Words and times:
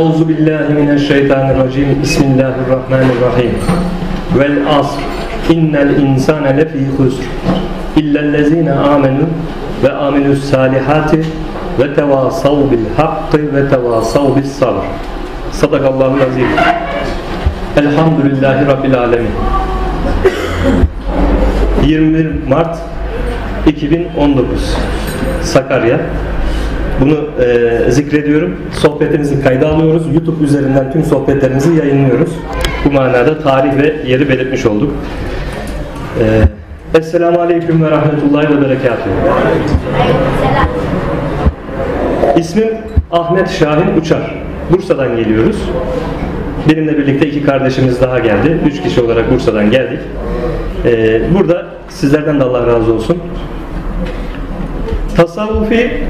Euzu 0.00 0.28
billahi 0.28 0.74
mineşşeytanirracim. 0.74 2.02
Bismillahirrahmanirrahim. 2.02 3.54
Vel 4.38 4.78
asr. 4.78 5.00
İnnel 5.52 5.98
insane 5.98 6.56
lefî 6.56 6.86
husr. 6.98 7.24
İllellezîne 7.96 8.72
amenu 8.72 9.26
ve 9.82 9.92
amilus 9.92 10.44
salihati 10.44 11.22
ve 11.78 11.94
tevasav 11.94 12.70
bil 12.70 12.84
hakkı 12.96 13.54
ve 13.54 13.68
tevasav 13.68 14.36
bis 14.36 14.52
sabr. 14.52 14.84
Sadakallahu 15.52 16.14
azim. 16.14 16.46
Elhamdülillahi 17.76 18.66
Rabbil 18.66 18.98
alemin. 18.98 19.30
21 21.86 22.48
Mart 22.48 22.76
2019 23.66 24.76
Sakarya 25.42 26.00
bunu 27.00 27.44
e, 27.44 27.90
zikrediyorum. 27.90 28.56
Sohbetimizi 28.72 29.42
kayda 29.42 29.68
alıyoruz. 29.68 30.14
YouTube 30.14 30.44
üzerinden 30.44 30.92
tüm 30.92 31.04
sohbetlerimizi 31.04 31.76
yayınlıyoruz. 31.76 32.30
Bu 32.84 32.90
manada 32.90 33.38
tarih 33.38 33.76
ve 33.76 33.96
yeri 34.06 34.28
belirtmiş 34.28 34.66
olduk. 34.66 34.92
E, 36.20 36.42
Esselamu 36.98 37.40
Aleyküm 37.40 37.84
ve 37.84 37.90
Rahmetullahi 37.90 38.56
ve 38.56 38.62
Berekatuhu. 38.62 39.10
İsmim 42.36 42.68
Ahmet 43.10 43.50
Şahin 43.50 44.00
Uçar. 44.00 44.34
Bursa'dan 44.72 45.16
geliyoruz. 45.16 45.56
Benimle 46.68 46.98
birlikte 46.98 47.26
iki 47.28 47.42
kardeşimiz 47.42 48.00
daha 48.00 48.18
geldi. 48.18 48.58
Üç 48.66 48.82
kişi 48.82 49.00
olarak 49.00 49.32
Bursa'dan 49.32 49.70
geldik. 49.70 50.00
Ee, 50.84 51.20
burada 51.34 51.66
sizlerden 51.88 52.40
de 52.40 52.44
Allah 52.44 52.66
razı 52.66 52.92
olsun. 52.94 53.18
Tasavvufi 55.16 56.04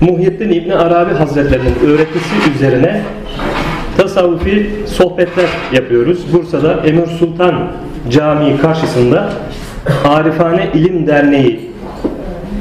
Muhyiddin 0.00 0.50
İbni 0.50 0.74
Arabi 0.74 1.14
Hazretlerinin 1.14 1.74
öğretisi 1.86 2.50
üzerine 2.56 3.02
tasavvufi 3.96 4.70
sohbetler 4.86 5.46
yapıyoruz. 5.72 6.32
Bursa'da 6.32 6.72
Emir 6.86 7.06
Sultan 7.06 7.54
Camii 8.10 8.58
karşısında 8.58 9.32
Arifane 10.04 10.68
İlim 10.74 11.06
Derneği 11.06 11.70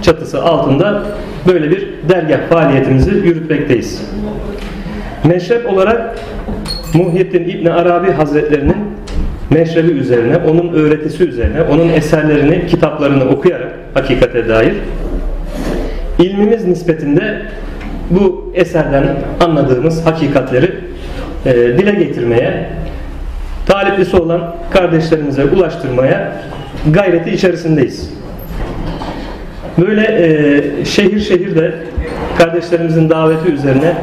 çatısı 0.02 0.44
altında 0.44 1.04
böyle 1.48 1.72
bir 1.72 1.88
dergah 2.10 2.50
faaliyetimizi 2.50 3.12
yürütmekteyiz. 3.12 4.02
Meşrep 5.24 5.74
olarak 5.74 6.20
Muhyiddin 6.94 7.44
İbni 7.44 7.72
Arabi 7.72 8.12
Hazretlerinin 8.12 8.78
meşrebi 9.50 9.92
üzerine, 9.92 10.38
onun 10.38 10.74
öğretisi 10.74 11.24
üzerine, 11.24 11.62
onun 11.62 11.90
eserlerini, 11.90 12.68
kitaplarını 12.68 13.30
okuyarak 13.30 13.72
hakikate 13.94 14.50
dair 14.50 14.74
ilmimiz 16.20 16.68
nispetinde 16.68 17.42
bu 18.10 18.52
eserden 18.54 19.06
anladığımız 19.40 20.06
hakikatleri 20.06 20.72
e, 21.46 21.54
dile 21.54 21.92
getirmeye, 21.92 22.70
taliplisi 23.66 24.18
olan 24.18 24.56
kardeşlerimize 24.72 25.46
ulaştırmaya 25.46 26.34
gayreti 26.92 27.32
içerisindeyiz. 27.32 28.10
Böyle 29.78 30.02
e, 30.02 30.86
şehir 30.86 31.20
şehir 31.20 31.56
de 31.56 31.74
kardeşlerimizin 32.38 33.10
daveti 33.10 33.52
üzerine 33.52 33.94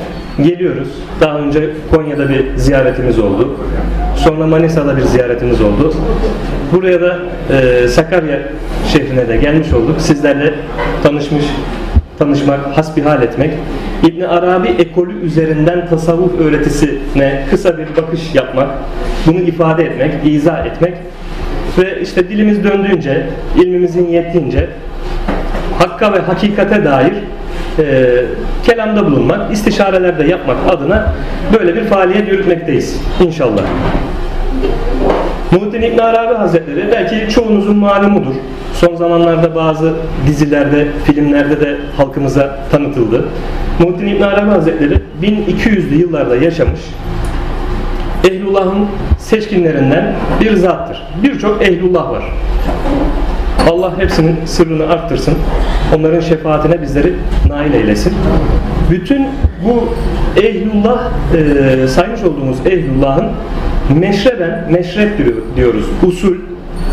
geliyoruz. 0.42 0.88
Daha 1.20 1.38
önce 1.38 1.70
Konya'da 1.90 2.28
bir 2.28 2.56
ziyaretimiz 2.56 3.18
oldu. 3.18 3.56
Sonra 4.16 4.46
Manisa'da 4.46 4.96
bir 4.96 5.02
ziyaretimiz 5.02 5.60
oldu. 5.60 5.94
Buraya 6.72 7.00
da 7.00 7.18
e, 7.50 7.88
Sakarya 7.88 8.38
şehrine 8.92 9.28
de 9.28 9.36
gelmiş 9.36 9.72
olduk. 9.72 10.00
Sizlerle 10.00 10.54
tanışmış, 11.02 11.44
tanışmak, 12.18 12.60
hasbihal 12.76 13.22
etmek, 13.22 13.50
İbn 14.02 14.20
Arabi 14.22 14.68
ekolü 14.68 15.20
üzerinden 15.20 15.88
tasavvuf 15.88 16.40
öğretisine 16.40 17.44
kısa 17.50 17.78
bir 17.78 17.86
bakış 17.96 18.34
yapmak, 18.34 18.68
bunu 19.26 19.38
ifade 19.38 19.84
etmek, 19.84 20.12
izah 20.24 20.66
etmek 20.66 20.94
ve 21.78 22.00
işte 22.02 22.28
dilimiz 22.28 22.64
döndüğünce, 22.64 23.26
ilmimizin 23.56 24.08
yettiğince 24.08 24.68
hakka 25.78 26.12
ve 26.12 26.18
hakikate 26.18 26.84
dair 26.84 27.12
e, 27.78 27.84
kelamda 28.64 29.06
bulunmak, 29.06 29.52
istişarelerde 29.52 30.24
yapmak 30.24 30.56
adına 30.68 31.12
böyle 31.58 31.74
bir 31.74 31.84
faaliyet 31.84 32.28
yürütmekteyiz 32.28 33.00
inşallah. 33.26 33.62
Muhittin 35.52 35.82
İbn 35.82 35.98
Arabi 35.98 36.34
Hazretleri 36.34 36.84
belki 36.92 37.34
çoğunuzun 37.34 37.76
malumudur. 37.76 38.34
Son 38.86 38.96
zamanlarda 38.96 39.54
bazı 39.54 39.92
dizilerde, 40.26 40.88
filmlerde 41.04 41.60
de 41.60 41.76
halkımıza 41.96 42.58
tanıtıldı. 42.70 43.28
Muhittin 43.78 44.06
İbn 44.06 44.22
Arabi 44.22 44.50
Hazretleri 44.50 44.98
1200'lü 45.22 45.94
yıllarda 45.94 46.36
yaşamış. 46.36 46.80
Ehlullah'ın 48.30 48.86
seçkinlerinden 49.18 50.14
bir 50.40 50.56
zattır. 50.56 51.02
Birçok 51.22 51.62
ehlullah 51.62 52.10
var. 52.10 52.24
Allah 53.70 53.98
hepsinin 53.98 54.36
sırrını 54.44 54.88
arttırsın. 54.88 55.34
Onların 55.96 56.20
şefaatine 56.20 56.82
bizleri 56.82 57.12
nail 57.48 57.74
eylesin. 57.74 58.14
Bütün 58.90 59.26
bu 59.64 59.88
ehlullah 60.40 61.10
e, 61.36 61.88
saymış 61.88 62.22
olduğumuz 62.22 62.66
ehlullahın 62.66 63.26
meşreben, 64.00 64.66
meşrep 64.70 65.10
diyoruz. 65.56 65.84
Usul, 66.06 66.34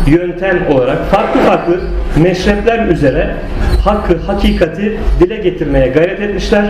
yöntem 0.06 0.58
olarak 0.72 0.98
farklı 1.10 1.40
farklı 1.40 1.80
meşrepler 2.22 2.86
üzere 2.86 3.34
hakkı, 3.84 4.18
hakikati 4.26 4.98
dile 5.20 5.36
getirmeye 5.36 5.88
gayret 5.88 6.20
etmişler. 6.20 6.64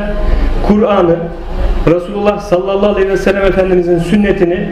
Kur'an'ı, 0.68 1.16
Resulullah 1.86 2.40
sallallahu 2.40 2.92
aleyhi 2.92 3.08
ve 3.08 3.16
sellem 3.16 3.44
Efendimizin 3.44 3.98
sünnetini 3.98 4.68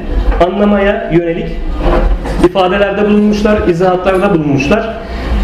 anlamaya 0.46 1.10
yönelik 1.12 1.48
ifadelerde 2.46 3.08
bulunmuşlar, 3.08 3.68
izahatlarda 3.68 4.34
bulunmuşlar 4.34 4.94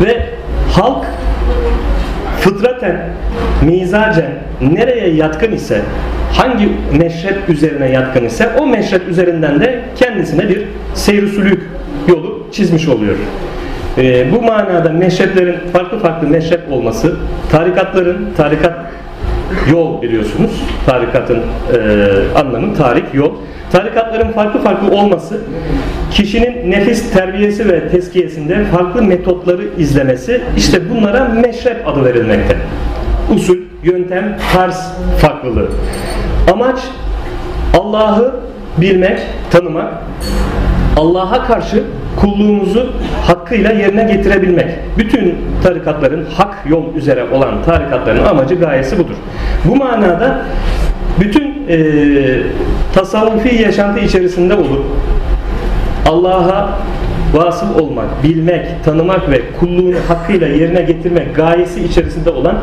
ve 0.05 0.27
halk 0.73 1.05
fıtraten, 2.41 3.01
mizacen 3.63 4.31
nereye 4.61 5.15
yatkın 5.15 5.53
ise 5.53 5.81
hangi 6.33 6.69
meşrep 6.99 7.49
üzerine 7.49 7.91
yatkın 7.91 8.25
ise 8.25 8.49
o 8.59 8.67
meşrep 8.67 9.09
üzerinden 9.09 9.61
de 9.61 9.81
kendisine 9.97 10.49
bir 10.49 10.65
seyr 10.95 11.27
yolu 12.09 12.47
çizmiş 12.53 12.89
oluyor. 12.89 13.17
E, 13.99 14.33
bu 14.33 14.43
manada 14.43 14.91
meşreplerin 14.91 15.57
farklı 15.73 15.99
farklı 15.99 16.29
meşrep 16.29 16.73
olması, 16.73 17.17
tarikatların, 17.51 18.29
tarikat 18.37 18.75
yol 19.71 20.03
biliyorsunuz, 20.03 20.51
tarikatın 20.87 21.39
e, 21.39 21.79
anlamı 22.39 22.75
tarik, 22.75 23.15
yol. 23.15 23.33
Tarikatların 23.73 24.33
farklı 24.33 24.61
farklı 24.61 24.91
olması, 24.91 25.41
kişinin 26.11 26.71
nefis 26.71 27.11
terbiyesi 27.11 27.69
ve 27.69 27.89
teskiyesinde 27.89 28.65
farklı 28.65 29.03
metotları 29.03 29.63
izlemesi, 29.79 30.41
işte 30.57 30.91
bunlara 30.91 31.25
meşrep 31.25 31.89
adı 31.89 32.05
verilmekte. 32.05 32.57
Usul, 33.35 33.57
yöntem, 33.85 34.39
tarz 34.53 34.93
farklılığı. 35.21 35.69
Amaç 36.53 36.79
Allah'ı 37.79 38.35
bilmek, 38.77 39.21
tanımak, 39.51 39.93
Allah'a 40.97 41.47
karşı 41.47 41.83
kulluğumuzu 42.21 42.93
hakkıyla 43.27 43.73
yerine 43.73 44.03
getirebilmek. 44.03 44.67
Bütün 44.99 45.39
tarikatların 45.63 46.27
hak 46.37 46.55
yol 46.69 46.95
üzere 46.95 47.25
olan 47.33 47.63
tarikatların 47.63 48.25
amacı 48.25 48.55
gayesi 48.55 48.99
budur. 48.99 49.15
Bu 49.65 49.77
manada 49.77 50.43
bütün 51.21 51.55
e, 51.69 51.79
tasavvufi 52.95 53.63
yaşantı 53.63 54.01
içerisinde 54.01 54.55
olup 54.55 54.85
Allah'a 56.09 56.79
vasıl 57.35 57.79
olmak, 57.79 58.25
bilmek, 58.25 58.85
tanımak 58.85 59.31
ve 59.31 59.41
kulluğunu 59.61 59.97
hakkıyla 60.09 60.47
yerine 60.47 60.83
getirmek 60.83 61.37
gayesi 61.37 61.85
içerisinde 61.85 62.31
olan 62.31 62.57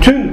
tüm 0.00 0.32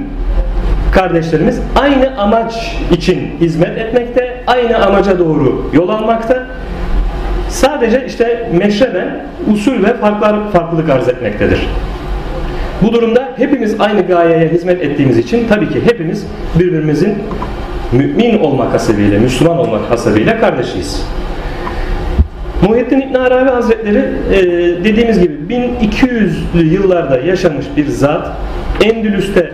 kardeşlerimiz 0.92 1.60
aynı 1.80 2.18
amaç 2.18 2.76
için 2.90 3.30
hizmet 3.40 3.78
etmekte, 3.78 4.42
aynı 4.46 4.86
amaca 4.86 5.18
doğru 5.18 5.70
yol 5.72 5.88
almakta. 5.88 6.46
Sadece 7.50 8.06
işte 8.06 8.50
meşreben 8.58 9.24
usul 9.52 9.82
ve 9.84 9.94
farklar, 9.94 10.52
farklılık 10.52 10.90
arz 10.90 11.08
etmektedir. 11.08 11.68
Bu 12.82 12.92
durumda 12.92 13.28
hepimiz 13.36 13.80
aynı 13.80 14.06
gayeye 14.06 14.48
hizmet 14.48 14.82
ettiğimiz 14.82 15.18
için 15.18 15.48
tabii 15.48 15.68
ki 15.68 15.80
hepimiz 15.84 16.26
birbirimizin 16.58 17.14
mümin 17.92 18.38
olmak 18.38 18.74
hasebiyle, 18.74 19.18
Müslüman 19.18 19.58
olmak 19.58 19.90
hasebiyle 19.90 20.38
kardeşiyiz. 20.40 21.06
Muhyiddin 22.68 23.00
İbn 23.00 23.14
Arabi 23.14 23.50
Hazretleri 23.50 24.04
e, 24.32 24.38
dediğimiz 24.84 25.20
gibi 25.20 25.34
1200'lü 25.50 26.64
yıllarda 26.64 27.18
yaşamış 27.18 27.66
bir 27.76 27.86
zat. 27.86 28.28
Endülüs'te 28.82 29.50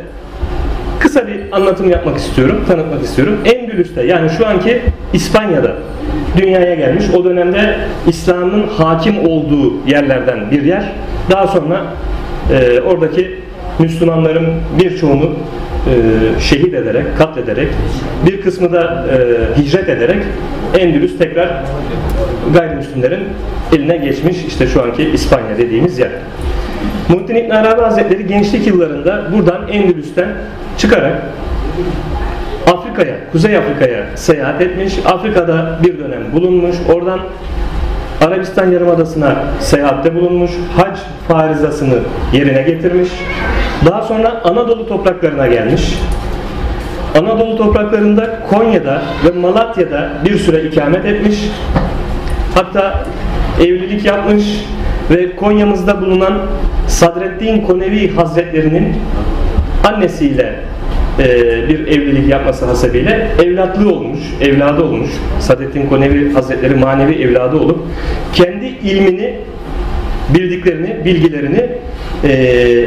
kısa 1.01 1.27
bir 1.27 1.41
anlatım 1.53 1.91
yapmak 1.91 2.17
istiyorum, 2.17 2.65
tanıtmak 2.69 3.03
istiyorum. 3.03 3.39
Endülüs'te 3.45 4.07
yani 4.07 4.31
şu 4.31 4.47
anki 4.47 4.83
İspanya'da 5.13 5.73
dünyaya 6.37 6.75
gelmiş. 6.75 7.05
O 7.15 7.25
dönemde 7.25 7.77
İslam'ın 8.07 8.67
hakim 8.67 9.29
olduğu 9.29 9.73
yerlerden 9.87 10.51
bir 10.51 10.63
yer. 10.63 10.93
Daha 11.31 11.47
sonra 11.47 11.85
e, 12.53 12.81
oradaki 12.81 13.41
Müslümanların 13.79 14.47
birçoğunu 14.79 15.25
e, 15.25 16.41
şehit 16.41 16.75
ederek, 16.75 17.05
katlederek, 17.19 17.69
bir 18.27 18.41
kısmı 18.41 18.73
da 18.73 19.07
e, 19.13 19.61
hicret 19.61 19.89
ederek 19.89 20.23
Endülüs 20.79 21.19
tekrar 21.19 21.49
gayrimüslimlerin 22.55 23.21
eline 23.77 23.97
geçmiş 23.97 24.45
işte 24.49 24.67
şu 24.67 24.83
anki 24.83 25.03
İspanya 25.03 25.59
dediğimiz 25.59 25.99
yer. 25.99 26.11
Muhittin 27.09 27.35
İbn 27.35 27.51
Arabi 27.51 27.81
Hazretleri 27.81 28.27
gençlik 28.27 28.67
yıllarında 28.67 29.25
buradan 29.33 29.69
Endülüs'ten 29.69 30.29
çıkarak 30.79 31.23
Afrika'ya, 32.67 33.15
Kuzey 33.33 33.57
Afrika'ya 33.57 34.07
seyahat 34.15 34.63
etmiş. 34.63 34.99
Afrika'da 35.07 35.79
bir 35.83 35.99
dönem 35.99 36.33
bulunmuş. 36.33 36.77
Oradan 36.95 37.21
Arabistan 38.21 38.71
Yarımadası'na 38.71 39.35
seyahatte 39.61 40.15
bulunmuş. 40.15 40.51
Hac 40.77 40.99
farizasını 41.29 41.99
yerine 42.33 42.63
getirmiş. 42.63 43.09
Daha 43.87 44.03
sonra 44.03 44.41
Anadolu 44.45 44.89
topraklarına 44.89 45.47
gelmiş. 45.47 45.99
Anadolu 47.19 47.57
topraklarında 47.57 48.39
Konya'da 48.51 49.03
ve 49.25 49.39
Malatya'da 49.39 50.11
bir 50.25 50.39
süre 50.39 50.63
ikamet 50.63 51.05
etmiş. 51.05 51.51
Hatta 52.55 53.05
evlilik 53.61 54.05
yapmış 54.05 54.45
ve 55.11 55.37
Konya'mızda 55.37 56.01
bulunan 56.01 56.35
Sadreddin 56.89 57.61
Konevi 57.61 58.15
Hazretlerinin 58.15 58.97
annesiyle 59.89 60.55
e, 61.19 61.25
bir 61.69 61.87
evlilik 61.87 62.29
yapması 62.29 62.67
hasebiyle 62.67 63.29
evlatlı 63.45 63.93
olmuş, 63.93 64.21
evladı 64.41 64.83
olmuş. 64.83 65.11
Sadettin 65.41 65.87
Konevi 65.87 66.33
Hazretleri 66.33 66.75
manevi 66.75 67.23
evladı 67.23 67.57
olup 67.57 67.79
kendi 68.33 68.67
ilmini, 68.67 69.35
bildiklerini, 70.35 71.05
bilgilerini 71.05 71.67
e, 72.25 72.85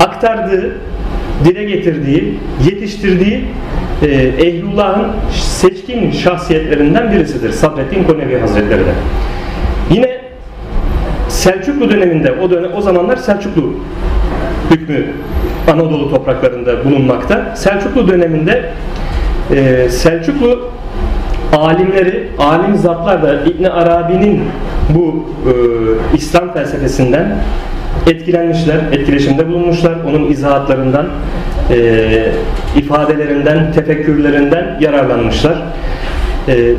aktardığı, 0.00 0.72
dile 1.44 1.64
getirdiği, 1.64 2.34
yetiştirdiği 2.64 3.44
e, 4.02 4.06
Ehlullah'ın 4.46 5.06
seçkin 5.32 6.10
şahsiyetlerinden 6.10 7.12
birisidir 7.12 7.52
Sadrettin 7.52 8.04
Konevi 8.04 8.38
Hazretleri 8.38 8.80
de. 8.80 8.92
Yine 9.90 10.20
Selçuklu 11.28 11.90
döneminde 11.90 12.32
o 12.32 12.50
dönem 12.50 12.70
o 12.76 12.80
zamanlar 12.80 13.16
Selçuklu 13.16 13.74
hükmü 14.70 15.04
Anadolu 15.72 16.10
topraklarında 16.10 16.84
bulunmakta. 16.84 17.56
Selçuklu 17.56 18.08
döneminde 18.08 18.64
e, 19.54 19.88
Selçuklu 19.88 20.68
alimleri, 21.56 22.28
alim 22.38 22.76
zatlar 22.76 23.22
da 23.22 23.34
İbn 23.34 23.64
Arabi'nin 23.64 24.42
bu 24.90 25.24
e, 25.46 25.52
İslam 26.16 26.52
felsefesinden 26.52 27.36
etkilenmişler, 28.06 28.76
etkileşimde 28.92 29.48
bulunmuşlar. 29.48 29.92
Onun 30.08 30.30
izahatlarından, 30.30 31.06
e, 31.70 32.32
ifadelerinden, 32.76 33.72
tefekkürlerinden 33.72 34.78
yararlanmışlar. 34.80 35.62
E, 36.48 36.72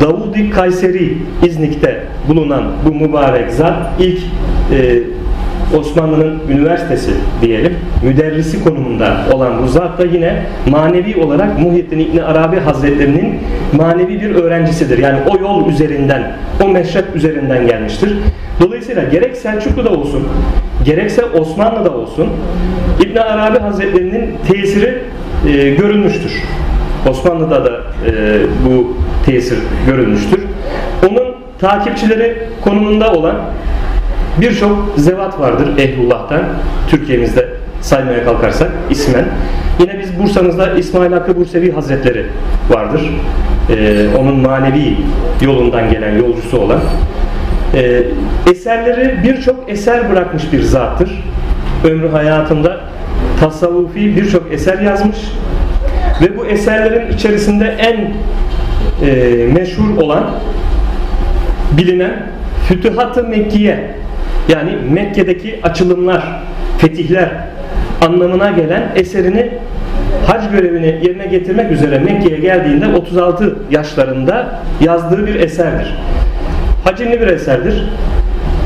Davudi 0.00 0.50
Kayseri 0.50 1.18
İznik'te 1.46 2.02
bulunan 2.28 2.64
bu 2.84 2.94
mübarek 2.94 3.50
zat 3.50 3.76
ilk 3.98 4.18
e, 4.72 5.02
Osmanlı'nın 5.74 6.38
üniversitesi 6.48 7.10
diyelim, 7.42 7.76
müderrisi 8.02 8.64
konumunda 8.64 9.16
olan 9.32 9.52
bu 9.62 9.74
da 9.74 10.04
yine 10.12 10.42
manevi 10.70 11.16
olarak 11.16 11.58
Muhyiddin 11.58 11.98
İbni 11.98 12.22
Arabi 12.22 12.60
Hazretlerinin 12.60 13.38
manevi 13.72 14.20
bir 14.20 14.34
öğrencisidir. 14.34 14.98
Yani 14.98 15.18
o 15.30 15.40
yol 15.42 15.68
üzerinden, 15.68 16.32
o 16.64 16.68
meşrep 16.68 17.16
üzerinden 17.16 17.66
gelmiştir. 17.66 18.10
Dolayısıyla 18.60 19.04
gerek 19.04 19.36
Selçuklu'da 19.36 19.90
olsun, 19.90 20.28
gerekse 20.84 21.24
Osmanlı'da 21.24 21.90
olsun 21.90 22.28
İbn 23.00 23.16
Arabi 23.18 23.58
Hazretlerinin 23.58 24.34
tesiri 24.48 24.98
e, 25.48 25.70
görülmüştür. 25.70 26.42
Osmanlı'da 27.10 27.64
da 27.64 27.70
e, 27.70 28.12
bu 28.66 28.96
tesir 29.26 29.58
görülmüştür. 29.86 30.40
Onun 31.10 31.34
takipçileri 31.58 32.36
konumunda 32.64 33.12
olan 33.12 33.36
birçok 34.40 34.88
zevat 34.96 35.40
vardır 35.40 35.78
Ehlullah'tan 35.78 36.42
Türkiye'mizde 36.88 37.48
saymaya 37.80 38.24
kalkarsak 38.24 38.70
ismen. 38.90 39.24
Yine 39.80 39.98
biz 40.00 40.18
Bursa'mızda 40.18 40.72
İsmail 40.72 41.12
Hakkı 41.12 41.36
Bursevi 41.36 41.72
Hazretleri 41.72 42.26
vardır. 42.70 43.00
Ee, 43.70 44.06
onun 44.18 44.40
manevi 44.40 44.96
yolundan 45.40 45.90
gelen 45.90 46.18
yolcusu 46.18 46.58
olan. 46.58 46.80
Ee, 47.74 48.02
eserleri 48.50 49.18
birçok 49.24 49.70
eser 49.70 50.10
bırakmış 50.10 50.52
bir 50.52 50.62
zattır. 50.62 51.10
Ömrü 51.84 52.08
hayatında 52.08 52.80
tasavvufi 53.40 54.16
birçok 54.16 54.52
eser 54.52 54.78
yazmış. 54.78 55.16
Ve 56.20 56.38
bu 56.38 56.46
eserlerin 56.46 57.12
içerisinde 57.12 57.76
en 57.78 58.14
e, 59.06 59.46
meşhur 59.52 59.98
olan 59.98 60.24
bilinen 61.76 62.26
Fütühat-ı 62.68 63.24
Mekkiye 63.24 63.90
yani 64.48 64.76
Mekke'deki 64.92 65.60
açılımlar, 65.62 66.42
fetihler 66.78 67.28
anlamına 68.06 68.50
gelen 68.50 68.92
eserini 68.94 69.50
hac 70.26 70.50
görevini 70.50 70.86
yerine 70.86 71.26
getirmek 71.26 71.72
üzere 71.72 71.98
Mekke'ye 71.98 72.38
geldiğinde 72.38 72.96
36 72.96 73.56
yaşlarında 73.70 74.60
yazdığı 74.80 75.26
bir 75.26 75.34
eserdir. 75.34 75.94
Hacimli 76.84 77.20
bir 77.20 77.26
eserdir. 77.26 77.84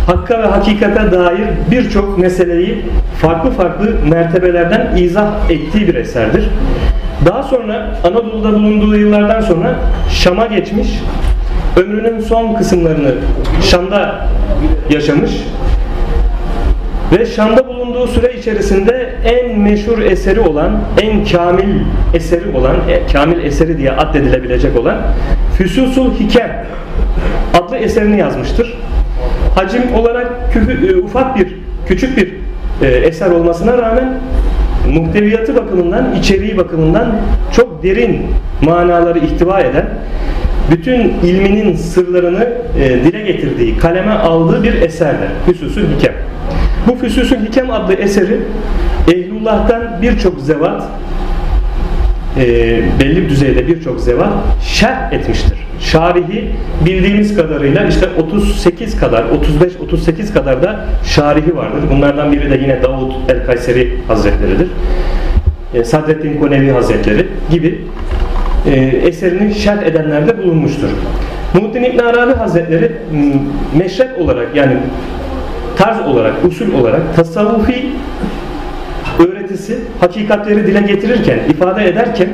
Hakka 0.06 0.38
ve 0.42 0.46
hakikate 0.46 1.12
dair 1.12 1.48
birçok 1.70 2.18
meseleyi 2.18 2.84
farklı 3.20 3.50
farklı 3.50 3.86
mertebelerden 4.10 4.96
izah 4.96 5.50
ettiği 5.50 5.88
bir 5.88 5.94
eserdir. 5.94 6.48
Daha 7.26 7.42
sonra 7.42 7.96
Anadolu'da 8.04 8.52
bulunduğu 8.52 8.96
yıllardan 8.96 9.40
sonra 9.40 9.74
Şam'a 10.10 10.46
geçmiş. 10.46 10.88
Ömrünün 11.76 12.20
son 12.20 12.54
kısımlarını 12.54 13.14
Şam'da 13.62 14.26
yaşamış. 14.90 15.30
Ve 17.12 17.26
Şam'da 17.26 17.68
bulunduğu 17.68 18.06
süre 18.06 18.32
içerisinde 18.38 19.14
en 19.24 19.58
meşhur 19.58 19.98
eseri 19.98 20.40
olan, 20.40 20.80
en 21.02 21.24
kamil 21.24 21.80
eseri 22.14 22.56
olan, 22.56 22.76
e, 22.88 23.12
kamil 23.12 23.44
eseri 23.44 23.78
diye 23.78 23.92
addedilebilecek 23.92 24.76
olan 24.76 24.96
Füsusul 25.58 26.14
Hikem 26.14 26.66
adlı 27.54 27.76
eserini 27.76 28.18
yazmıştır. 28.18 28.78
Hacim 29.54 29.94
olarak 29.94 30.52
küfü, 30.52 30.92
e, 30.92 30.96
ufak 30.96 31.38
bir, 31.38 31.48
küçük 31.86 32.16
bir 32.16 32.34
e, 32.86 32.90
eser 32.90 33.30
olmasına 33.30 33.78
rağmen 33.78 34.14
muhteviyatı 34.94 35.56
bakımından, 35.56 36.14
içeriği 36.14 36.56
bakımından 36.56 37.12
çok 37.56 37.82
derin 37.82 38.26
manaları 38.62 39.18
ihtiva 39.18 39.60
eden, 39.60 39.86
bütün 40.70 41.00
ilminin 41.00 41.76
sırlarını 41.76 42.48
e, 42.80 43.04
dile 43.04 43.22
getirdiği, 43.22 43.78
kaleme 43.78 44.12
aldığı 44.12 44.62
bir 44.62 44.82
eserdir. 44.82 45.28
Füsusül 45.46 45.84
Hikem. 45.96 46.14
Bu 46.88 46.96
Füsusül 46.96 47.46
Hikem 47.46 47.70
adlı 47.70 47.94
eseri 47.94 48.40
Ehlullah'tan 49.12 50.02
birçok 50.02 50.40
zevat 50.40 50.82
e, 52.38 52.46
belli 53.00 53.22
bir 53.22 53.28
düzeyde 53.28 53.68
birçok 53.68 54.00
zevat 54.00 54.32
şerh 54.62 55.12
etmiştir. 55.12 55.58
Şarihi 55.80 56.50
bildiğimiz 56.86 57.36
kadarıyla 57.36 57.84
işte 57.84 58.06
38 58.18 59.00
kadar, 59.00 59.24
35-38 59.24 60.32
kadar 60.32 60.62
da 60.62 60.84
şarihi 61.04 61.56
vardır. 61.56 61.80
Bunlardan 61.92 62.32
biri 62.32 62.50
de 62.50 62.58
yine 62.62 62.82
Davud 62.82 63.12
el-Kayseri 63.28 63.98
Hazretleri'dir. 64.08 64.68
E, 65.74 65.84
Sadreddin 65.84 66.40
Konevi 66.40 66.70
Hazretleri 66.70 67.26
gibi 67.50 67.80
e, 68.66 68.70
eserini 68.80 69.54
şerh 69.54 69.82
edenlerde 69.82 70.38
bulunmuştur. 70.38 70.88
Muhittin 71.54 71.82
İbn 71.82 71.98
Arabi 71.98 72.34
Hazretleri 72.34 72.92
meşrep 73.78 74.20
olarak 74.20 74.56
yani 74.56 74.76
tarz 75.76 76.00
olarak, 76.00 76.32
usul 76.44 76.74
olarak 76.74 77.16
tasavvufi 77.16 77.86
öğretisi 79.18 79.78
hakikatleri 80.00 80.66
dile 80.66 80.80
getirirken, 80.80 81.38
ifade 81.50 81.88
ederken 81.88 82.28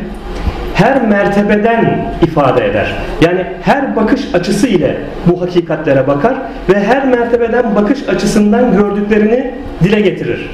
her 0.74 1.08
mertebeden 1.08 2.12
ifade 2.22 2.66
eder. 2.66 2.94
Yani 3.20 3.46
her 3.62 3.96
bakış 3.96 4.34
açısı 4.34 4.66
ile 4.66 4.96
bu 5.26 5.40
hakikatlere 5.40 6.06
bakar 6.06 6.34
ve 6.68 6.84
her 6.84 7.06
mertebeden 7.06 7.74
bakış 7.74 8.08
açısından 8.08 8.76
gördüklerini 8.76 9.50
dile 9.84 10.00
getirir 10.00 10.50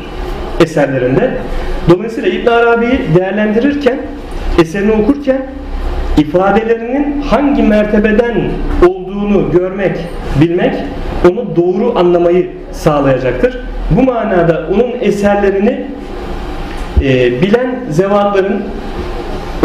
eserlerinde. 0.61 1.31
Dolayısıyla 1.91 2.29
İbn 2.29 2.49
Arabi'yi 2.49 3.01
değerlendirirken, 3.19 3.99
eserini 4.59 4.93
okurken 4.93 5.43
ifadelerinin 6.19 7.23
hangi 7.23 7.63
mertebeden 7.63 8.51
olduğunu 8.89 9.53
görmek, 9.53 9.97
bilmek 10.41 10.75
onu 11.31 11.57
doğru 11.57 11.99
anlamayı 11.99 12.51
sağlayacaktır. 12.73 13.59
Bu 13.91 14.03
manada 14.03 14.69
onun 14.75 14.93
eserlerini 15.01 15.87
e, 17.01 17.43
bilen 17.43 17.81
zevatların 17.91 18.63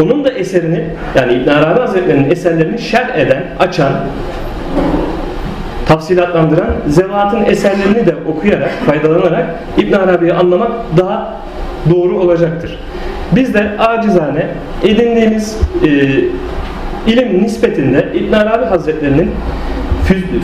onun 0.01 0.25
da 0.25 0.29
eserini 0.29 0.83
yani 1.15 1.33
İbn 1.33 1.49
Arabi 1.49 1.79
Hazretleri'nin 1.79 2.31
eserlerini 2.31 2.79
şerh 2.79 3.15
eden, 3.15 3.43
açan, 3.59 3.93
tafsilatlandıran 5.87 6.67
zevatın 6.87 7.45
eserlerini 7.45 8.05
de 8.05 8.15
okuyarak, 8.27 8.71
faydalanarak 8.85 9.45
İbn 9.77 9.93
Arabi'yi 9.93 10.33
anlamak 10.33 10.71
daha 10.97 11.33
doğru 11.89 12.19
olacaktır. 12.19 12.79
Biz 13.35 13.53
de 13.53 13.69
acizane 13.79 14.47
edindiğimiz 14.83 15.59
e, 15.83 15.87
ilim 17.11 17.43
nispetinde 17.43 18.05
İbn 18.13 18.33
Arabi 18.33 18.65
Hazretlerinin 18.65 19.31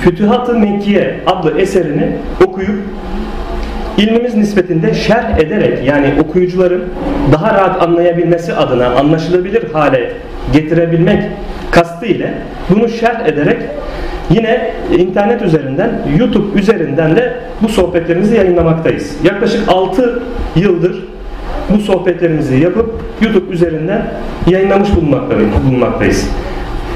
Fütühat-ı 0.02 0.54
Mekkiye 0.54 1.20
adlı 1.28 1.60
eserini 1.60 2.10
okuyup 2.48 2.80
ilmimiz 3.98 4.36
nispetinde 4.36 4.94
şerh 4.94 5.40
ederek 5.40 5.88
yani 5.88 6.14
okuyucuların 6.24 6.84
daha 7.32 7.54
rahat 7.54 7.84
anlayabilmesi 7.84 8.54
adına 8.54 8.88
anlaşılabilir 8.88 9.74
hale 9.74 10.12
getirebilmek 10.54 11.24
kastı 11.72 12.06
ile 12.06 12.34
bunu 12.70 12.90
şerh 12.90 13.26
ederek 13.28 13.58
yine 14.30 14.72
internet 14.98 15.42
üzerinden 15.42 15.92
YouTube 16.20 16.60
üzerinden 16.60 17.16
de 17.16 17.34
bu 17.62 17.70
sohbetlerimizi 17.70 18.36
yayınlamaktayız. 18.36 19.16
Yaklaşık 19.24 19.70
6 19.70 20.20
yıldır 20.56 21.13
bu 21.70 21.80
sohbetlerimizi 21.82 22.58
yapıp 22.58 22.90
YouTube 23.22 23.54
üzerinden 23.54 24.06
yayınlamış 24.48 24.90
bulunmaktayız. 25.66 26.30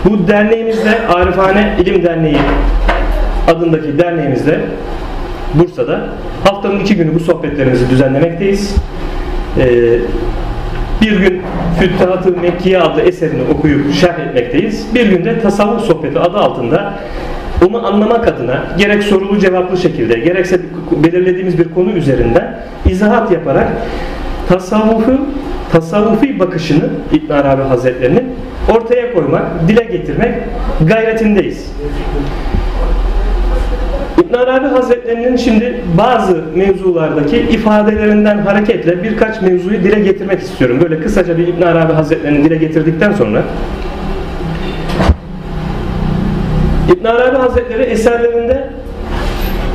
Bu 0.06 0.28
derneğimizde 0.28 1.08
Arifane 1.08 1.76
İlim 1.80 2.04
Derneği 2.04 2.38
adındaki 3.48 4.00
derneğimizde 4.00 4.60
Bursa'da 5.54 6.10
haftanın 6.44 6.80
iki 6.80 6.96
günü 6.96 7.16
bu 7.16 7.20
sohbetlerimizi 7.20 7.90
düzenlemekteyiz. 7.90 8.76
Ee, 9.60 10.00
bir 11.02 11.20
gün 11.20 11.42
Füttahat-ı 11.80 12.32
Mekkiye 12.32 12.80
adlı 12.80 13.02
eserini 13.02 13.42
okuyup 13.54 13.94
şerh 13.94 14.20
etmekteyiz. 14.20 14.88
Bir 14.96 15.06
günde 15.10 15.40
tasavvuf 15.40 15.82
sohbeti 15.82 16.20
adı 16.20 16.38
altında 16.38 16.94
onu 17.68 17.88
anlamak 17.88 18.28
adına 18.28 18.64
gerek 18.78 19.04
sorulu 19.04 19.40
cevaplı 19.40 19.78
şekilde 19.78 20.20
gerekse 20.20 20.60
belirlediğimiz 21.04 21.60
bir 21.60 21.74
konu 21.74 21.92
üzerinden 21.92 22.60
izahat 22.90 23.32
yaparak 23.32 23.68
tasavvufu 24.50 25.18
tasavvufi 25.72 26.40
bakışını 26.40 26.84
İbn 27.14 27.34
Arabi 27.34 27.62
Hazretlerinin 27.62 28.24
ortaya 28.70 29.14
koymak, 29.14 29.44
dile 29.68 29.84
getirmek 29.84 30.34
gayretindeyiz. 30.88 31.72
İbn 34.22 34.34
Arabi 34.34 34.68
Hazretlerinin 34.68 35.36
şimdi 35.36 35.82
bazı 35.98 36.44
mevzulardaki 36.56 37.38
ifadelerinden 37.38 38.38
hareketle 38.38 39.04
birkaç 39.04 39.42
mevzuyu 39.42 39.84
dile 39.84 40.00
getirmek 40.00 40.40
istiyorum. 40.40 40.80
Böyle 40.84 41.00
kısaca 41.00 41.38
bir 41.38 41.48
İbn 41.48 41.62
Arabi 41.62 41.94
Hazretlerinin 41.94 42.44
dile 42.46 42.56
getirdikten 42.56 43.14
sonra 43.14 43.44
İbn 46.94 47.06
Arabi 47.06 47.38
Hazretleri 47.38 47.84
eserlerinde 47.84 48.70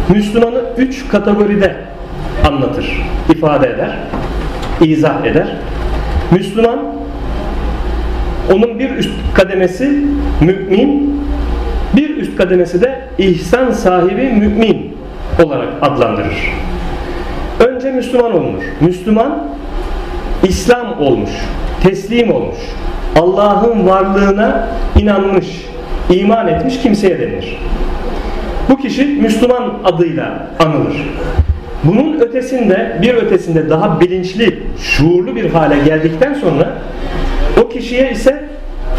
Müslümanı 0.08 0.60
üç 0.78 1.08
kategoride 1.08 1.74
anlatır, 2.48 3.02
ifade 3.30 3.66
eder, 3.66 3.98
izah 4.86 5.24
eder. 5.24 5.56
Müslüman 6.30 6.78
onun 8.52 8.78
bir 8.78 8.90
üst 8.90 9.10
kademesi 9.34 10.04
mümin, 10.40 11.20
bir 11.96 12.16
üst 12.16 12.36
kademesi 12.36 12.80
de 12.80 13.00
ihsan 13.18 13.70
sahibi 13.70 14.22
mümin 14.22 14.96
olarak 15.44 15.68
adlandırır. 15.82 16.52
Önce 17.60 17.92
Müslüman 17.92 18.34
olmuş. 18.34 18.64
Müslüman 18.80 19.44
İslam 20.42 21.00
olmuş, 21.00 21.30
teslim 21.82 22.32
olmuş. 22.32 22.58
Allah'ın 23.20 23.86
varlığına 23.86 24.68
inanmış, 24.98 25.46
iman 26.10 26.48
etmiş 26.48 26.82
kimseye 26.82 27.18
denilir. 27.18 27.58
Bu 28.68 28.76
kişi 28.76 29.04
Müslüman 29.04 29.72
adıyla 29.84 30.46
anılır. 30.58 30.96
Bunun 31.84 32.20
ötesinde, 32.20 32.98
bir 33.02 33.14
ötesinde 33.14 33.70
daha 33.70 34.00
bilinçli, 34.00 34.62
şuurlu 34.78 35.36
bir 35.36 35.50
hale 35.50 35.78
geldikten 35.84 36.34
sonra 36.34 36.72
o 37.64 37.68
kişiye 37.68 38.10
ise 38.10 38.44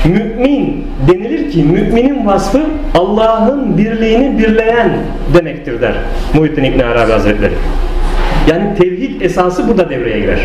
mümin 0.05 0.87
denilir 1.07 1.51
ki 1.51 1.63
müminin 1.63 2.25
vasfı 2.25 2.59
Allah'ın 2.95 3.77
birliğini 3.77 4.39
birleyen 4.39 4.97
demektir 5.33 5.81
der 5.81 5.93
Muhittin 6.33 6.63
İbn 6.63 6.79
Arabi 6.79 7.11
Hazretleri. 7.11 7.53
Yani 8.49 8.75
tevhid 8.75 9.21
esası 9.21 9.67
burada 9.67 9.89
devreye 9.89 10.19
girer. 10.19 10.39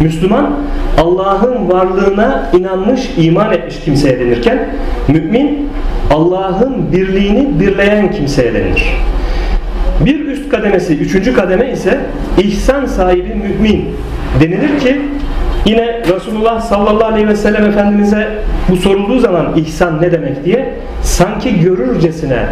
Müslüman 0.00 0.50
Allah'ın 0.98 1.68
varlığına 1.68 2.50
inanmış, 2.58 3.10
iman 3.16 3.52
etmiş 3.52 3.80
kimseye 3.84 4.20
denirken 4.20 4.68
mümin 5.08 5.68
Allah'ın 6.10 6.92
birliğini 6.92 7.60
birleyen 7.60 8.12
kimseye 8.12 8.54
denilir. 8.54 8.96
Kademesi, 10.50 10.98
üçüncü 10.98 11.34
kademe 11.34 11.72
ise 11.72 12.00
ihsan 12.38 12.86
sahibi 12.86 13.34
mümin 13.34 13.88
denilir 14.40 14.80
ki 14.80 15.00
Yine 15.66 16.02
Resulullah 16.14 16.60
sallallahu 16.60 17.04
aleyhi 17.04 17.28
ve 17.28 17.36
sellem 17.36 17.64
Efendimiz'e 17.64 18.28
bu 18.68 18.76
sorulduğu 18.76 19.18
zaman 19.18 19.56
ihsan 19.56 20.02
ne 20.02 20.12
demek 20.12 20.44
diye 20.44 20.74
sanki 21.02 21.60
görürcesine 21.60 22.46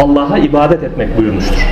Allah'a 0.00 0.38
ibadet 0.38 0.82
etmek 0.82 1.18
buyurmuştur. 1.18 1.66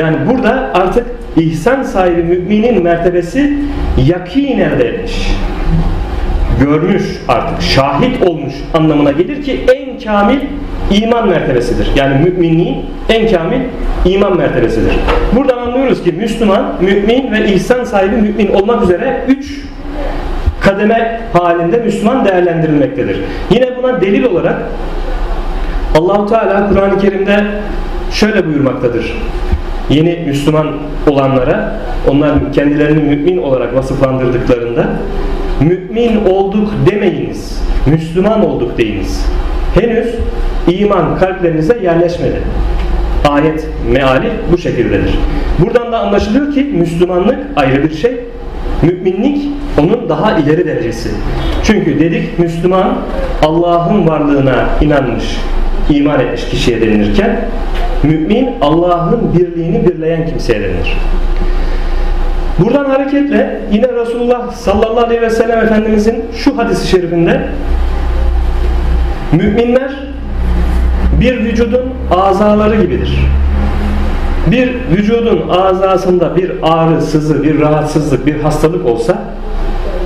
Yani 0.00 0.16
burada 0.30 0.70
artık 0.74 1.06
ihsan 1.36 1.82
sahibi 1.82 2.22
müminin 2.22 2.82
mertebesi 2.82 3.58
yakin 4.08 4.58
elde 4.58 4.88
etmiş. 4.88 5.30
Görmüş 6.62 7.02
artık, 7.28 7.62
şahit 7.62 8.22
olmuş 8.22 8.54
anlamına 8.74 9.12
gelir 9.12 9.42
ki 9.42 9.60
en 9.74 9.98
kamil 9.98 10.38
iman 10.90 11.28
mertebesidir. 11.28 11.90
Yani 11.96 12.24
müminliğin 12.24 12.76
en 13.08 13.30
kamil 13.30 13.60
iman 14.04 14.36
mertebesidir. 14.36 14.92
Buradan 15.36 15.58
anlıyoruz 15.58 16.02
ki 16.04 16.12
Müslüman, 16.12 16.74
mümin 16.80 17.32
ve 17.32 17.52
ihsan 17.52 17.84
sahibi 17.84 18.16
mümin 18.16 18.54
olmak 18.54 18.82
üzere 18.82 19.24
üç 19.28 19.60
kademe 20.60 21.20
halinde 21.32 21.76
Müslüman 21.76 22.24
değerlendirilmektedir. 22.24 23.20
Yine 23.50 23.76
buna 23.82 24.00
delil 24.00 24.24
olarak 24.24 24.56
Allahu 25.98 26.26
Teala 26.26 26.68
Kur'an-ı 26.68 26.98
Kerim'de 26.98 27.44
şöyle 28.12 28.46
buyurmaktadır. 28.46 29.12
Yeni 29.90 30.24
Müslüman 30.26 30.66
olanlara 31.10 31.76
onlar 32.08 32.52
kendilerini 32.52 33.02
mümin 33.02 33.38
olarak 33.38 33.74
vasıflandırdıklarında 33.74 34.86
mümin 35.64 36.24
olduk 36.24 36.72
demeyiniz. 36.90 37.62
Müslüman 37.86 38.46
olduk 38.46 38.78
deyiniz. 38.78 39.26
Henüz 39.74 40.14
iman 40.68 41.18
kalplerinize 41.18 41.78
yerleşmedi. 41.82 42.38
Ayet 43.28 43.68
meali 43.92 44.30
bu 44.52 44.58
şekildedir. 44.58 45.18
Buradan 45.58 45.92
da 45.92 45.98
anlaşılıyor 45.98 46.54
ki 46.54 46.60
Müslümanlık 46.60 47.38
ayrı 47.56 47.82
bir 47.84 47.94
şey, 47.94 48.20
Müminlik 48.82 49.48
onun 49.78 50.08
daha 50.08 50.38
ileri 50.38 50.66
derecesi. 50.66 51.10
Çünkü 51.64 52.00
dedik 52.00 52.38
Müslüman 52.38 52.98
Allah'ın 53.42 54.08
varlığına 54.08 54.68
inanmış, 54.80 55.24
iman 55.90 56.20
etmiş 56.20 56.44
kişiye 56.44 56.80
denilirken 56.80 57.40
mümin 58.02 58.48
Allah'ın 58.60 59.34
birliğini 59.34 59.86
birleyen 59.86 60.26
kimseye 60.26 60.60
denilir. 60.60 60.96
Buradan 62.58 62.84
hareketle 62.84 63.60
yine 63.72 63.88
Resulullah 63.88 64.52
sallallahu 64.52 65.06
aleyhi 65.06 65.22
ve 65.22 65.30
sellem 65.30 65.58
Efendimizin 65.58 66.24
şu 66.36 66.58
hadisi 66.58 66.88
şerifinde 66.88 67.40
müminler 69.32 69.92
bir 71.20 71.40
vücudun 71.44 71.82
azaları 72.10 72.82
gibidir 72.82 73.18
bir 74.46 74.74
vücudun 74.96 75.48
azasında 75.48 76.36
bir 76.36 76.52
ağrı, 76.62 77.02
sızı, 77.02 77.42
bir 77.42 77.60
rahatsızlık, 77.60 78.26
bir 78.26 78.40
hastalık 78.40 78.86
olsa 78.86 79.18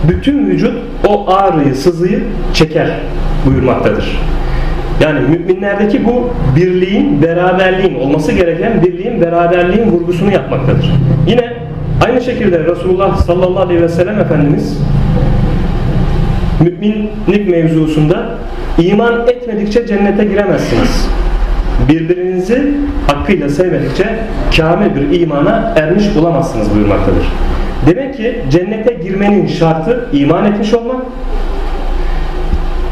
bütün 0.09 0.47
vücut 0.47 0.75
o 1.09 1.33
ağrıyı, 1.33 1.75
sızıyı 1.75 2.23
çeker 2.55 2.91
buyurmaktadır. 3.47 4.19
Yani 5.01 5.21
müminlerdeki 5.21 6.05
bu 6.05 6.31
birliğin, 6.57 7.23
beraberliğin, 7.23 7.95
olması 8.01 8.33
gereken 8.33 8.83
birliğin, 8.83 9.21
beraberliğin 9.21 9.91
vurgusunu 9.91 10.33
yapmaktadır. 10.33 10.91
Yine 11.27 11.56
aynı 12.05 12.21
şekilde 12.21 12.65
Resulullah 12.65 13.17
sallallahu 13.17 13.61
aleyhi 13.61 13.83
ve 13.83 13.89
sellem 13.89 14.21
Efendimiz 14.21 14.79
müminlik 16.61 17.49
mevzusunda 17.49 18.39
iman 18.79 19.29
etmedikçe 19.29 19.87
cennete 19.87 20.25
giremezsiniz 20.25 21.09
birbirinizi 21.89 22.75
hakkıyla 23.07 23.49
sevmedikçe 23.49 24.19
kamil 24.57 24.95
bir 24.95 25.21
imana 25.21 25.75
ermiş 25.77 26.05
olamazsınız 26.17 26.75
buyurmaktadır. 26.75 27.27
Demek 27.87 28.17
ki 28.17 28.43
cennete 28.51 28.95
girmenin 28.95 29.47
şartı 29.47 30.09
iman 30.13 30.45
etmiş 30.45 30.75
olmak. 30.75 31.03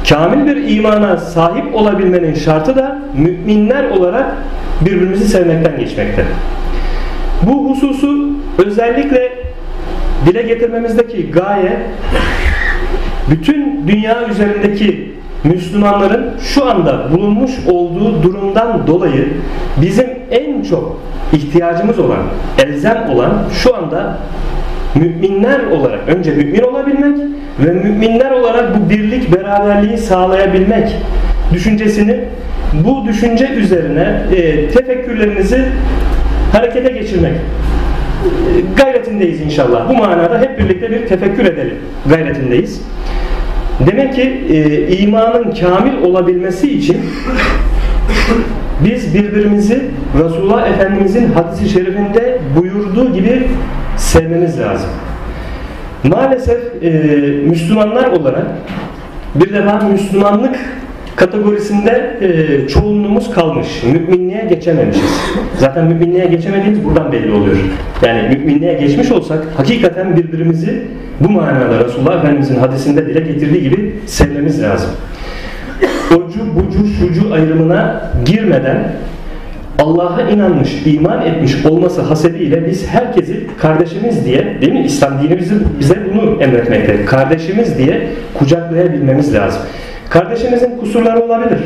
Kamil 0.08 0.46
bir 0.46 0.76
imana 0.76 1.16
sahip 1.16 1.74
olabilmenin 1.74 2.34
şartı 2.34 2.76
da 2.76 2.98
müminler 3.16 3.90
olarak 3.90 4.26
birbirimizi 4.80 5.28
sevmekten 5.28 5.80
geçmekte. 5.80 6.24
Bu 7.42 7.70
hususu 7.70 8.30
özellikle 8.58 9.32
dile 10.26 10.42
getirmemizdeki 10.42 11.30
gaye 11.30 11.78
bütün 13.30 13.88
dünya 13.88 14.28
üzerindeki 14.28 15.14
Müslümanların 15.44 16.30
şu 16.40 16.64
anda 16.64 17.12
bulunmuş 17.12 17.50
olduğu 17.70 18.22
durumdan 18.22 18.86
dolayı 18.86 19.28
bizim 19.82 20.06
en 20.30 20.62
çok 20.62 21.00
ihtiyacımız 21.32 21.98
olan, 21.98 22.18
elzem 22.64 23.08
olan 23.12 23.32
şu 23.62 23.76
anda 23.76 24.18
müminler 24.94 25.66
olarak 25.66 26.00
önce 26.08 26.30
mümin 26.30 26.62
olabilmek 26.62 27.18
ve 27.60 27.70
müminler 27.72 28.30
olarak 28.30 28.76
bu 28.76 28.90
birlik 28.90 29.36
beraberliği 29.36 29.98
sağlayabilmek 29.98 30.96
düşüncesini 31.52 32.20
bu 32.84 33.06
düşünce 33.06 33.48
üzerine 33.48 34.22
e, 34.32 34.68
tefekkürlerinizi 34.68 35.64
harekete 36.52 36.92
geçirmek 36.92 37.32
gayretindeyiz 38.76 39.40
inşallah. 39.40 39.88
Bu 39.88 39.94
manada 39.94 40.40
hep 40.40 40.58
birlikte 40.58 40.90
bir 40.90 41.06
tefekkür 41.06 41.44
edelim 41.44 41.76
gayretindeyiz. 42.06 42.82
Demek 43.86 44.14
ki 44.14 44.22
e, 44.50 44.96
imanın 44.96 45.54
kamil 45.60 46.02
olabilmesi 46.02 46.78
için 46.78 46.96
biz 48.84 49.14
birbirimizi 49.14 49.82
Resulullah 50.24 50.68
Efendimizin 50.68 51.32
hadisi 51.32 51.68
şerifinde 51.68 52.38
buyurduğu 52.56 53.12
gibi 53.12 53.42
sevmemiz 53.96 54.60
lazım. 54.60 54.90
Maalesef 56.04 56.82
e, 56.82 56.90
Müslümanlar 57.46 58.06
olarak 58.10 58.46
bir 59.34 59.52
defa 59.52 59.88
Müslümanlık 59.88 60.56
kategorisinde 61.16 62.16
e, 62.20 62.68
çoğunluğumuz 62.68 63.30
kalmış. 63.30 63.82
Müminliğe 63.82 64.44
geçememişiz. 64.48 65.20
Zaten 65.58 65.84
müminliğe 65.86 66.26
geçemediğimiz 66.26 66.84
buradan 66.84 67.12
belli 67.12 67.32
oluyor. 67.32 67.56
Yani 68.06 68.28
müminliğe 68.28 68.74
geçmiş 68.74 69.10
olsak 69.10 69.44
hakikaten 69.56 70.16
birbirimizi 70.16 70.82
bu 71.20 71.30
manada 71.30 71.84
Resulullah 71.84 72.18
Efendimizin 72.18 72.56
hadisinde 72.56 73.06
dile 73.06 73.20
getirdiği 73.20 73.62
gibi 73.62 73.94
sevmemiz 74.06 74.62
lazım. 74.62 74.90
Ocu, 76.10 76.40
bucu, 76.54 76.86
şucu 76.98 77.34
ayrımına 77.34 78.10
girmeden 78.24 78.92
Allah'a 79.78 80.22
inanmış, 80.22 80.86
iman 80.86 81.26
etmiş 81.26 81.66
olması 81.66 82.02
hasebiyle 82.02 82.66
biz 82.66 82.86
herkesi 82.86 83.46
kardeşimiz 83.60 84.24
diye, 84.24 84.60
değil 84.60 84.72
mi? 84.72 84.84
İslam 84.86 85.22
dini 85.22 85.38
bize, 85.38 85.54
bize 85.80 85.98
bunu 86.12 86.42
emretmekte. 86.42 87.04
Kardeşimiz 87.04 87.78
diye 87.78 88.08
kucaklayabilmemiz 88.34 89.34
lazım. 89.34 89.62
Kardeşimizin 90.10 90.78
kusurları 90.78 91.24
olabilir. 91.24 91.58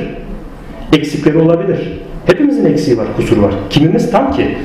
Eksikleri 0.93 1.39
olabilir. 1.39 2.01
Hepimizin 2.27 2.65
eksiği 2.65 2.99
var, 2.99 3.07
kusuru 3.17 3.43
var. 3.43 3.55
Kimimiz 3.71 4.11
tam 4.11 4.33
ki. 4.33 4.57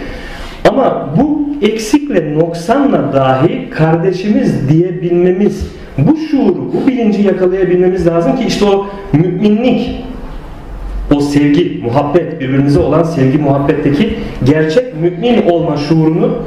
Ama 0.70 1.10
bu 1.18 1.44
eksik 1.66 2.10
ve 2.10 2.34
noksanla 2.40 3.14
dahi 3.14 3.70
kardeşimiz 3.70 4.70
diyebilmemiz, 4.70 5.68
bu 5.98 6.18
şuuru, 6.18 6.74
bu 6.74 6.88
bilinci 6.88 7.22
yakalayabilmemiz 7.22 8.08
lazım 8.08 8.36
ki 8.36 8.44
işte 8.48 8.66
o 8.66 8.88
müminlik, 9.14 10.04
o 11.16 11.20
sevgi, 11.20 11.82
muhabbet, 11.84 12.42
birbirimize 12.42 12.80
olan 12.80 13.04
sevgi, 13.04 13.38
muhabbetteki 13.38 14.14
gerçek 14.44 15.02
mümin 15.02 15.48
olma 15.48 15.78
şuurunu 15.78 16.38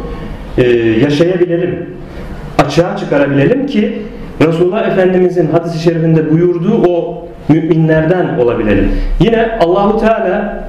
e, 0.58 0.62
yaşayabilelim. 1.04 1.86
Açığa 2.58 2.96
çıkarabilelim 2.96 3.66
ki 3.66 3.98
Resulullah 4.40 4.88
Efendimizin 4.88 5.48
hadisi 5.52 5.78
şerifinde 5.78 6.30
buyurduğu 6.30 6.82
o 6.88 7.26
müminlerden 7.48 8.38
olabilelim. 8.38 8.92
Yine 9.20 9.58
Allahu 9.60 10.00
Teala 10.00 10.64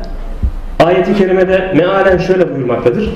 ayeti 0.86 1.16
kerimede 1.16 1.74
mealen 1.76 2.18
şöyle 2.18 2.56
buyurmaktadır. 2.56 3.10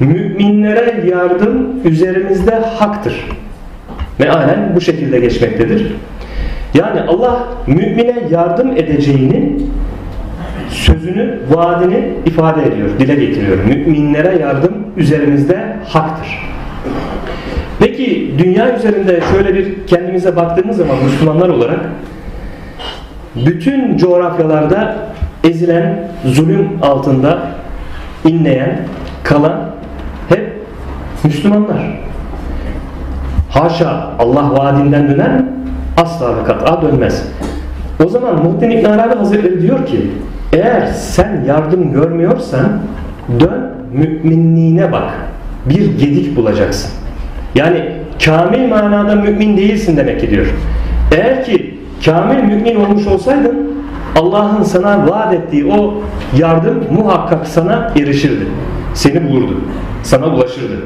Müminlere 0.00 1.08
yardım 1.10 1.68
üzerimizde 1.84 2.54
haktır. 2.54 3.28
Mealen 4.18 4.72
bu 4.76 4.80
şekilde 4.80 5.20
geçmektedir. 5.20 5.96
Yani 6.74 7.00
Allah 7.00 7.48
mümine 7.66 8.14
yardım 8.30 8.72
edeceğini 8.76 9.52
sözünü, 10.68 11.38
vaadini 11.50 12.08
ifade 12.26 12.62
ediyor, 12.62 12.88
dile 12.98 13.14
getiriyor. 13.14 13.58
Müminlere 13.64 14.38
yardım 14.42 14.72
üzerimizde 14.96 15.76
haktır. 15.88 16.51
Dünya 18.38 18.76
üzerinde 18.76 19.20
şöyle 19.32 19.54
bir 19.54 19.86
kendimize 19.86 20.36
baktığımız 20.36 20.76
zaman 20.76 20.96
Müslümanlar 21.04 21.48
olarak 21.48 21.80
bütün 23.36 23.96
coğrafyalarda 23.96 24.96
ezilen, 25.44 26.08
zulüm 26.24 26.68
altında 26.82 27.38
inleyen, 28.24 28.78
kalan 29.22 29.60
hep 30.28 30.52
Müslümanlar. 31.24 32.00
Haşa 33.50 34.10
Allah 34.18 34.52
vaadinden 34.52 35.08
döner 35.08 35.42
Asla 35.96 36.36
ve 36.36 36.44
kat'a 36.44 36.82
dönmez. 36.82 37.28
O 38.04 38.08
zaman 38.08 38.44
Muhittin 38.44 38.70
İbn 38.70 38.86
Arabi 38.86 39.14
Hazretleri 39.14 39.62
diyor 39.62 39.86
ki 39.86 40.10
eğer 40.52 40.86
sen 40.86 41.44
yardım 41.46 41.92
görmüyorsan 41.92 42.80
dön 43.40 43.70
müminliğine 43.92 44.92
bak. 44.92 45.10
Bir 45.66 45.98
gedik 45.98 46.36
bulacaksın. 46.36 46.90
Yani 47.54 48.01
kamil 48.24 48.68
manada 48.68 49.14
mümin 49.14 49.56
değilsin 49.56 49.96
demek 49.96 50.20
ki 50.20 50.30
diyor. 50.30 50.46
Eğer 51.16 51.44
ki 51.44 51.74
kamil 52.04 52.42
mümin 52.42 52.76
olmuş 52.76 53.06
olsaydın 53.06 53.72
Allah'ın 54.16 54.62
sana 54.62 55.10
vaat 55.10 55.34
ettiği 55.34 55.66
o 55.66 55.94
yardım 56.38 56.84
muhakkak 56.90 57.46
sana 57.46 57.92
erişirdi. 57.96 58.46
Seni 58.94 59.30
bulurdu. 59.30 59.60
Sana 60.02 60.26
ulaşırdı. 60.26 60.76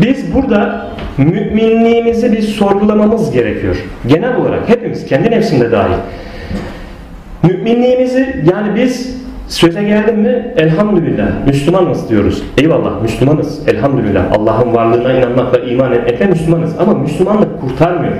Biz 0.00 0.34
burada 0.34 0.86
müminliğimizi 1.18 2.32
bir 2.32 2.42
sorgulamamız 2.42 3.30
gerekiyor. 3.30 3.76
Genel 4.06 4.36
olarak 4.36 4.68
hepimiz 4.68 5.06
kendi 5.06 5.30
nefsinde 5.30 5.72
dahil. 5.72 5.94
Müminliğimizi 7.42 8.44
yani 8.52 8.76
biz 8.76 9.21
söze 9.52 9.82
geldim 9.82 10.20
mi 10.20 10.46
elhamdülillah 10.56 11.46
Müslümanız 11.46 12.08
diyoruz. 12.08 12.42
Eyvallah 12.58 13.02
Müslümanız 13.02 13.68
elhamdülillah 13.68 14.24
Allah'ın 14.32 14.74
varlığına 14.74 15.12
inanmakla 15.12 15.58
iman 15.58 15.92
etmekle 15.92 16.26
Müslümanız. 16.26 16.78
Ama 16.78 16.94
Müslümanlık 16.94 17.60
kurtarmıyor. 17.60 18.12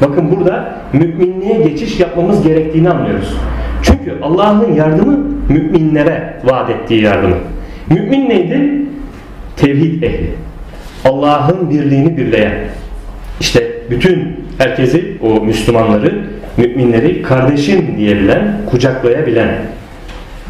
Bakın 0.00 0.36
burada 0.36 0.74
müminliğe 0.92 1.62
geçiş 1.62 2.00
yapmamız 2.00 2.42
gerektiğini 2.42 2.90
anlıyoruz. 2.90 3.36
Çünkü 3.82 4.14
Allah'ın 4.22 4.74
yardımı 4.74 5.18
müminlere 5.48 6.34
vaat 6.44 6.70
ettiği 6.70 7.02
yardımı. 7.02 7.36
Mümin 7.90 8.28
neydi? 8.28 8.72
Tevhid 9.56 10.02
ehli. 10.02 10.30
Allah'ın 11.04 11.70
birliğini 11.70 12.16
birleyen. 12.16 12.54
İşte 13.40 13.64
bütün 13.90 14.44
herkesi, 14.58 15.18
o 15.22 15.40
Müslümanları, 15.40 16.14
müminleri 16.56 17.22
kardeşim 17.22 17.96
diyebilen, 17.98 18.52
kucaklayabilen, 18.70 19.48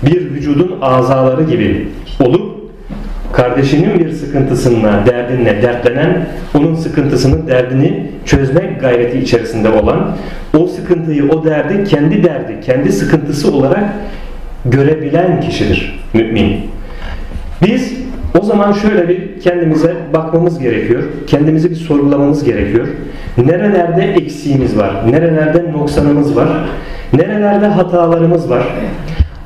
bir 0.03 0.31
vücudun 0.31 0.79
azaları 0.83 1.43
gibi 1.43 1.89
olup 2.21 2.51
kardeşinin 3.33 3.99
bir 3.99 4.13
sıkıntısına, 4.13 5.07
derdinle 5.07 5.63
dertlenen, 5.63 6.27
onun 6.55 6.75
sıkıntısını, 6.75 7.49
derdini 7.49 8.11
çözmek 8.25 8.81
gayreti 8.81 9.19
içerisinde 9.19 9.69
olan, 9.69 10.17
o 10.59 10.67
sıkıntıyı, 10.67 11.31
o 11.31 11.45
derdi 11.45 11.85
kendi 11.85 12.25
derdi, 12.25 12.61
kendi 12.67 12.93
sıkıntısı 12.93 13.55
olarak 13.55 13.85
görebilen 14.65 15.41
kişidir 15.41 16.01
mümin. 16.15 16.61
Biz 17.63 17.93
o 18.41 18.43
zaman 18.43 18.73
şöyle 18.73 19.09
bir 19.09 19.41
kendimize 19.41 19.95
bakmamız 20.13 20.59
gerekiyor. 20.59 21.03
Kendimizi 21.27 21.71
bir 21.71 21.77
sorgulamamız 21.77 22.45
gerekiyor. 22.45 22.89
Nerelerde 23.39 24.03
eksiğimiz 24.03 24.79
var? 24.79 25.13
Nerelerde 25.13 25.73
noksanımız 25.73 26.37
var? 26.37 26.49
Nerelerde 27.13 27.67
hatalarımız 27.67 28.51
var? 28.51 28.63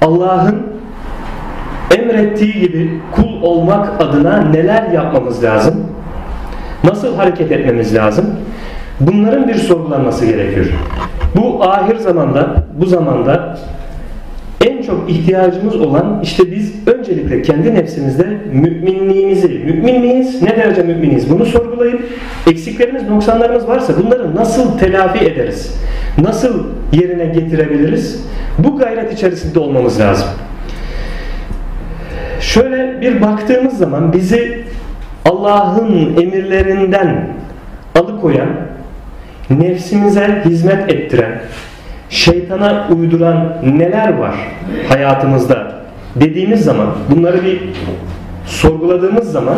Allah'ın 0.05 0.63
emrettiği 1.99 2.53
gibi 2.53 3.01
kul 3.13 3.43
olmak 3.43 4.03
adına 4.03 4.37
neler 4.37 4.91
yapmamız 4.91 5.45
lazım? 5.45 5.75
Nasıl 6.85 7.17
hareket 7.17 7.53
etmemiz 7.53 7.95
lazım? 7.95 8.27
Bunların 9.01 9.49
bir 9.49 9.55
sorgulanması 9.55 10.27
gerekiyor. 10.27 10.67
Bu 11.37 11.65
ahir 11.65 11.97
zamanda, 11.97 12.55
bu 12.81 12.87
zamanda 12.87 13.59
en 14.67 14.83
çok 14.83 15.11
ihtiyacımız 15.11 15.77
olan 15.77 16.21
işte 16.23 16.51
biz 16.51 16.73
öncelikle 16.87 17.43
kendi 17.43 17.75
nefsimizde 17.75 18.27
müminliğimizi, 18.53 19.49
mümin 19.49 20.01
miyiz, 20.01 20.43
ne 20.43 20.57
derece 20.57 20.83
müminiz 20.83 21.31
bunu 21.31 21.47
sorgulayıp 21.47 22.03
eksiklerimiz, 22.51 23.09
noksanlarımız 23.09 23.69
varsa 23.69 23.93
bunları 24.05 24.37
nasıl 24.37 24.79
telafi 24.79 25.25
ederiz? 25.25 25.75
Nasıl 26.23 26.67
yerine 26.93 27.27
getirebiliriz? 27.27 28.25
Bu 28.59 28.79
gayret 28.79 29.13
içerisinde 29.13 29.59
olmamız 29.59 30.01
lazım. 30.01 30.29
Şöyle 32.41 33.01
bir 33.01 33.23
baktığımız 33.23 33.79
zaman 33.79 34.13
bizi 34.13 34.65
Allah'ın 35.25 36.17
emirlerinden 36.23 37.29
alıkoyan, 37.95 38.49
nefsimize 39.51 40.43
hizmet 40.45 40.93
ettiren, 40.93 41.41
şeytana 42.15 42.89
uyduran 42.97 43.57
neler 43.79 44.19
var 44.19 44.35
hayatımızda 44.89 45.73
dediğimiz 46.17 46.65
zaman 46.65 46.87
bunları 47.11 47.45
bir 47.45 47.61
sorguladığımız 48.47 49.33
zaman 49.33 49.57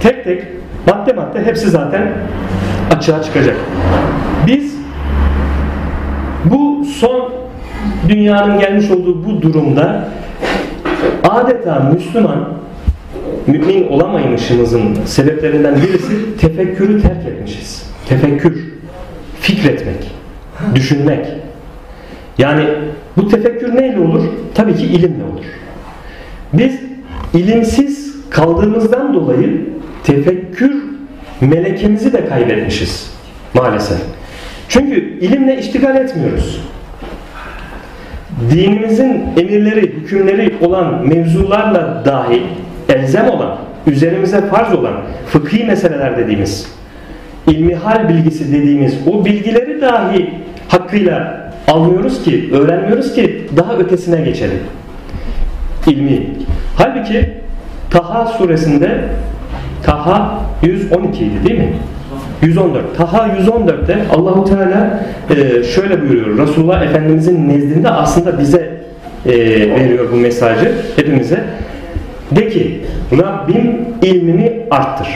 tek 0.00 0.24
tek 0.24 0.42
madde 0.86 1.12
madde 1.12 1.44
hepsi 1.44 1.70
zaten 1.70 2.12
açığa 2.96 3.22
çıkacak. 3.22 3.56
Biz 4.46 4.76
bu 6.44 6.84
son 6.84 7.32
dünyanın 8.08 8.58
gelmiş 8.58 8.90
olduğu 8.90 9.24
bu 9.24 9.42
durumda 9.42 10.08
adeta 11.28 11.92
Müslüman 11.94 12.48
mümin 13.46 13.88
olamaymışımızın 13.88 14.94
sebeplerinden 15.04 15.76
birisi 15.76 16.36
tefekkürü 16.36 17.02
terk 17.02 17.26
etmişiz. 17.26 17.90
Tefekkür, 18.08 18.64
fikretmek, 19.40 20.10
düşünmek. 20.74 21.45
Yani 22.38 22.64
bu 23.16 23.28
tefekkür 23.28 23.76
neyle 23.76 24.00
olur? 24.00 24.22
Tabii 24.54 24.76
ki 24.76 24.86
ilimle 24.86 25.24
olur. 25.24 25.44
Biz 26.52 26.80
ilimsiz 27.34 28.16
kaldığımızdan 28.30 29.14
dolayı 29.14 29.66
tefekkür 30.04 30.84
melekemizi 31.40 32.12
de 32.12 32.28
kaybetmişiz 32.28 33.10
maalesef. 33.54 33.98
Çünkü 34.68 35.18
ilimle 35.20 35.58
iştigal 35.58 35.96
etmiyoruz. 35.96 36.60
Dinimizin 38.50 39.22
emirleri, 39.36 39.82
hükümleri 39.82 40.54
olan 40.60 41.08
mevzularla 41.08 42.02
dahil 42.04 42.42
elzem 42.88 43.28
olan, 43.28 43.58
üzerimize 43.86 44.40
farz 44.40 44.74
olan 44.74 44.94
fıkhi 45.26 45.64
meseleler 45.64 46.16
dediğimiz, 46.16 46.72
ilmihal 47.46 48.08
bilgisi 48.08 48.52
dediğimiz 48.52 48.94
o 49.06 49.24
bilgileri 49.24 49.80
dahi 49.80 50.30
hakkıyla 50.68 51.45
almıyoruz 51.68 52.24
ki, 52.24 52.50
öğrenmiyoruz 52.52 53.14
ki 53.14 53.46
daha 53.56 53.76
ötesine 53.76 54.20
geçelim. 54.20 54.58
İlmi. 55.86 56.26
Halbuki 56.76 57.32
Taha 57.90 58.26
suresinde 58.26 59.04
Taha 59.82 60.40
112 60.62 61.24
idi 61.24 61.48
değil 61.48 61.58
mi? 61.58 61.72
114. 62.42 62.96
Taha 62.96 63.28
114'te 63.28 63.98
Allahu 64.14 64.44
Teala 64.44 65.00
e, 65.30 65.62
şöyle 65.64 66.02
buyuruyor. 66.02 66.38
Resulullah 66.38 66.82
Efendimizin 66.82 67.48
nezdinde 67.48 67.90
aslında 67.90 68.38
bize 68.38 68.72
e, 69.26 69.30
veriyor 69.70 70.12
bu 70.12 70.16
mesajı 70.16 70.72
hepimize. 70.96 71.44
De 72.30 72.48
ki 72.48 72.80
Rabbim 73.12 73.80
ilmimi 74.02 74.52
arttır. 74.70 75.08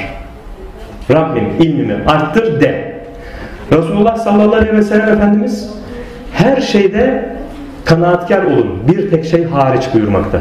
Rabbim 1.10 1.44
ilmimi 1.60 1.94
arttır 2.06 2.60
de. 2.60 2.90
Resulullah 3.72 4.16
sallallahu 4.16 4.56
aleyhi 4.56 4.76
ve 4.76 4.82
sellem 4.82 5.08
Efendimiz 5.08 5.79
her 6.42 6.60
şeyde 6.60 7.24
kanaatkar 7.84 8.44
olun. 8.44 8.78
Bir 8.88 9.10
tek 9.10 9.24
şey 9.24 9.44
hariç 9.44 9.82
buyurmakta. 9.94 10.38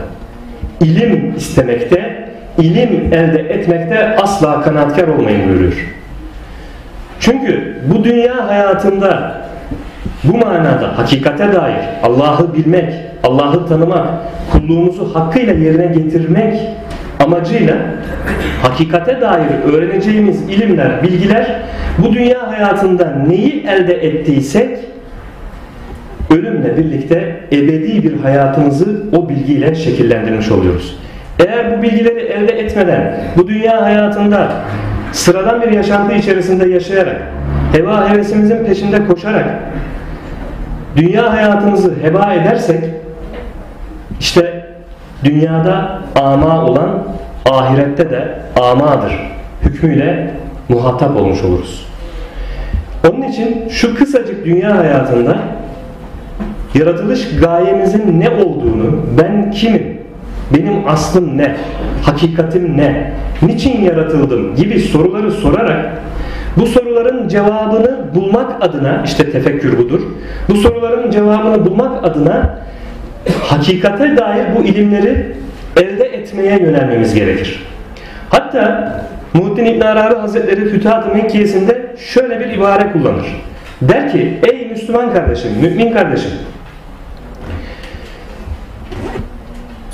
İlim 0.82 1.34
istemekte, 1.38 2.30
ilim 2.58 3.14
elde 3.14 3.40
etmekte 3.40 4.16
asla 4.16 4.62
kanaatkar 4.62 5.08
olmayın 5.08 5.50
buyuruyor. 5.50 5.74
Çünkü 7.20 7.78
bu 7.94 8.04
dünya 8.04 8.48
hayatında 8.48 9.42
bu 10.24 10.38
manada 10.38 10.98
hakikate 10.98 11.54
dair 11.54 11.80
Allah'ı 12.04 12.54
bilmek, 12.54 12.94
Allah'ı 13.24 13.68
tanımak, 13.68 14.08
kulluğumuzu 14.52 15.16
hakkıyla 15.16 15.54
yerine 15.54 15.86
getirmek 15.86 16.60
amacıyla 17.20 17.76
hakikate 18.62 19.22
dair 19.22 19.74
öğreneceğimiz 19.74 20.50
ilimler, 20.50 21.04
bilgiler 21.04 21.62
bu 21.98 22.14
dünya 22.14 22.52
hayatında 22.52 23.24
neyi 23.28 23.68
elde 23.68 23.94
ettiysek 23.94 24.80
ölümle 26.30 26.78
birlikte 26.78 27.40
ebedi 27.52 28.04
bir 28.04 28.20
hayatımızı 28.20 29.04
o 29.18 29.30
bilgiyle 29.30 29.76
şekillendirmiş 29.76 30.52
oluyoruz. 30.52 30.98
Eğer 31.40 31.78
bu 31.78 31.84
bilgileri 31.84 32.20
elde 32.20 32.52
etmeden 32.60 33.20
bu 33.38 33.48
dünya 33.48 33.82
hayatında 33.82 34.52
sıradan 35.12 35.62
bir 35.62 35.72
yaşantı 35.72 36.16
içerisinde 36.16 36.70
yaşayarak 36.70 37.22
heva 37.72 38.10
hevesimizin 38.10 38.66
peşinde 38.66 39.06
koşarak 39.06 39.46
dünya 40.96 41.34
hayatımızı 41.34 41.94
heba 42.02 42.34
edersek 42.34 42.84
işte 44.20 44.66
dünyada 45.24 46.00
ama 46.16 46.66
olan 46.66 47.04
ahirette 47.46 48.10
de 48.10 48.40
amadır 48.62 49.14
hükmüyle 49.64 50.32
muhatap 50.70 51.18
olmuş 51.18 51.44
oluruz. 51.44 51.88
Onun 53.10 53.22
için 53.22 53.70
şu 53.70 53.96
kısacık 53.96 54.46
dünya 54.46 54.78
hayatında 54.78 55.38
yaratılış 56.76 57.40
gayemizin 57.42 58.20
ne 58.20 58.30
olduğunu, 58.30 59.06
ben 59.22 59.52
kimim, 59.52 60.00
benim 60.58 60.88
aslım 60.88 61.38
ne, 61.38 61.56
hakikatim 62.04 62.78
ne, 62.78 63.14
niçin 63.42 63.82
yaratıldım 63.82 64.56
gibi 64.56 64.80
soruları 64.80 65.32
sorarak 65.32 66.02
bu 66.58 66.66
soruların 66.66 67.28
cevabını 67.28 68.16
bulmak 68.16 68.64
adına 68.64 69.02
işte 69.06 69.32
tefekkür 69.32 69.78
budur. 69.78 70.02
Bu 70.50 70.56
soruların 70.56 71.12
cevabını 71.12 71.66
bulmak 71.66 72.04
adına 72.06 72.60
hakikate 73.42 74.18
dair 74.18 74.46
bu 74.58 74.64
ilimleri 74.64 75.36
elde 75.78 76.04
etmeye 76.04 76.60
yönelmemiz 76.60 77.16
gerekir. 77.16 77.64
Hatta 78.30 78.94
Muhittin 79.34 79.66
İbn 79.66 79.82
Arabi 79.82 80.16
Hazretleri 80.16 80.70
Fütuhat-ı 80.70 81.16
Mekkiyesinde 81.16 81.86
şöyle 81.98 82.40
bir 82.40 82.46
ibare 82.46 82.92
kullanır. 82.92 83.26
Der 83.82 84.12
ki 84.12 84.40
ey 84.52 84.68
Müslüman 84.70 85.14
kardeşim, 85.14 85.52
mümin 85.62 85.94
kardeşim 85.94 86.32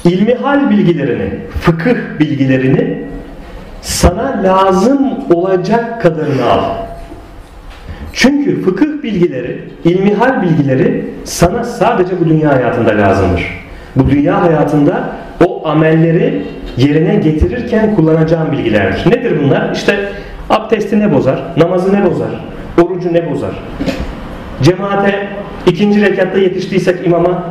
ilmihal 0.06 0.70
bilgilerini, 0.70 1.30
fıkıh 1.62 1.96
bilgilerini 2.20 2.98
sana 3.82 4.41
lazım 4.44 5.00
olacak 5.34 6.02
kadarını 6.02 6.46
al. 6.46 6.63
Çünkü 8.13 8.62
fıkıh 8.62 9.04
bilgileri, 9.04 9.62
ilmihal 9.84 10.41
bilgileri 10.41 11.06
sana 11.24 11.63
sadece 11.63 12.20
bu 12.20 12.30
dünya 12.30 12.50
hayatında 12.50 12.89
lazımdır. 12.98 13.65
Bu 13.96 14.10
dünya 14.10 14.41
hayatında 14.41 15.10
o 15.46 15.68
amelleri 15.68 16.44
yerine 16.78 17.15
getirirken 17.15 17.96
kullanacağın 17.96 18.52
bilgilerdir. 18.52 19.12
Nedir 19.12 19.44
bunlar? 19.44 19.72
İşte 19.74 20.10
abdesti 20.50 21.00
ne 21.00 21.13
bozar? 21.13 21.44
Namazı 21.58 21.94
ne 21.94 22.06
bozar? 22.12 22.30
Orucu 22.82 23.13
ne 23.13 23.32
bozar? 23.32 23.52
Cemaate 24.62 25.28
ikinci 25.68 26.02
rekatta 26.02 26.38
yetiştiysek 26.38 27.08
imama 27.08 27.44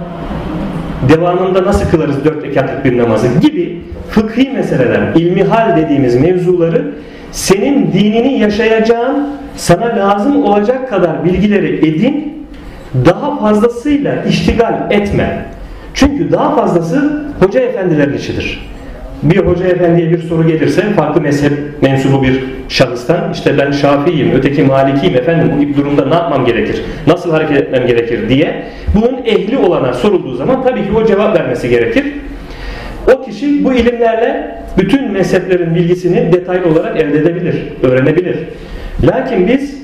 devamında 1.09 1.65
nasıl 1.65 1.91
kılarız 1.91 2.25
dört 2.25 2.45
rekatlık 2.45 2.85
bir 2.85 2.99
namazı 2.99 3.27
gibi 3.41 3.81
fıkhi 4.11 4.51
meseleler, 4.51 5.15
ilmihal 5.15 5.77
dediğimiz 5.77 6.17
mevzuları 6.17 6.95
senin 7.33 7.93
dinini 7.93 8.39
yaşayacağın, 8.39 9.29
sana 9.57 9.97
lazım 9.97 10.45
olacak 10.45 10.89
kadar 10.89 11.25
bilgileri 11.25 11.89
edin, 11.89 12.47
daha 13.05 13.37
fazlasıyla 13.37 14.25
iştigal 14.25 14.87
etme. 14.91 15.47
Çünkü 15.95 16.33
daha 16.33 16.57
fazlası 16.57 17.25
hoca 17.41 17.61
efendilerin 17.61 18.17
işidir 18.17 18.74
bir 19.25 19.37
hoca 19.37 19.67
efendiye 19.67 20.11
bir 20.11 20.19
soru 20.19 20.49
gelirse 20.49 20.83
farklı 20.83 21.21
mezhep 21.21 21.53
mensubu 21.83 22.23
bir 22.23 22.45
şahıstan 22.69 23.33
işte 23.33 23.59
ben 23.59 23.71
Şafiiyim, 23.71 24.33
öteki 24.33 24.63
Malikiyim 24.63 25.17
efendim 25.17 25.51
bu 25.57 25.61
gibi 25.61 25.77
durumda 25.77 26.07
ne 26.07 26.15
yapmam 26.15 26.47
gerekir, 26.47 26.83
nasıl 27.07 27.31
hareket 27.31 27.57
etmem 27.57 27.87
gerekir 27.87 28.29
diye 28.29 28.65
bunun 28.95 29.25
ehli 29.25 29.59
olana 29.59 29.93
sorulduğu 29.93 30.35
zaman 30.35 30.63
tabii 30.63 30.83
ki 30.83 30.89
o 30.97 31.07
cevap 31.07 31.39
vermesi 31.39 31.69
gerekir. 31.69 32.05
O 33.15 33.23
kişi 33.23 33.65
bu 33.65 33.75
ilimlerle 33.75 34.59
bütün 34.79 35.13
mezheplerin 35.13 35.75
bilgisini 35.75 36.33
detaylı 36.33 36.69
olarak 36.69 36.97
elde 36.97 37.19
edebilir, 37.19 37.57
öğrenebilir. 37.83 38.37
Lakin 39.07 39.49
biz 39.49 39.84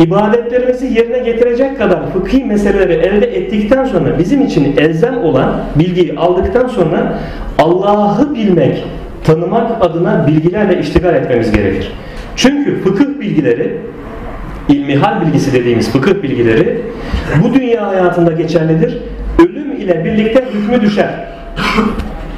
ibadetlerimizi 0.00 0.86
yerine 0.86 1.18
getirecek 1.18 1.78
kadar 1.78 2.12
fıkhi 2.12 2.44
meseleleri 2.44 2.92
elde 2.92 3.26
ettikten 3.26 3.84
sonra 3.84 4.18
bizim 4.18 4.42
için 4.42 4.76
elzem 4.76 5.18
olan 5.24 5.60
bilgiyi 5.76 6.18
aldıktan 6.18 6.68
sonra 6.68 7.18
Allah'ı 7.58 8.34
bilmek, 8.34 8.84
tanımak 9.24 9.84
adına 9.84 10.26
bilgilerle 10.26 10.80
iştigal 10.80 11.14
etmemiz 11.14 11.52
gerekir. 11.52 11.92
Çünkü 12.36 12.80
fıkıh 12.82 13.20
bilgileri, 13.20 13.78
ilmihal 14.68 15.20
bilgisi 15.20 15.52
dediğimiz 15.52 15.90
fıkıh 15.90 16.22
bilgileri 16.22 16.80
bu 17.44 17.54
dünya 17.54 17.88
hayatında 17.88 18.32
geçerlidir. 18.32 18.98
Ölüm 19.38 19.72
ile 19.72 20.04
birlikte 20.04 20.44
hükmü 20.52 20.80
düşer. 20.80 21.10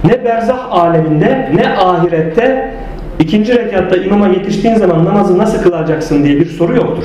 Ne 0.04 0.24
berzah 0.24 0.72
aleminde 0.72 1.50
ne 1.54 1.68
ahirette 1.68 2.74
ikinci 3.20 3.54
rekatta 3.54 3.96
imama 3.96 4.28
yetiştiğin 4.28 4.74
zaman 4.74 5.04
namazı 5.04 5.38
nasıl 5.38 5.62
kılacaksın 5.62 6.24
diye 6.24 6.40
bir 6.40 6.46
soru 6.46 6.76
yoktur 6.76 7.04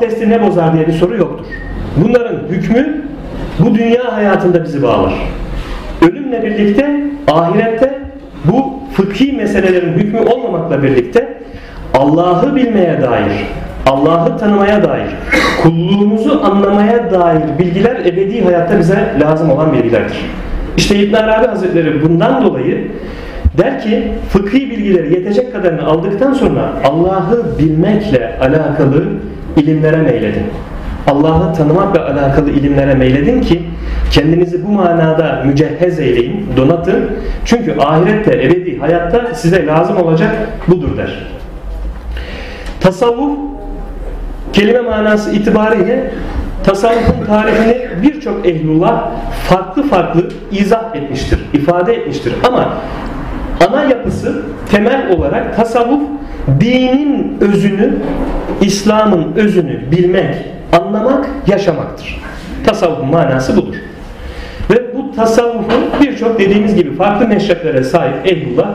abdesti 0.00 0.30
ne 0.30 0.42
bozar 0.42 0.72
diye 0.72 0.86
bir 0.86 0.92
soru 0.92 1.16
yoktur. 1.16 1.46
Bunların 1.96 2.36
hükmü 2.48 3.02
bu 3.58 3.74
dünya 3.74 4.16
hayatında 4.16 4.64
bizi 4.64 4.82
bağlar. 4.82 5.12
Ölümle 6.02 6.42
birlikte 6.42 7.00
ahirette 7.28 7.98
bu 8.44 8.72
fıkhi 8.92 9.32
meselelerin 9.32 9.92
hükmü 9.92 10.20
olmamakla 10.20 10.82
birlikte 10.82 11.38
Allah'ı 11.94 12.56
bilmeye 12.56 13.02
dair, 13.02 13.32
Allah'ı 13.86 14.38
tanımaya 14.38 14.84
dair, 14.84 15.08
kulluğumuzu 15.62 16.40
anlamaya 16.44 17.10
dair 17.10 17.58
bilgiler 17.58 17.96
ebedi 17.96 18.44
hayatta 18.44 18.78
bize 18.78 19.14
lazım 19.20 19.50
olan 19.50 19.72
bilgilerdir. 19.72 20.16
İşte 20.76 20.96
İbn 20.96 21.14
Arabi 21.14 21.46
Hazretleri 21.46 22.02
bundan 22.02 22.44
dolayı 22.44 22.88
der 23.58 23.82
ki 23.82 24.08
fıkhi 24.28 24.70
bilgileri 24.70 25.14
yetecek 25.14 25.52
kadarını 25.52 25.86
aldıktan 25.86 26.32
sonra 26.32 26.72
Allah'ı 26.84 27.58
bilmekle 27.58 28.38
alakalı 28.40 29.04
ilimlere 29.56 29.96
meyledin. 29.96 30.46
Allah'ı 31.06 31.54
tanımakla 31.54 32.06
alakalı 32.06 32.50
ilimlere 32.50 32.94
meyledin 32.94 33.40
ki 33.40 33.62
kendinizi 34.10 34.66
bu 34.66 34.68
manada 34.68 35.42
mücehhez 35.46 36.00
eyleyin, 36.00 36.46
donatın. 36.56 37.10
Çünkü 37.44 37.76
ahirette, 37.78 38.32
ebedi 38.32 38.78
hayatta 38.78 39.34
size 39.34 39.66
lazım 39.66 39.96
olacak 39.96 40.36
budur 40.68 40.96
der. 40.96 41.18
Tasavvuf 42.80 43.38
kelime 44.52 44.80
manası 44.80 45.30
itibariyle 45.30 46.10
tasavvufun 46.64 47.26
tarihini 47.26 47.88
birçok 48.02 48.46
ehlullah 48.46 49.10
farklı 49.48 49.82
farklı 49.82 50.28
izah 50.52 50.96
etmiştir, 50.96 51.38
ifade 51.52 51.94
etmiştir. 51.94 52.32
Ama 52.48 52.74
ana 53.68 53.84
yapısı 53.84 54.42
temel 54.70 55.10
olarak 55.10 55.56
tasavvuf 55.56 56.02
dinin 56.60 57.38
özünü, 57.40 57.94
İslam'ın 58.60 59.32
özünü 59.36 59.90
bilmek, 59.90 60.34
anlamak, 60.72 61.28
yaşamaktır. 61.46 62.20
Tasavvufun 62.66 63.10
manası 63.10 63.56
budur. 63.56 63.74
Ve 64.70 64.96
bu 64.96 65.16
tasavvufun 65.16 65.84
birçok 66.00 66.38
dediğimiz 66.38 66.74
gibi 66.74 66.96
farklı 66.96 67.28
meşreplere 67.28 67.84
sahip 67.84 68.26
ehlullah 68.26 68.68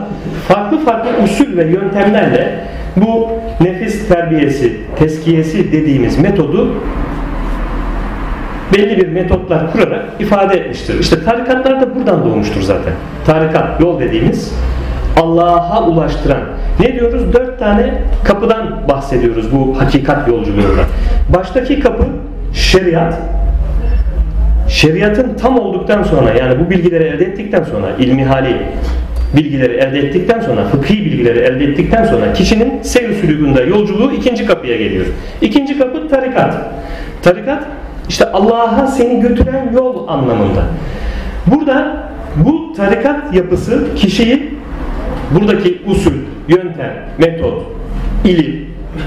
farklı 0.48 0.78
farklı 0.78 1.10
usul 1.24 1.56
ve 1.56 1.64
yöntemlerle 1.64 2.64
bu 2.96 3.28
nefis 3.60 4.08
terbiyesi, 4.08 4.76
teskiyesi 4.98 5.72
dediğimiz 5.72 6.18
metodu 6.18 6.74
belli 8.74 8.96
bir 8.96 9.08
metotlar 9.08 9.72
kurarak 9.72 10.04
ifade 10.18 10.54
etmiştir. 10.54 11.00
İşte 11.00 11.24
tarikatlar 11.24 11.80
da 11.80 11.94
buradan 11.94 12.24
doğmuştur 12.24 12.62
zaten. 12.62 12.92
Tarikat, 13.26 13.80
yol 13.80 14.00
dediğimiz 14.00 14.54
Allah'a 15.16 15.86
ulaştıran. 15.86 16.40
Ne 16.80 16.92
diyoruz? 16.92 17.32
Dört 17.32 17.58
tane 17.58 17.94
kapıdan 18.24 18.88
bahsediyoruz 18.88 19.52
bu 19.52 19.80
hakikat 19.80 20.28
yolculuğunda. 20.28 20.82
Baştaki 21.36 21.80
kapı 21.80 22.04
şeriat. 22.52 23.14
Şeriatın 24.68 25.34
tam 25.34 25.58
olduktan 25.58 26.02
sonra 26.02 26.34
yani 26.34 26.66
bu 26.66 26.70
bilgileri 26.70 27.04
elde 27.04 27.24
ettikten 27.24 27.62
sonra 27.62 27.86
ilmi 27.98 28.24
hali 28.24 28.56
bilgileri 29.36 29.72
elde 29.72 29.98
ettikten 29.98 30.40
sonra, 30.40 30.64
fıkhi 30.64 31.04
bilgileri 31.04 31.38
elde 31.38 31.64
ettikten 31.64 32.04
sonra 32.04 32.32
kişinin 32.32 32.82
seyir 32.82 33.14
sülükünde 33.14 33.62
yolculuğu 33.62 34.12
ikinci 34.12 34.46
kapıya 34.46 34.76
geliyor. 34.76 35.06
İkinci 35.40 35.78
kapı 35.78 36.08
tarikat. 36.08 36.54
Tarikat 37.22 37.62
işte 38.08 38.32
Allah'a 38.32 38.86
seni 38.86 39.20
götüren 39.20 39.72
yol 39.74 40.08
anlamında. 40.08 40.62
Burada 41.46 41.96
bu 42.36 42.72
tarikat 42.76 43.34
yapısı 43.34 43.94
kişiyi 43.96 44.54
buradaki 45.34 45.78
usul, 45.86 46.12
yöntem, 46.48 46.92
metot, 47.18 47.62
ilim 48.24 48.66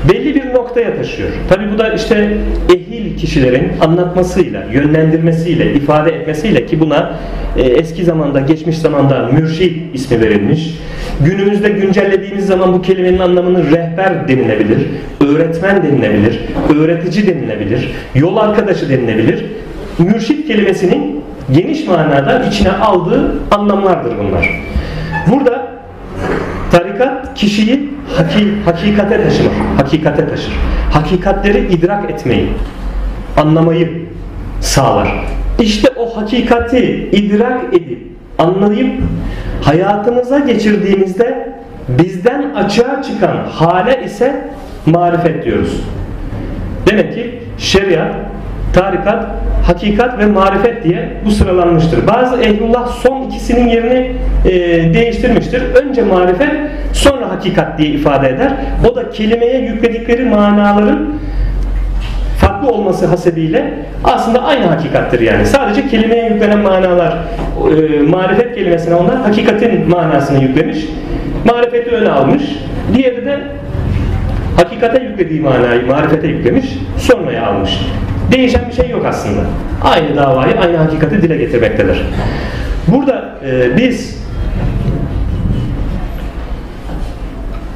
belli 0.09 0.35
bir 0.35 0.53
noktaya 0.53 0.95
taşıyor. 0.95 1.29
Tabi 1.49 1.71
bu 1.73 1.77
da 1.77 1.93
işte 1.93 2.37
ehil 2.75 3.17
kişilerin 3.17 3.71
anlatmasıyla, 3.81 4.63
yönlendirmesiyle, 4.73 5.73
ifade 5.73 6.11
etmesiyle 6.11 6.65
ki 6.65 6.79
buna 6.79 7.13
e, 7.57 7.61
eski 7.61 8.05
zamanda, 8.05 8.39
geçmiş 8.39 8.77
zamanda 8.77 9.29
mürşid 9.33 9.93
ismi 9.93 10.21
verilmiş. 10.21 10.75
Günümüzde 11.25 11.69
güncellediğimiz 11.69 12.45
zaman 12.45 12.73
bu 12.73 12.81
kelimenin 12.81 13.19
anlamını 13.19 13.71
rehber 13.71 14.27
denilebilir, 14.27 14.87
öğretmen 15.27 15.83
denilebilir, 15.83 16.39
öğretici 16.79 17.27
denilebilir, 17.27 17.91
yol 18.15 18.37
arkadaşı 18.37 18.89
denilebilir. 18.89 19.45
Mürşid 19.99 20.47
kelimesinin 20.47 21.23
geniş 21.51 21.87
manada 21.87 22.43
içine 22.43 22.71
aldığı 22.71 23.31
anlamlardır 23.51 24.13
bunlar. 24.19 24.61
Burada 25.27 25.68
tarikat 26.71 27.33
kişiyi 27.35 27.89
haki, 28.17 28.61
hakikate 28.65 29.23
taşır, 29.23 29.45
hakikate 29.77 30.29
taşır. 30.29 30.53
Hakikatleri 30.91 31.73
idrak 31.73 32.11
etmeyi, 32.11 32.49
anlamayı 33.37 34.05
sağlar. 34.61 35.25
İşte 35.59 35.89
o 35.97 36.17
hakikati 36.17 37.09
idrak 37.11 37.73
edip, 37.73 38.07
anlayıp 38.37 39.01
hayatımıza 39.61 40.39
geçirdiğimizde 40.39 41.49
bizden 41.89 42.53
açığa 42.55 43.01
çıkan 43.03 43.37
hale 43.51 44.03
ise 44.05 44.49
marifet 44.85 45.45
diyoruz. 45.45 45.81
Demek 46.87 47.13
ki 47.13 47.39
şeriat, 47.57 48.15
tarikat, 48.73 49.25
hakikat 49.67 50.19
ve 50.19 50.25
marifet 50.25 50.83
diye 50.83 51.09
bu 51.25 51.31
sıralanmıştır. 51.31 52.07
Bazı 52.07 52.41
ehlullah 52.41 52.87
son 52.87 53.21
ikisinin 53.21 53.67
yerini 53.67 54.11
e, 54.45 54.53
değiştirmiştir. 54.93 55.61
Önce 55.61 56.01
marifet, 56.03 56.51
sonra 56.93 57.29
hakikat 57.29 57.77
diye 57.77 57.89
ifade 57.89 58.29
eder. 58.29 58.51
O 58.91 58.95
da 58.95 59.09
kelimeye 59.09 59.61
yükledikleri 59.61 60.25
manaların 60.25 61.13
farklı 62.37 62.69
olması 62.69 63.05
hasebiyle 63.05 63.73
aslında 64.03 64.43
aynı 64.43 64.65
hakikattir 64.65 65.19
yani. 65.19 65.45
Sadece 65.45 65.87
kelimeye 65.87 66.29
yüklenen 66.29 66.59
manalar, 66.59 67.17
e, 67.17 68.01
marifet 68.01 68.55
kelimesine 68.55 68.95
onlar 68.95 69.17
hakikatin 69.17 69.89
manasını 69.89 70.43
yüklemiş. 70.43 70.77
Marifeti 71.45 71.89
öne 71.89 72.09
almış. 72.09 72.43
Diğeri 72.95 73.25
de 73.25 73.39
hakikate 74.57 75.03
yüklediği 75.03 75.41
manayı 75.41 75.87
marifete 75.87 76.27
yüklemiş, 76.27 76.65
sonraya 76.97 77.47
almış. 77.47 77.79
Değişen 78.31 78.61
bir 78.69 78.73
şey 78.73 78.89
yok 78.89 79.05
aslında. 79.05 79.41
Aynı 79.83 80.15
davayı, 80.15 80.59
aynı 80.59 80.77
hakikati 80.77 81.21
dile 81.21 81.37
getirmektedir. 81.37 82.05
Burada 82.87 83.29
e, 83.45 83.77
biz 83.77 84.19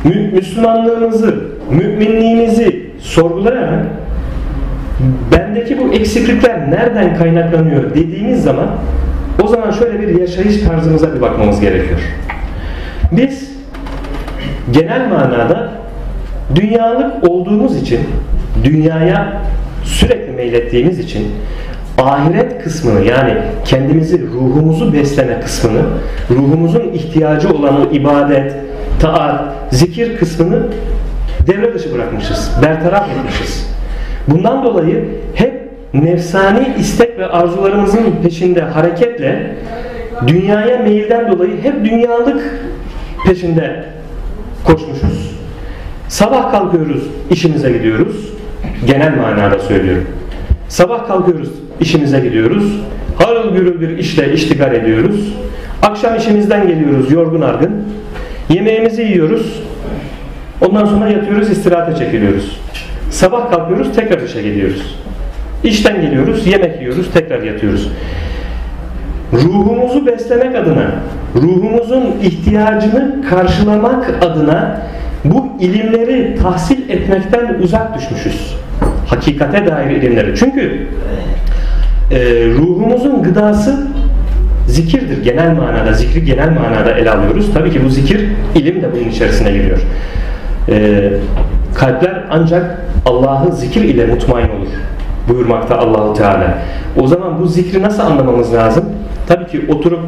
mü 0.03 0.31
Müslümanlığımızı, 0.33 1.35
müminliğimizi 1.71 2.89
sorgulayarak 2.99 3.85
bendeki 5.31 5.79
bu 5.79 5.93
eksiklikler 5.93 6.71
nereden 6.71 7.17
kaynaklanıyor 7.17 7.95
dediğimiz 7.95 8.43
zaman 8.43 8.67
o 9.43 9.47
zaman 9.47 9.71
şöyle 9.71 9.99
bir 9.99 10.19
yaşayış 10.19 10.61
tarzımıza 10.61 11.15
bir 11.15 11.21
bakmamız 11.21 11.59
gerekiyor. 11.59 11.99
Biz 13.11 13.53
genel 14.71 15.09
manada 15.09 15.71
dünyalık 16.55 17.29
olduğumuz 17.29 17.77
için 17.77 17.99
dünyaya 18.63 19.41
sürekli 19.83 20.31
meylettiğimiz 20.31 20.99
için 20.99 21.27
ahiret 21.97 22.63
kısmını 22.63 23.05
yani 23.05 23.37
kendimizi 23.65 24.27
ruhumuzu 24.27 24.93
besleme 24.93 25.39
kısmını 25.39 25.81
ruhumuzun 26.29 26.91
ihtiyacı 26.93 27.49
olan 27.49 27.89
ibadet, 27.93 28.53
taat, 28.99 29.41
zikir 29.71 30.17
kısmını 30.17 30.63
devre 31.47 31.73
dışı 31.73 31.93
bırakmışız. 31.93 32.51
Bertaraf 32.61 33.09
etmişiz. 33.09 33.69
Bundan 34.27 34.63
dolayı 34.63 35.05
hep 35.35 35.53
nefsani 35.93 36.67
istek 36.79 37.19
ve 37.19 37.27
arzularımızın 37.27 38.15
peşinde 38.23 38.61
hareketle 38.61 39.55
dünyaya 40.27 40.77
meyilden 40.77 41.31
dolayı 41.31 41.61
hep 41.61 41.85
dünyalık 41.85 42.41
peşinde 43.25 43.83
koşmuşuz. 44.63 45.33
Sabah 46.07 46.51
kalkıyoruz, 46.51 47.03
işimize 47.31 47.71
gidiyoruz. 47.71 48.32
Genel 48.87 49.17
manada 49.17 49.59
söylüyorum. 49.59 50.07
Sabah 50.67 51.07
kalkıyoruz, 51.07 51.49
işimize 51.79 52.19
gidiyoruz. 52.19 52.79
Harıl 53.17 53.53
gürül 53.53 53.81
bir 53.81 53.97
işle 53.97 54.33
iştigal 54.33 54.75
ediyoruz. 54.75 55.33
Akşam 55.81 56.15
işimizden 56.15 56.67
geliyoruz 56.67 57.11
yorgun 57.11 57.41
argın. 57.41 57.83
Yemeğimizi 58.49 59.01
yiyoruz. 59.01 59.63
Ondan 60.61 60.85
sonra 60.85 61.09
yatıyoruz, 61.09 61.49
istirahate 61.49 62.05
çekiliyoruz. 62.05 62.59
Sabah 63.11 63.51
kalkıyoruz, 63.51 63.95
tekrar 63.95 64.21
işe 64.21 64.41
gidiyoruz. 64.41 64.95
İşten 65.63 66.01
geliyoruz, 66.01 66.47
yemek 66.47 66.81
yiyoruz, 66.81 67.11
tekrar 67.13 67.41
yatıyoruz. 67.41 67.91
Ruhumuzu 69.33 70.05
beslemek 70.05 70.55
adına, 70.55 70.91
ruhumuzun 71.35 72.03
ihtiyacını 72.23 73.25
karşılamak 73.29 74.23
adına 74.23 74.81
bu 75.25 75.47
ilimleri 75.59 76.35
tahsil 76.41 76.89
etmekten 76.89 77.55
uzak 77.63 77.97
düşmüşüz. 77.97 78.62
Hakikate 79.13 79.65
dair 79.67 79.89
ilimleri. 79.89 80.35
Çünkü 80.35 80.87
e, 82.11 82.17
ruhumuzun 82.57 83.23
gıdası 83.23 83.87
zikirdir. 84.67 85.23
Genel 85.23 85.55
manada, 85.55 85.93
zikri 85.93 86.25
genel 86.25 86.49
manada 86.49 86.91
ele 86.91 87.11
alıyoruz. 87.11 87.53
Tabii 87.53 87.71
ki 87.71 87.85
bu 87.85 87.89
zikir 87.89 88.25
ilim 88.55 88.81
de 88.81 88.91
bunun 88.93 89.09
içerisine 89.09 89.51
giriyor. 89.51 89.79
E, 90.69 91.09
kalpler 91.75 92.23
ancak 92.29 92.85
Allah'ı 93.05 93.51
zikir 93.51 93.81
ile 93.81 94.05
mutmain 94.05 94.49
olur. 94.49 94.67
Buyurmakta 95.29 95.77
Allahu 95.77 96.13
Teala. 96.13 96.57
O 97.01 97.07
zaman 97.07 97.39
bu 97.39 97.47
zikri 97.47 97.81
nasıl 97.81 98.03
anlamamız 98.03 98.53
lazım? 98.53 98.85
Tabii 99.27 99.47
ki 99.47 99.61
oturup 99.69 99.99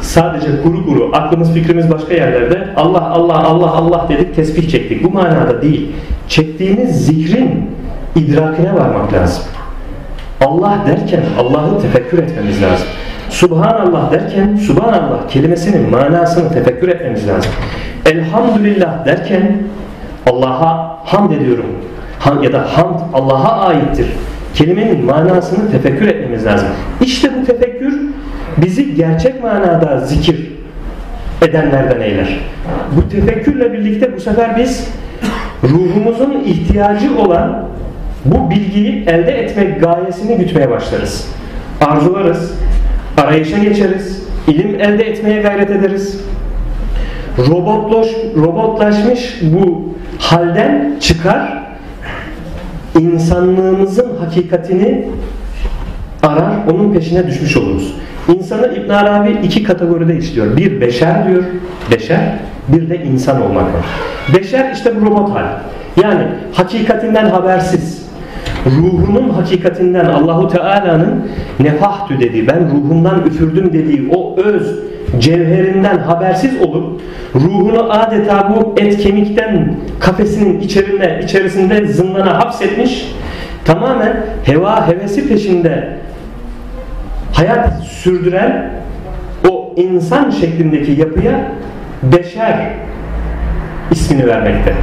sadece 0.00 0.46
kuru 0.62 0.86
kuru 0.86 1.10
aklımız 1.12 1.52
fikrimiz 1.52 1.90
başka 1.90 2.14
yerlerde 2.14 2.68
Allah 2.76 3.10
Allah 3.10 3.44
Allah 3.44 3.70
Allah 3.70 4.06
dedik 4.08 4.36
tesbih 4.36 4.70
çektik. 4.70 5.04
Bu 5.04 5.10
manada 5.10 5.62
değil. 5.62 5.90
Çektiğimiz 6.28 7.06
zikrin 7.06 7.70
idrakine 8.16 8.74
varmak 8.74 9.12
lazım. 9.12 9.44
Allah 10.40 10.78
derken 10.86 11.20
Allah'ı 11.38 11.82
tefekkür 11.82 12.18
etmemiz 12.18 12.62
lazım. 12.62 12.86
Subhanallah 13.30 14.12
derken 14.12 14.56
Subhanallah 14.56 15.28
kelimesinin 15.28 15.90
manasını 15.90 16.52
tefekkür 16.52 16.88
etmemiz 16.88 17.28
lazım. 17.28 17.52
Elhamdülillah 18.06 19.06
derken 19.06 19.62
Allah'a 20.30 20.98
hamd 21.04 21.30
ediyorum. 21.30 21.66
Ya 22.42 22.52
da 22.52 22.78
hamd 22.78 23.00
Allah'a 23.12 23.66
aittir. 23.66 24.06
kelimenin 24.54 25.04
manasını 25.04 25.70
tefekkür 25.70 26.08
etmemiz 26.08 26.46
lazım. 26.46 26.68
İşte 27.00 27.30
bu 27.40 27.46
tefekkür 27.46 28.00
bizi 28.56 28.94
gerçek 28.94 29.42
manada 29.42 30.00
zikir 30.00 30.50
edenlerden 31.42 32.00
eyler. 32.00 32.38
Bu 32.96 33.08
tefekkürle 33.08 33.72
birlikte 33.72 34.16
bu 34.16 34.20
sefer 34.20 34.56
biz 34.56 34.88
ruhumuzun 35.62 36.42
ihtiyacı 36.44 37.18
olan 37.18 37.68
bu 38.24 38.50
bilgiyi 38.50 39.04
elde 39.06 39.32
etmek 39.32 39.80
gayesini 39.80 40.36
gütmeye 40.36 40.70
başlarız. 40.70 41.28
Arzularız, 41.80 42.52
arayışa 43.16 43.58
geçeriz, 43.58 44.22
ilim 44.48 44.80
elde 44.80 45.04
etmeye 45.04 45.42
gayret 45.42 45.70
ederiz. 45.70 46.20
Robotloş, 47.38 48.08
robotlaşmış 48.36 49.40
bu 49.42 49.94
halden 50.18 50.96
çıkar, 51.00 51.64
insanlığımızın 53.00 54.16
hakikatini 54.16 55.08
arar, 56.22 56.52
onun 56.72 56.92
peşine 56.92 57.26
düşmüş 57.26 57.56
oluruz. 57.56 57.94
İnsanı 58.28 58.74
İbn 58.76 58.90
Arabi 58.90 59.30
iki 59.42 59.62
kategoride 59.62 60.16
işliyor. 60.16 60.56
Bir 60.56 60.80
beşer 60.80 61.28
diyor, 61.28 61.42
beşer, 61.90 62.38
bir 62.68 62.90
de 62.90 63.04
insan 63.04 63.42
olmak 63.42 63.64
var. 63.64 63.84
Beşer 64.34 64.72
işte 64.74 65.00
bu 65.00 65.06
robot 65.06 65.30
hal. 65.30 65.46
Yani 66.02 66.26
hakikatinden 66.52 67.26
habersiz, 67.26 68.03
ruhunun 68.66 69.30
hakikatinden 69.30 70.04
Allahu 70.04 70.48
Teala'nın 70.48 71.30
nefahtü 71.60 72.20
dediği, 72.20 72.48
ben 72.48 72.70
ruhumdan 72.70 73.26
üfürdüm 73.26 73.72
dediği 73.72 74.10
o 74.16 74.36
öz 74.36 74.78
cevherinden 75.18 75.98
habersiz 75.98 76.60
olup 76.60 77.00
ruhunu 77.34 77.92
adeta 77.92 78.54
bu 78.56 78.80
et 78.80 78.98
kemikten 78.98 79.74
kafesinin 80.00 80.60
içerisinde, 80.60 81.20
içerisinde 81.24 81.86
zindana 81.86 82.38
hapsetmiş 82.38 83.14
tamamen 83.64 84.16
heva 84.44 84.88
hevesi 84.88 85.28
peşinde 85.28 85.88
hayat 87.32 87.82
sürdüren 87.82 88.70
o 89.50 89.74
insan 89.76 90.30
şeklindeki 90.30 91.00
yapıya 91.00 91.52
beşer 92.02 92.70
ismini 93.90 94.26
vermekte. 94.26 94.74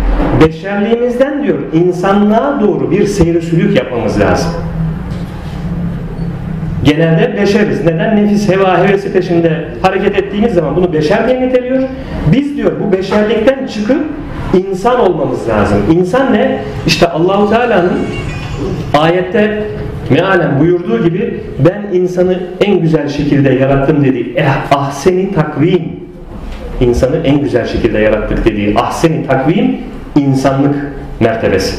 Beşerliğimizden 0.45 1.43
diyor 1.43 1.59
insanlığa 1.73 2.61
doğru 2.61 2.91
bir 2.91 3.05
seyri 3.05 3.41
sülük 3.41 3.77
yapmamız 3.77 4.19
lazım. 4.19 4.51
Genelde 6.83 7.37
beşeriz. 7.41 7.85
Neden? 7.85 8.15
Nefis 8.15 8.49
heva 8.49 8.77
hevesi 8.87 9.13
peşinde 9.13 9.65
hareket 9.81 10.17
ettiğimiz 10.17 10.53
zaman 10.53 10.75
bunu 10.75 10.93
beşer 10.93 11.27
diye 11.27 11.41
niteliyor. 11.41 11.83
Biz 12.31 12.57
diyor 12.57 12.71
bu 12.79 12.91
beşerlikten 12.91 13.67
çıkıp 13.67 14.03
insan 14.69 14.99
olmamız 14.99 15.49
lazım. 15.49 15.77
İnsan 15.91 16.33
ne? 16.33 16.61
İşte 16.87 17.07
Allahu 17.07 17.49
Teala'nın 17.49 17.99
ayette 18.99 19.63
mealen 20.09 20.59
buyurduğu 20.59 21.03
gibi 21.03 21.43
ben 21.59 21.97
insanı 21.97 22.39
en 22.61 22.79
güzel 22.79 23.09
şekilde 23.09 23.49
yarattım 23.49 24.03
dediği 24.03 24.33
eh, 24.35 24.75
ahseni 24.75 25.33
takvim 25.33 26.00
insanı 26.81 27.17
en 27.23 27.41
güzel 27.41 27.67
şekilde 27.67 27.99
yarattık 27.99 28.45
dediği 28.45 28.77
ahseni 28.77 29.27
takvim 29.27 29.77
insanlık 30.15 30.75
mertebesi. 31.19 31.75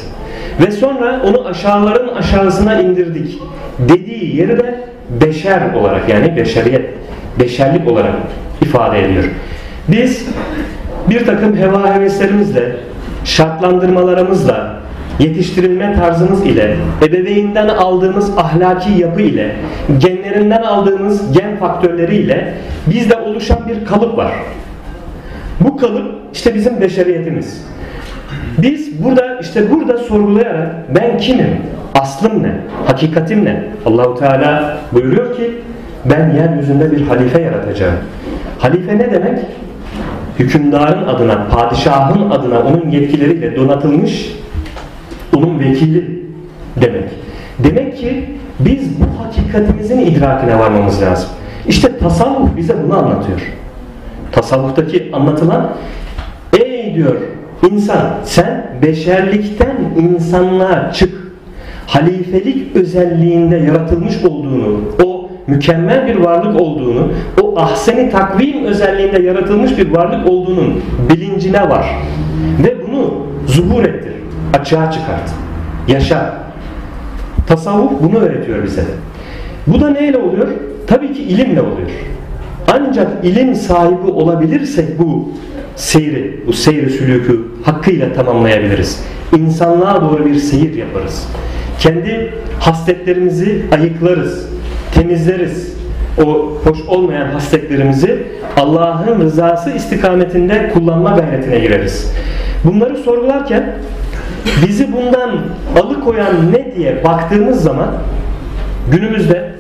Ve 0.61 0.71
sonra 0.71 1.23
onu 1.27 1.47
aşağıların 1.47 2.09
aşağısına 2.09 2.81
indirdik 2.81 3.39
dediği 3.79 4.37
yeri 4.37 4.59
de 4.59 4.81
beşer 5.21 5.75
olarak 5.75 6.09
yani 6.09 6.37
beşeriyet, 6.37 6.91
beşerlik 7.41 7.91
olarak 7.91 8.15
ifade 8.63 9.05
ediyor. 9.05 9.25
Biz 9.89 10.27
bir 11.11 11.27
takım 11.27 11.57
heva 11.57 11.95
heveslerimizle, 11.95 12.77
şartlandırmalarımızla, 13.25 14.83
yetiştirilme 15.19 15.95
tarzımız 15.95 16.47
ile, 16.47 16.77
ebeveynden 17.03 17.69
aldığımız 17.69 18.39
ahlaki 18.39 18.93
yapı 18.93 19.23
ile, 19.23 19.57
genlerinden 19.99 20.63
aldığımız 20.63 21.33
gen 21.33 21.57
faktörleri 21.57 22.17
ile 22.17 22.55
bizde 22.87 23.17
oluşan 23.17 23.59
bir 23.69 23.87
kalıp 23.87 24.17
var. 24.17 24.33
Bu 25.61 25.77
kalıp 25.77 26.15
işte 26.33 26.55
bizim 26.55 26.81
beşeriyetimiz. 26.81 27.65
Biz 28.59 29.05
burada 29.05 29.39
işte 29.41 29.71
burada 29.71 29.99
sorgulayarak 29.99 30.95
ben 30.95 31.19
kimim? 31.19 31.57
Aslım 31.95 32.43
ne? 32.43 32.53
Hakikatim 32.87 33.45
ne? 33.45 33.65
Allahu 33.87 34.19
Teala 34.19 34.79
buyuruyor 34.93 35.37
ki 35.37 35.51
ben 36.05 36.31
yeryüzünde 36.31 36.93
bir 36.93 37.03
halife 37.03 37.41
yaratacağım. 37.41 37.95
Halife 38.59 38.99
ne 38.99 39.13
demek? 39.13 39.39
Hükümdarın 40.39 41.07
adına, 41.07 41.47
padişahın 41.49 42.31
adına 42.31 42.61
onun 42.61 42.91
yetkileriyle 42.91 43.57
donatılmış 43.57 44.37
onun 45.37 45.61
vekili 45.61 46.23
demek. 46.81 47.05
Demek 47.59 47.99
ki 47.99 48.25
biz 48.61 49.01
bu 49.01 49.25
hakikatimizin 49.25 49.99
idrakine 49.99 50.59
varmamız 50.59 51.03
lazım. 51.03 51.29
İşte 51.69 51.99
tasavvuf 51.99 52.57
bize 52.57 52.75
bunu 52.85 52.99
anlatıyor. 52.99 53.41
Tasavvuftaki 54.33 55.11
anlatılan 55.13 55.71
ey 56.53 56.95
diyor 56.95 57.17
insan 57.71 58.11
sen 58.25 58.67
beşerlikten 58.83 59.77
insanlığa 59.97 60.93
çık. 60.93 61.23
Halifelik 61.87 62.77
özelliğinde 62.77 63.57
yaratılmış 63.57 64.25
olduğunu, 64.25 64.81
o 65.05 65.31
mükemmel 65.47 66.07
bir 66.07 66.17
varlık 66.17 66.61
olduğunu, 66.61 67.09
o 67.43 67.59
ahseni 67.61 68.11
takvim 68.11 68.65
özelliğinde 68.65 69.23
yaratılmış 69.23 69.79
bir 69.79 69.91
varlık 69.91 70.31
olduğunun 70.31 70.81
bilincine 71.11 71.69
var. 71.69 71.87
Ve 72.65 72.77
bunu 72.87 73.27
zuhur 73.47 73.85
ettir, 73.85 74.13
açığa 74.61 74.91
çıkart, 74.91 75.31
yaşa. 75.89 76.35
Tasavvuf 77.47 77.93
bunu 78.03 78.19
öğretiyor 78.19 78.63
bize. 78.63 78.85
Bu 79.67 79.81
da 79.81 79.91
neyle 79.91 80.19
oluyor? 80.19 80.49
Tabii 80.87 81.13
ki 81.13 81.23
ilimle 81.23 81.61
oluyor. 81.61 81.91
Ancak 82.69 83.25
ilim 83.25 83.55
sahibi 83.55 84.11
olabilirsek 84.11 84.99
bu 84.99 85.33
seyri, 85.77 86.41
bu 86.47 86.53
seyri 86.53 86.91
sülükü 86.91 87.41
hakkıyla 87.65 88.13
tamamlayabiliriz. 88.13 89.03
İnsanlığa 89.37 90.03
doğru 90.03 90.27
bir 90.27 90.35
seyir 90.35 90.75
yaparız. 90.75 91.29
Kendi 91.79 92.35
hasletlerimizi 92.61 93.63
ayıklarız, 93.73 94.49
temizleriz. 94.95 95.73
O 96.25 96.53
hoş 96.65 96.81
olmayan 96.89 97.27
hasletlerimizi 97.27 98.23
Allah'ın 98.57 99.21
rızası 99.21 99.71
istikametinde 99.71 100.71
kullanma 100.75 101.11
gayretine 101.11 101.59
gireriz. 101.59 102.13
Bunları 102.65 102.97
sorgularken 102.97 103.73
bizi 104.67 104.93
bundan 104.93 105.39
alıkoyan 105.83 106.53
ne 106.53 106.77
diye 106.77 107.05
baktığımız 107.05 107.63
zaman 107.63 107.89
günümüzde 108.91 109.52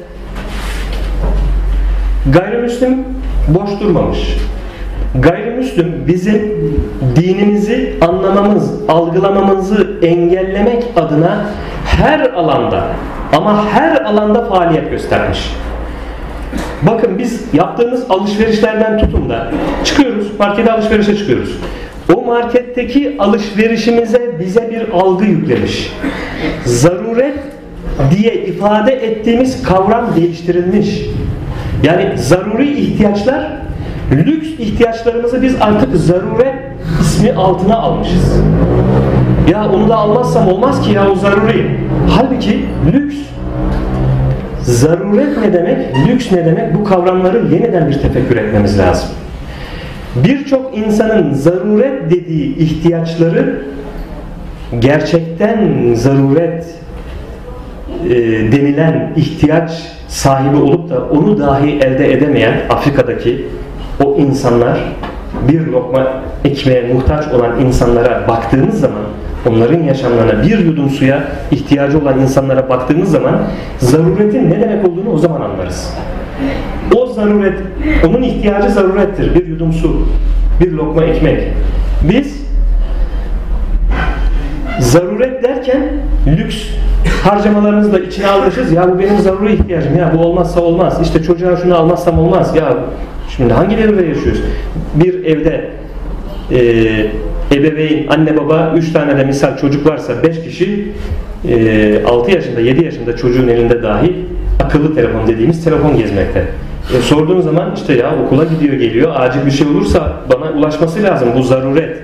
gayrimüslim 2.30 3.04
boş 3.48 3.80
durmamış. 3.80 4.36
Gayrimüslim 5.20 6.04
bizim 6.06 6.42
dinimizi 7.16 7.94
anlamamız, 8.00 8.70
algılamamızı 8.88 9.98
engellemek 10.02 10.84
adına 10.96 11.46
her 11.84 12.20
alanda 12.20 12.84
ama 13.36 13.66
her 13.66 14.00
alanda 14.00 14.44
faaliyet 14.44 14.90
göstermiş. 14.90 15.54
Bakın 16.82 17.18
biz 17.18 17.44
yaptığımız 17.52 18.10
alışverişlerden 18.10 18.98
tutun 18.98 19.30
da 19.30 19.52
çıkıyoruz, 19.84 20.38
markete 20.38 20.72
alışverişe 20.72 21.16
çıkıyoruz. 21.16 21.56
O 22.16 22.24
marketteki 22.24 23.16
alışverişimize 23.18 24.36
bize 24.40 24.70
bir 24.70 25.00
algı 25.00 25.24
yüklemiş. 25.24 25.92
Zaruret 26.64 27.38
diye 28.10 28.34
ifade 28.34 28.92
ettiğimiz 28.92 29.62
kavram 29.62 30.16
değiştirilmiş. 30.16 31.02
Yani 31.82 32.18
zaruri 32.18 32.70
ihtiyaçlar 32.80 33.52
lüks 34.12 34.48
ihtiyaçlarımızı 34.58 35.42
biz 35.42 35.54
artık 35.60 35.96
zaruret 35.96 36.54
ismi 37.00 37.32
altına 37.32 37.76
almışız. 37.76 38.40
Ya 39.50 39.68
onu 39.68 39.88
da 39.88 39.96
almazsam 39.96 40.48
olmaz 40.48 40.82
ki 40.82 40.92
ya 40.92 41.10
o 41.10 41.14
zaruri. 41.14 41.80
Halbuki 42.08 42.64
lüks 42.92 43.16
zaruret 44.62 45.38
ne 45.38 45.52
demek, 45.52 45.78
lüks 46.08 46.32
ne 46.32 46.44
demek 46.44 46.74
bu 46.74 46.84
kavramları 46.84 47.54
yeniden 47.54 47.88
bir 47.88 47.98
tefekkür 47.98 48.36
etmemiz 48.36 48.78
lazım. 48.78 49.08
Birçok 50.16 50.78
insanın 50.78 51.34
zaruret 51.34 52.10
dediği 52.10 52.58
ihtiyaçları 52.58 53.62
gerçekten 54.78 55.68
zaruret 55.94 56.66
e, 58.04 58.52
denilen 58.52 59.12
ihtiyaç 59.16 59.70
sahibi 60.08 60.56
olup 60.56 60.90
da 60.90 61.02
onu 61.10 61.38
dahi 61.38 61.70
elde 61.70 62.12
edemeyen 62.12 62.54
Afrika'daki 62.70 63.46
o 64.04 64.16
insanlar 64.16 64.78
bir 65.48 65.66
lokma 65.66 66.12
ekmeğe 66.44 66.94
muhtaç 66.94 67.28
olan 67.28 67.60
insanlara 67.60 68.28
baktığımız 68.28 68.80
zaman 68.80 69.02
onların 69.50 69.82
yaşamlarına 69.82 70.42
bir 70.42 70.58
yudum 70.58 70.90
suya 70.90 71.24
ihtiyacı 71.50 71.98
olan 71.98 72.20
insanlara 72.20 72.68
baktığımız 72.68 73.10
zaman 73.10 73.34
zaruretin 73.78 74.50
ne 74.50 74.60
demek 74.60 74.88
olduğunu 74.88 75.10
o 75.10 75.18
zaman 75.18 75.40
anlarız. 75.40 75.94
O 76.96 77.06
zaruret, 77.06 77.58
onun 78.08 78.22
ihtiyacı 78.22 78.70
zarurettir. 78.70 79.34
Bir 79.34 79.46
yudum 79.46 79.72
su, 79.72 80.08
bir 80.60 80.72
lokma 80.72 81.04
ekmek. 81.04 81.42
Biz 82.02 82.41
zaruret 84.80 85.42
derken 85.42 85.82
lüks 86.26 86.56
harcamalarımızı 87.24 87.92
da 87.92 87.98
içine 87.98 88.26
almışız. 88.26 88.72
Ya 88.72 88.88
bu 88.92 88.98
benim 88.98 89.18
zaruri 89.18 89.54
ihtiyacım 89.54 89.98
ya 89.98 90.12
bu 90.14 90.18
olmazsa 90.18 90.60
olmaz. 90.60 90.98
İşte 91.02 91.22
çocuğa 91.22 91.56
şunu 91.56 91.76
almazsam 91.76 92.18
olmaz. 92.18 92.56
Ya 92.56 92.76
şimdi 93.36 93.52
hangi 93.52 93.78
devirde 93.78 94.06
yaşıyoruz? 94.06 94.42
Bir 94.94 95.24
evde 95.24 95.70
e, 96.50 96.60
ebeveyn, 97.52 98.06
anne 98.08 98.36
baba, 98.36 98.72
üç 98.76 98.92
tane 98.92 99.18
de 99.18 99.24
misal 99.24 99.56
çocuk 99.56 99.86
varsa 99.86 100.22
beş 100.22 100.42
kişi 100.42 100.88
e, 101.48 102.04
6 102.04 102.30
yaşında, 102.30 102.60
7 102.60 102.84
yaşında 102.84 103.16
çocuğun 103.16 103.48
elinde 103.48 103.82
dahi 103.82 104.16
akıllı 104.64 104.94
telefon 104.94 105.26
dediğimiz 105.26 105.64
telefon 105.64 105.96
gezmekte. 105.96 106.44
E, 106.98 107.00
sorduğun 107.02 107.40
zaman 107.40 107.74
işte 107.76 107.92
ya 107.92 108.12
okula 108.26 108.44
gidiyor 108.44 108.74
geliyor 108.74 109.12
acil 109.16 109.46
bir 109.46 109.50
şey 109.50 109.66
olursa 109.66 110.12
bana 110.32 110.50
ulaşması 110.50 111.02
lazım 111.02 111.28
bu 111.36 111.42
zaruret. 111.42 111.96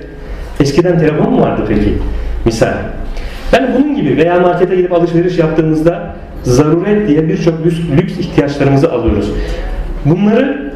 Eskiden 0.61 0.99
telefon 0.99 1.33
mu 1.33 1.41
vardı 1.41 1.63
peki? 1.69 1.95
Misal. 2.45 2.73
Yani 3.53 3.69
bunun 3.79 3.97
gibi 3.97 4.17
veya 4.17 4.41
markete 4.41 4.77
gidip 4.77 4.93
alışveriş 4.93 5.39
yaptığımızda 5.39 6.15
zaruret 6.43 7.09
diye 7.09 7.29
birçok 7.29 7.55
lüks, 7.97 8.19
ihtiyaçlarımızı 8.19 8.93
alıyoruz. 8.93 9.31
Bunları 10.05 10.73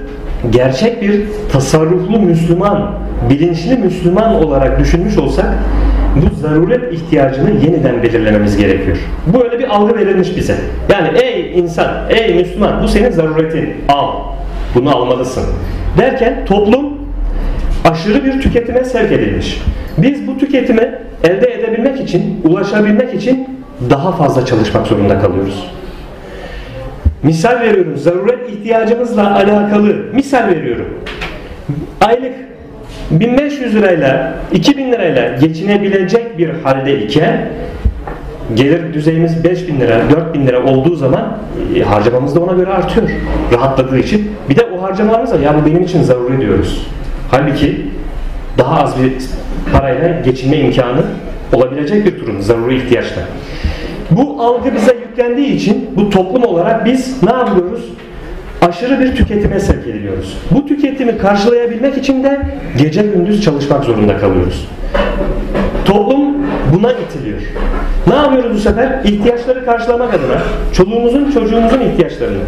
gerçek 0.50 1.02
bir 1.02 1.22
tasarruflu 1.52 2.18
Müslüman, 2.18 2.92
bilinçli 3.30 3.76
Müslüman 3.76 4.34
olarak 4.34 4.80
düşünmüş 4.80 5.18
olsak 5.18 5.46
bu 6.16 6.34
zaruret 6.36 6.92
ihtiyacını 6.92 7.50
yeniden 7.50 8.02
belirlememiz 8.02 8.56
gerekiyor. 8.56 8.96
Bu 9.26 9.44
öyle 9.44 9.58
bir 9.58 9.68
algı 9.68 9.96
verilmiş 9.96 10.36
bize. 10.36 10.56
Yani 10.88 11.18
ey 11.18 11.58
insan, 11.58 11.90
ey 12.10 12.34
Müslüman 12.34 12.82
bu 12.82 12.88
senin 12.88 13.10
zaruretin. 13.10 13.74
Al. 13.88 14.08
Bunu 14.74 14.96
almalısın. 14.96 15.44
Derken 15.98 16.44
toplum 16.46 16.98
aşırı 17.84 18.24
bir 18.24 18.40
tüketime 18.40 18.84
sevk 18.84 19.12
edilmiş. 19.12 19.62
Biz 19.98 20.26
bu 20.26 20.38
tüketime 20.38 20.98
elde 21.24 21.46
edebilmek 21.72 22.00
için, 22.00 22.40
ulaşabilmek 22.44 23.14
için 23.14 23.48
daha 23.90 24.12
fazla 24.12 24.46
çalışmak 24.46 24.86
zorunda 24.86 25.20
kalıyoruz. 25.20 25.66
Misal 27.22 27.60
veriyorum, 27.60 27.96
zaruret 27.96 28.50
ihtiyacımızla 28.50 29.34
alakalı 29.34 29.96
misal 30.12 30.48
veriyorum. 30.48 30.88
Aylık 32.00 32.34
1500 33.10 33.74
lirayla 33.74 34.34
2000 34.52 34.92
lirayla 34.92 35.36
geçinebilecek 35.36 36.38
bir 36.38 36.48
halde 36.48 37.00
iken 37.00 37.48
gelir 38.54 38.94
düzeyimiz 38.94 39.44
5000 39.44 39.80
lira 39.80 40.00
4000 40.10 40.46
lira 40.46 40.64
olduğu 40.64 40.94
zaman 40.96 41.38
e, 41.76 41.82
harcamamız 41.82 42.34
da 42.34 42.40
ona 42.40 42.52
göre 42.52 42.70
artıyor 42.70 43.08
rahatladığı 43.52 43.98
için 43.98 44.32
bir 44.48 44.56
de 44.56 44.66
o 44.78 44.82
harcamalarımızla 44.82 45.36
ya 45.36 45.54
bu 45.62 45.66
benim 45.66 45.82
için 45.82 46.02
zaruri 46.02 46.40
diyoruz 46.40 46.86
halbuki 47.30 47.86
daha 48.58 48.82
az 48.82 49.02
bir 49.02 49.12
parayla 49.72 50.20
geçinme 50.24 50.56
imkanı 50.56 51.02
olabilecek 51.52 52.06
bir 52.06 52.20
durum 52.20 52.42
zaruri 52.42 52.76
ihtiyaçlar 52.76 53.24
bu 54.10 54.42
algı 54.42 54.74
bize 54.74 54.96
yüklendiği 55.08 55.52
için 55.52 55.90
bu 55.96 56.10
toplum 56.10 56.44
olarak 56.44 56.84
biz 56.84 57.22
ne 57.22 57.32
yapıyoruz 57.32 57.84
aşırı 58.62 59.00
bir 59.00 59.16
tüketime 59.16 59.60
sevk 59.60 59.86
ediliyoruz. 59.86 60.38
Bu 60.50 60.66
tüketimi 60.66 61.18
karşılayabilmek 61.18 61.96
için 61.96 62.24
de 62.24 62.40
gece 62.78 63.02
gündüz 63.02 63.44
çalışmak 63.44 63.84
zorunda 63.84 64.18
kalıyoruz. 64.18 64.68
Toplum 65.84 66.36
buna 66.74 66.92
itiliyor. 66.92 67.40
Ne 68.06 68.14
yapıyoruz 68.14 68.54
bu 68.54 68.58
sefer? 68.58 69.00
İhtiyaçları 69.04 69.64
karşılamak 69.64 70.14
adına 70.14 70.42
çoluğumuzun 70.72 71.30
çocuğumuzun 71.30 71.80
ihtiyaçlarını 71.80 72.42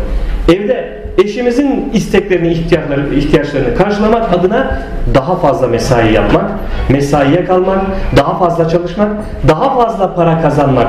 evde 0.54 1.03
eşimizin 1.18 1.90
isteklerini 1.94 2.48
ihtiyaçlarını, 2.52 3.14
ihtiyaçlarını 3.14 3.74
karşılamak 3.74 4.32
adına 4.32 4.82
daha 5.14 5.36
fazla 5.36 5.66
mesai 5.66 6.12
yapmak, 6.12 6.50
mesaiye 6.88 7.44
kalmak, 7.44 7.80
daha 8.16 8.38
fazla 8.38 8.68
çalışmak, 8.68 9.10
daha 9.48 9.74
fazla 9.74 10.14
para 10.14 10.42
kazanmak 10.42 10.88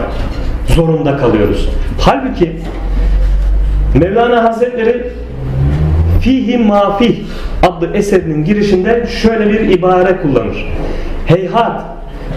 zorunda 0.68 1.18
kalıyoruz. 1.18 1.70
Halbuki 2.00 2.60
Mevlana 3.96 4.44
Hazretleri 4.44 5.08
Fihi 6.22 6.58
Mafih 6.58 7.16
adlı 7.64 7.98
eserinin 7.98 8.46
girişinde 8.46 9.08
şöyle 9.22 9.50
bir 9.50 9.60
ibare 9.60 10.18
kullanır. 10.22 10.74
Heyhat 11.26 11.82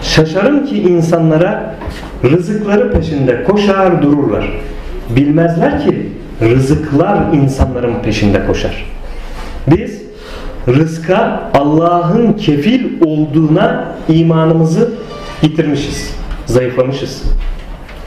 şaşarım 0.01 0.65
ki 0.65 0.81
insanlara 0.81 1.75
rızıkları 2.23 2.91
peşinde 2.91 3.43
koşar 3.43 4.01
dururlar. 4.01 4.49
Bilmezler 5.15 5.83
ki 5.83 5.88
rızıklar 6.41 7.33
insanların 7.33 7.95
peşinde 8.03 8.45
koşar. 8.47 8.85
Biz 9.67 10.01
rızka 10.67 11.49
Allah'ın 11.53 12.33
kefil 12.33 13.01
olduğuna 13.05 13.95
imanımızı 14.09 14.91
yitirmişiz, 15.41 16.15
zayıflamışız. 16.45 17.23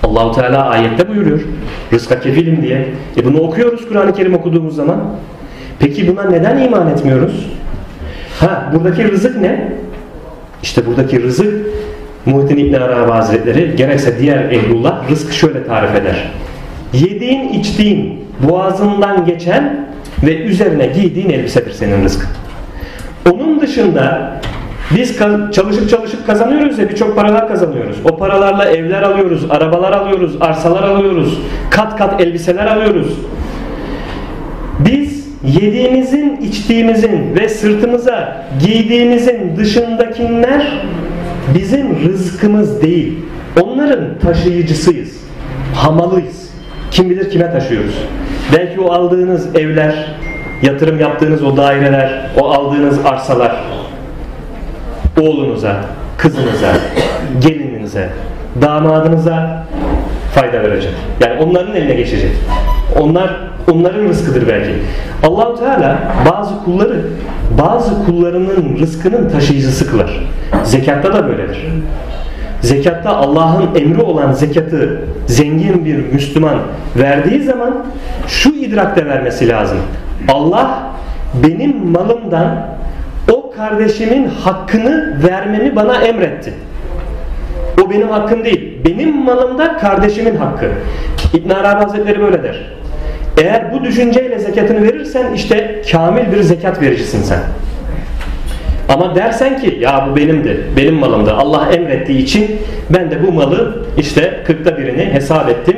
Allahu 0.03 0.33
Teala 0.33 0.69
ayette 0.69 1.09
buyuruyor. 1.09 1.41
Rızka 1.93 2.21
kefilim 2.21 2.63
diye. 2.63 2.89
E 3.17 3.25
bunu 3.25 3.41
okuyoruz 3.41 3.89
Kur'an-ı 3.89 4.15
Kerim 4.15 4.35
okuduğumuz 4.35 4.77
zaman. 4.77 5.01
Peki 5.79 6.09
buna 6.09 6.23
neden 6.23 6.59
iman 6.59 6.89
etmiyoruz? 6.89 7.47
Ha 8.41 8.73
buradaki 8.75 9.11
rızık 9.13 9.37
ne? 9.37 9.73
İşte 10.63 10.87
buradaki 10.87 11.23
rızık 11.23 11.67
Muhittin 12.27 12.57
İbn 12.57 12.75
Arabi 12.75 13.11
Hazretleri 13.11 13.77
gerekse 13.77 14.19
diğer 14.19 14.51
ehlullah 14.51 15.11
rızkı 15.11 15.35
şöyle 15.35 15.67
tarif 15.67 15.95
eder. 15.95 16.31
Yediğin 16.93 17.49
içtiğin 17.49 18.22
boğazından 18.41 19.25
geçen 19.25 19.87
ve 20.27 20.37
üzerine 20.37 20.87
giydiğin 20.87 21.31
elbisedir 21.31 21.73
senin 21.73 22.05
rızkın. 22.05 22.29
Onun 23.31 23.61
dışında 23.61 24.33
biz 24.97 25.19
çalışıp 25.53 25.91
çalışıp 25.91 26.27
kazanıyoruz 26.27 26.79
ya 26.79 26.89
birçok 26.89 27.17
paralar 27.17 27.49
kazanıyoruz. 27.49 27.97
O 28.05 28.17
paralarla 28.17 28.65
evler 28.65 29.03
alıyoruz, 29.03 29.47
arabalar 29.51 29.93
alıyoruz, 29.93 30.37
arsalar 30.41 30.83
alıyoruz, 30.83 31.39
kat 31.71 31.99
kat 31.99 32.21
elbiseler 32.21 32.67
alıyoruz. 32.67 33.19
Biz 34.79 35.27
yediğimizin, 35.45 36.37
içtiğimizin 36.37 37.35
ve 37.35 37.49
sırtımıza 37.49 38.47
giydiğimizin 38.67 39.57
dışındakiler 39.57 40.87
bizim 41.55 42.05
rızkımız 42.05 42.83
değil. 42.83 43.19
Onların 43.63 44.19
taşıyıcısıyız. 44.19 45.17
Hamalıyız. 45.75 46.42
Kim 46.93 47.11
bilir 47.11 47.31
kime 47.31 47.53
taşıyoruz. 47.53 47.95
Belki 48.57 48.81
o 48.81 48.93
aldığınız 48.93 49.57
evler, 49.57 49.95
yatırım 50.63 51.01
yaptığınız 51.01 51.43
o 51.43 51.57
daireler, 51.57 52.31
o 52.41 52.51
aldığınız 52.51 53.07
arsalar 53.07 53.57
oğlunuza, 55.21 55.77
kızınıza, 56.17 56.73
gelininize, 57.41 58.09
damadınıza 58.63 59.67
fayda 60.35 60.63
verecek. 60.63 60.93
Yani 61.21 61.43
onların 61.43 61.75
eline 61.75 61.95
geçecek. 61.95 62.31
Onlar 63.01 63.37
onların 63.73 64.09
rızkıdır 64.09 64.49
belki. 64.49 64.73
Allahu 65.23 65.59
Teala 65.59 65.99
bazı 66.31 66.65
kulları 66.65 67.01
bazı 67.59 68.05
kullarının 68.07 68.79
rızkının 68.81 69.29
taşıyıcısı 69.29 69.91
kılar. 69.91 70.11
Zekatta 70.65 71.13
da 71.13 71.29
böyledir. 71.29 71.67
Zekatta 72.63 73.17
Allah'ın 73.17 73.75
emri 73.75 74.03
olan 74.03 74.33
zekatı 74.33 75.03
zengin 75.27 75.85
bir 75.85 76.13
Müslüman 76.13 76.59
verdiği 76.97 77.43
zaman 77.43 77.87
şu 78.29 78.51
idrakte 78.51 79.07
vermesi 79.07 79.49
lazım. 79.49 79.79
Allah 80.29 80.93
benim 81.43 81.91
malımdan 81.91 82.67
o 83.33 83.51
kardeşimin 83.51 84.29
hakkını 84.29 85.23
vermemi 85.29 85.77
bana 85.77 85.97
emretti. 85.97 86.55
O 87.85 87.91
benim 87.91 88.09
hakkım 88.09 88.45
değil. 88.45 88.79
Benim 88.85 89.25
malımda 89.25 89.77
kardeşimin 89.77 90.37
hakkı. 90.37 90.67
İbn 91.35 91.51
Arabi 91.51 91.85
Hazretleri 91.85 92.21
böyle 92.21 92.43
der. 92.43 92.71
Eğer 93.39 93.73
bu 93.73 93.85
düşünceyle 93.85 94.39
zekatını 94.39 94.83
verirsen 94.83 95.33
işte 95.35 95.83
kamil 95.93 96.33
bir 96.33 96.43
zekat 96.43 96.81
vericisin 96.81 97.23
sen. 97.23 97.41
Ama 98.95 99.15
dersen 99.15 99.61
ki 99.61 99.79
ya 99.81 100.09
bu 100.11 100.17
benimdi, 100.17 100.61
benim 100.77 100.95
malımdı. 100.95 101.33
Allah 101.33 101.69
emrettiği 101.73 102.19
için 102.19 102.57
ben 102.91 103.11
de 103.11 103.27
bu 103.27 103.33
malı 103.33 103.87
işte 103.99 104.41
kırkta 104.47 104.79
birini 104.79 105.05
hesap 105.05 105.49
ettim. 105.49 105.77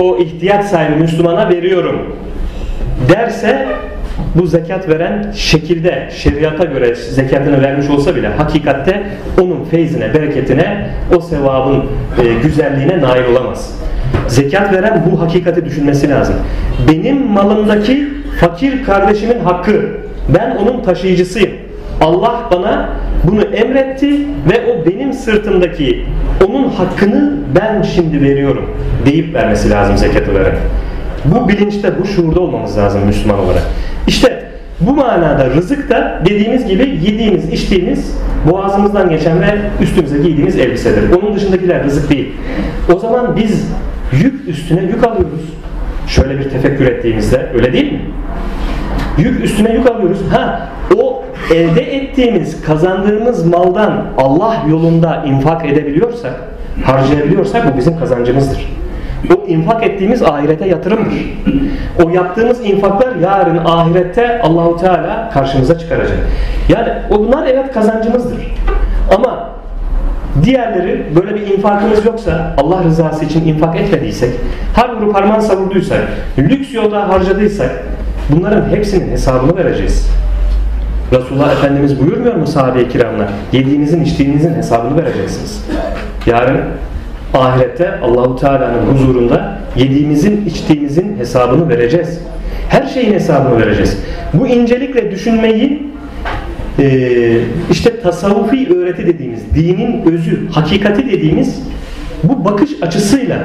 O 0.00 0.18
ihtiyaç 0.18 0.64
sahibi 0.64 0.94
Müslümana 0.94 1.48
veriyorum 1.48 2.16
derse 3.08 3.66
bu 4.34 4.46
zekat 4.46 4.88
veren 4.88 5.32
şekilde 5.36 6.08
şeriata 6.16 6.64
göre 6.64 6.94
zekatını 6.94 7.62
vermiş 7.62 7.90
olsa 7.90 8.16
bile 8.16 8.28
hakikatte 8.28 9.02
onun 9.40 9.64
feyzine, 9.64 10.14
bereketine, 10.14 10.90
o 11.16 11.20
sevabın 11.20 11.76
e, 11.78 12.34
güzelliğine 12.42 13.00
nail 13.00 13.24
olamaz. 13.24 13.80
Zekat 14.28 14.72
veren 14.72 15.02
bu 15.10 15.20
hakikati 15.20 15.64
düşünmesi 15.64 16.10
lazım. 16.10 16.34
Benim 16.88 17.26
malımdaki 17.26 18.08
fakir 18.40 18.84
kardeşimin 18.84 19.40
hakkı. 19.40 19.82
Ben 20.28 20.56
onun 20.56 20.82
taşıyıcısıyım. 20.82 21.50
Allah 22.00 22.48
bana 22.52 22.88
bunu 23.24 23.42
emretti 23.42 24.10
ve 24.50 24.72
o 24.72 24.86
benim 24.86 25.12
sırtımdaki 25.12 26.06
onun 26.48 26.68
hakkını 26.68 27.32
ben 27.54 27.82
şimdi 27.82 28.22
veriyorum 28.22 28.70
deyip 29.06 29.34
vermesi 29.34 29.70
lazım 29.70 29.96
zekatı 29.96 30.34
veren. 30.34 30.54
Bu 31.24 31.48
bilinçte, 31.48 32.00
bu 32.02 32.06
şuurda 32.06 32.40
olmamız 32.40 32.78
lazım 32.78 33.06
Müslüman 33.06 33.38
olarak. 33.38 33.62
İşte 34.06 34.42
Bu 34.86 34.94
manada 34.94 35.50
rızık 35.50 35.90
da 35.90 36.22
dediğimiz 36.24 36.66
gibi 36.66 36.82
yediğimiz, 36.82 37.52
içtiğimiz, 37.52 38.18
boğazımızdan 38.50 39.10
geçen 39.10 39.40
ve 39.40 39.54
üstümüze 39.80 40.18
giydiğimiz 40.18 40.58
elbisedir. 40.58 41.02
Onun 41.12 41.34
dışındakiler 41.34 41.84
rızık 41.84 42.10
değil. 42.10 42.32
O 42.94 42.98
zaman 42.98 43.36
biz 43.36 43.68
yük 44.12 44.48
üstüne 44.48 44.82
yük 44.82 45.04
alıyoruz. 45.04 45.40
Şöyle 46.06 46.38
bir 46.38 46.50
tefekkür 46.50 46.86
ettiğimizde 46.86 47.50
öyle 47.54 47.72
değil 47.72 47.92
mi? 47.92 48.00
Yük 49.18 49.44
üstüne 49.44 49.72
yük 49.72 49.90
alıyoruz. 49.90 50.18
Ha 50.32 50.68
o 51.02 51.24
elde 51.54 51.96
ettiğimiz, 51.96 52.62
kazandığımız 52.62 53.46
maldan 53.46 54.04
Allah 54.18 54.56
yolunda 54.70 55.24
infak 55.26 55.66
edebiliyorsak, 55.66 56.34
harcayabiliyorsak 56.84 57.72
bu 57.72 57.76
bizim 57.76 57.98
kazancımızdır. 57.98 58.72
O 59.30 59.46
infak 59.46 59.84
ettiğimiz 59.84 60.22
ahirete 60.22 60.68
yatırımdır. 60.68 61.38
O 62.04 62.10
yaptığımız 62.10 62.64
infaklar 62.64 63.16
yarın 63.16 63.56
ahirette 63.56 64.42
Allahu 64.42 64.76
Teala 64.76 65.30
karşımıza 65.34 65.78
çıkaracak. 65.78 66.18
Yani 66.68 66.88
o 67.10 67.18
bunlar 67.18 67.46
evet 67.46 67.72
kazancımızdır. 67.72 68.54
Ama 69.16 69.48
diğerleri 70.44 71.06
böyle 71.16 71.34
bir 71.34 71.46
infakımız 71.46 72.06
yoksa 72.06 72.54
Allah 72.58 72.84
rızası 72.84 73.24
için 73.24 73.48
infak 73.48 73.76
etmediysek, 73.76 74.30
har 74.76 74.96
vurup 74.96 75.14
harman 75.14 75.40
savurduysak, 75.40 76.00
lüks 76.38 76.74
yolda 76.74 77.08
harcadıysak 77.08 77.70
bunların 78.30 78.68
hepsinin 78.68 79.10
hesabını 79.10 79.56
vereceğiz. 79.56 80.10
Resulullah 81.12 81.52
Efendimiz 81.52 82.00
buyurmuyor 82.00 82.34
mu 82.34 82.46
sahabe-i 82.46 82.88
kiramla? 82.88 83.28
Yediğinizin 83.52 84.04
içtiğinizin 84.04 84.54
hesabını 84.54 85.02
vereceksiniz. 85.02 85.64
Yarın 86.26 86.60
ahirette 87.34 88.00
Allahu 88.00 88.36
Teala'nın 88.36 88.92
huzurunda 88.92 89.58
yediğimizin 89.76 90.44
içtiğimizin 90.46 91.16
hesabını 91.18 91.68
vereceğiz. 91.68 92.20
Her 92.68 92.86
şeyin 92.86 93.12
hesabını 93.12 93.60
vereceğiz. 93.60 93.98
Bu 94.34 94.46
incelikle 94.46 95.10
düşünmeyi 95.10 95.92
e, 96.78 97.38
işte 97.70 98.00
tasavvufi 98.00 98.74
öğreti 98.74 99.06
dediğimiz, 99.06 99.54
dinin 99.54 100.02
özü, 100.12 100.48
hakikati 100.50 101.10
dediğimiz 101.10 101.62
bu 102.22 102.44
bakış 102.44 102.70
açısıyla 102.82 103.38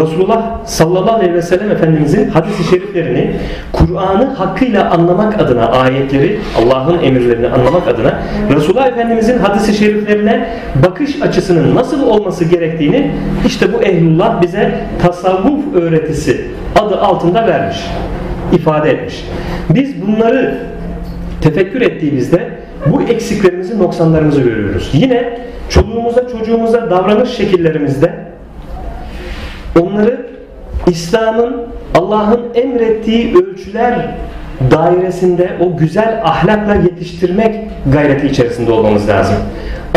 Resulullah 0.00 0.66
sallallahu 0.66 1.14
aleyhi 1.14 1.34
ve 1.34 1.42
sellem 1.42 1.70
Efendimizin 1.70 2.28
hadis-i 2.28 2.64
şeriflerini 2.64 3.36
Kur'an'ı 3.72 4.24
hakkıyla 4.24 4.90
anlamak 4.90 5.40
adına 5.40 5.66
ayetleri 5.66 6.38
Allah'ın 6.58 7.02
emirlerini 7.02 7.48
anlamak 7.48 7.88
adına 7.88 8.22
Resulullah 8.56 8.86
Efendimizin 8.86 9.38
hadis-i 9.38 9.74
şeriflerine 9.74 10.48
bakış 10.86 11.22
açısının 11.22 11.74
nasıl 11.74 12.02
olması 12.02 12.44
gerektiğini 12.44 13.10
işte 13.46 13.72
bu 13.72 13.82
ehlullah 13.82 14.42
bize 14.42 14.74
tasavvuf 15.02 15.74
öğretisi 15.74 16.44
adı 16.80 17.00
altında 17.00 17.46
vermiş 17.46 17.86
ifade 18.52 18.90
etmiş. 18.90 19.24
Biz 19.70 20.02
bunları 20.02 20.58
tefekkür 21.40 21.80
ettiğimizde 21.80 22.48
bu 22.86 23.02
eksiklerimizi, 23.02 23.78
noksanlarımızı 23.78 24.40
görüyoruz. 24.40 24.90
Yine 24.92 25.38
çoluğumuza, 25.68 26.28
çocuğumuza 26.28 26.90
davranış 26.90 27.30
şekillerimizde 27.30 28.33
onları 29.80 30.26
İslam'ın 30.86 31.62
Allah'ın 31.94 32.40
emrettiği 32.54 33.36
ölçüler 33.36 34.14
dairesinde 34.70 35.50
o 35.60 35.76
güzel 35.76 36.20
ahlakla 36.24 36.74
yetiştirmek 36.74 37.54
gayreti 37.92 38.26
içerisinde 38.26 38.72
olmamız 38.72 39.08
lazım. 39.08 39.36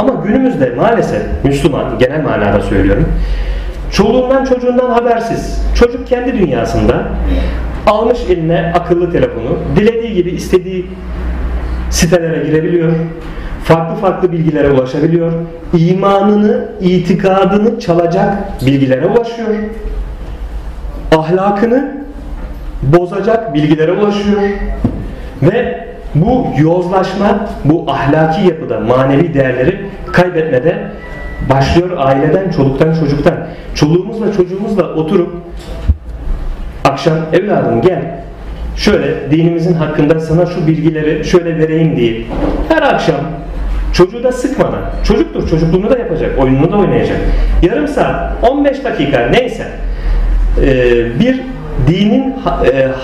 Ama 0.01 0.13
günümüzde 0.25 0.73
maalesef 0.77 1.21
Müslüman 1.43 1.99
genel 1.99 2.23
manada 2.23 2.61
söylüyorum. 2.61 3.05
Çoluğundan 3.91 4.45
çocuğundan 4.45 4.89
habersiz. 4.89 5.61
Çocuk 5.75 6.07
kendi 6.07 6.33
dünyasında 6.37 7.03
almış 7.87 8.19
eline 8.29 8.73
akıllı 8.75 9.11
telefonu, 9.11 9.57
dilediği 9.75 10.13
gibi 10.13 10.29
istediği 10.29 10.85
sitelere 11.89 12.45
girebiliyor. 12.45 12.91
Farklı 13.67 13.95
farklı 13.95 14.31
bilgilere 14.31 14.69
ulaşabiliyor. 14.69 15.31
İmanını, 15.77 16.65
itikadını 16.81 17.79
çalacak 17.79 18.35
bilgilere 18.65 19.05
ulaşıyor. 19.07 19.49
Ahlakını 21.17 21.97
bozacak 22.83 23.53
bilgilere 23.53 23.91
ulaşıyor. 23.91 24.41
Ve 25.41 25.87
bu 26.15 26.47
yozlaşma, 26.57 27.47
bu 27.65 27.85
ahlaki 27.91 28.47
yapıda 28.47 28.79
manevi 28.79 29.33
değerleri 29.33 29.85
kaybetmede 30.13 30.77
başlıyor 31.49 31.89
aileden, 31.97 32.51
çoluktan, 32.51 32.93
çocuktan. 32.93 33.33
Çoluğumuzla 33.75 34.33
çocuğumuzla 34.33 34.83
oturup 34.83 35.33
akşam 36.85 37.17
evladım 37.33 37.81
gel 37.81 38.01
şöyle 38.77 39.31
dinimizin 39.31 39.73
hakkında 39.73 40.19
sana 40.19 40.45
şu 40.45 40.67
bilgileri 40.67 41.25
şöyle 41.25 41.57
vereyim 41.57 41.95
diye 41.95 42.23
her 42.69 42.81
akşam 42.81 43.15
çocuğu 43.97 44.23
da 44.23 44.31
sıkmadan. 44.31 44.81
Çocuktur 45.03 45.49
çocukluğunu 45.49 45.89
da 45.89 45.97
yapacak 45.97 46.39
oyununu 46.39 46.71
da 46.71 46.77
oynayacak. 46.77 47.17
Yarım 47.61 47.87
saat 47.87 48.43
15 48.49 48.83
dakika 48.83 49.19
neyse. 49.31 49.67
Bir 51.19 51.41
dinin 51.87 52.35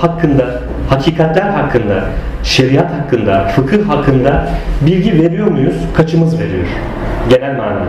hakkında 0.01 0.59
hakikatler 0.89 1.41
hakkında 1.49 2.03
şeriat 2.43 2.91
hakkında 2.91 3.47
fıkıh 3.47 3.89
hakkında 3.89 4.47
bilgi 4.81 5.23
veriyor 5.23 5.47
muyuz? 5.47 5.75
Kaçımız 5.93 6.39
veriyor? 6.39 6.65
Genel 7.29 7.57
manada 7.57 7.85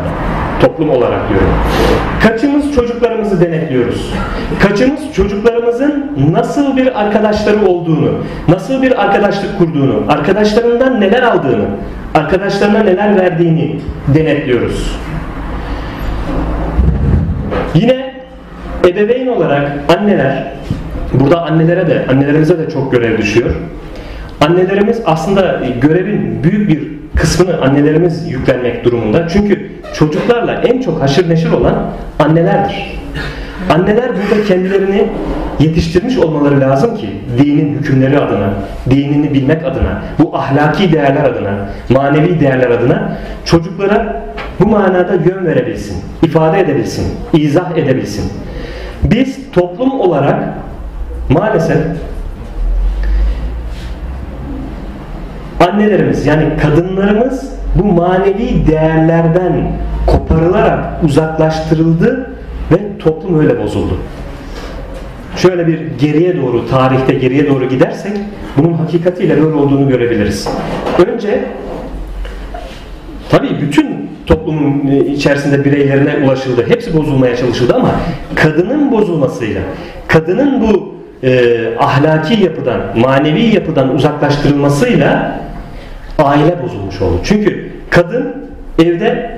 toplum 0.65 0.91
olarak 0.91 1.29
diyorum. 1.29 1.49
Kaçımız 2.23 2.75
çocuklarımızı 2.75 3.41
denetliyoruz? 3.41 4.13
Kaçımız 4.61 5.01
çocuklarımızın 5.17 6.13
nasıl 6.33 6.77
bir 6.77 7.01
arkadaşları 7.01 7.67
olduğunu, 7.67 8.11
nasıl 8.49 8.83
bir 8.83 9.05
arkadaşlık 9.05 9.59
kurduğunu, 9.59 10.03
arkadaşlarından 10.09 11.01
neler 11.01 11.23
aldığını, 11.23 11.67
arkadaşlarına 12.15 12.79
neler 12.79 13.17
verdiğini 13.17 13.81
denetliyoruz. 14.15 14.97
Yine 17.75 18.15
ebeveyn 18.87 19.27
olarak 19.27 19.73
anneler, 19.99 20.53
burada 21.13 21.43
annelere 21.43 21.87
de, 21.87 22.07
annelerimize 22.11 22.59
de 22.59 22.71
çok 22.71 22.93
görev 22.93 23.19
düşüyor. 23.19 23.51
Annelerimiz 24.41 25.01
aslında 25.07 25.61
görevin 25.81 26.45
büyük 26.45 26.69
bir 26.69 26.94
kısmını 27.17 27.63
annelerimiz 27.63 28.31
yüklenmek 28.31 28.85
durumunda. 28.85 29.29
Çünkü 29.29 29.71
çocuklarla 29.99 30.55
en 30.55 30.81
çok 30.81 31.03
haşır 31.03 31.31
neşir 31.31 31.53
olan 31.53 31.75
annelerdir. 32.19 33.01
Anneler 33.71 34.09
burada 34.09 34.45
kendilerini 34.49 35.07
yetiştirmiş 35.61 36.19
olmaları 36.19 36.61
lazım 36.61 36.97
ki 36.97 37.11
dinin 37.39 37.75
hükümleri 37.75 38.19
adına, 38.19 38.51
dinini 38.91 39.35
bilmek 39.35 39.65
adına, 39.65 40.03
bu 40.19 40.37
ahlaki 40.37 40.93
değerler 40.93 41.25
adına, 41.25 41.69
manevi 41.89 42.41
değerler 42.41 42.71
adına 42.71 43.17
çocuklara 43.45 44.23
bu 44.61 44.67
manada 44.67 45.15
yön 45.15 45.47
verebilsin, 45.47 45.97
ifade 46.23 46.61
edebilsin, 46.61 47.15
izah 47.33 47.77
edebilsin. 47.77 48.33
Biz 49.05 49.51
toplum 49.53 50.01
olarak 50.01 50.45
maalesef 51.29 51.79
annelerimiz 55.61 56.27
yani 56.27 56.45
kadınlarımız 56.63 57.55
bu 57.75 57.85
manevi 57.85 58.67
değerlerden 58.67 59.73
koparılarak 60.07 61.05
uzaklaştırıldı 61.05 62.31
ve 62.73 62.99
toplum 62.99 63.41
öyle 63.41 63.63
bozuldu. 63.63 63.99
Şöyle 65.37 65.67
bir 65.67 65.81
geriye 66.01 66.37
doğru, 66.43 66.69
tarihte 66.71 67.15
geriye 67.15 67.49
doğru 67.49 67.69
gidersek 67.69 68.13
bunun 68.57 68.73
hakikatiyle 68.73 69.43
böyle 69.43 69.55
olduğunu 69.55 69.89
görebiliriz. 69.89 70.49
Önce 71.07 71.45
tabii 73.31 73.61
bütün 73.61 74.11
toplumun 74.27 74.87
içerisinde 74.87 75.65
bireylerine 75.65 76.27
ulaşıldı. 76.27 76.65
Hepsi 76.69 76.97
bozulmaya 76.97 77.37
çalışıldı 77.37 77.75
ama 77.75 77.91
kadının 78.35 78.93
bozulmasıyla, 78.93 79.63
kadının 80.09 80.61
bu 80.63 80.94
e, 81.25 81.57
ahlaki 81.79 82.43
yapıdan, 82.43 82.81
manevi 82.97 83.55
yapıdan 83.55 83.95
uzaklaştırılmasıyla 83.95 85.41
aile 86.19 86.63
bozulmuş 86.63 87.01
oldu. 87.01 87.21
Çünkü 87.25 87.71
kadın 87.91 88.35
evde 88.79 89.31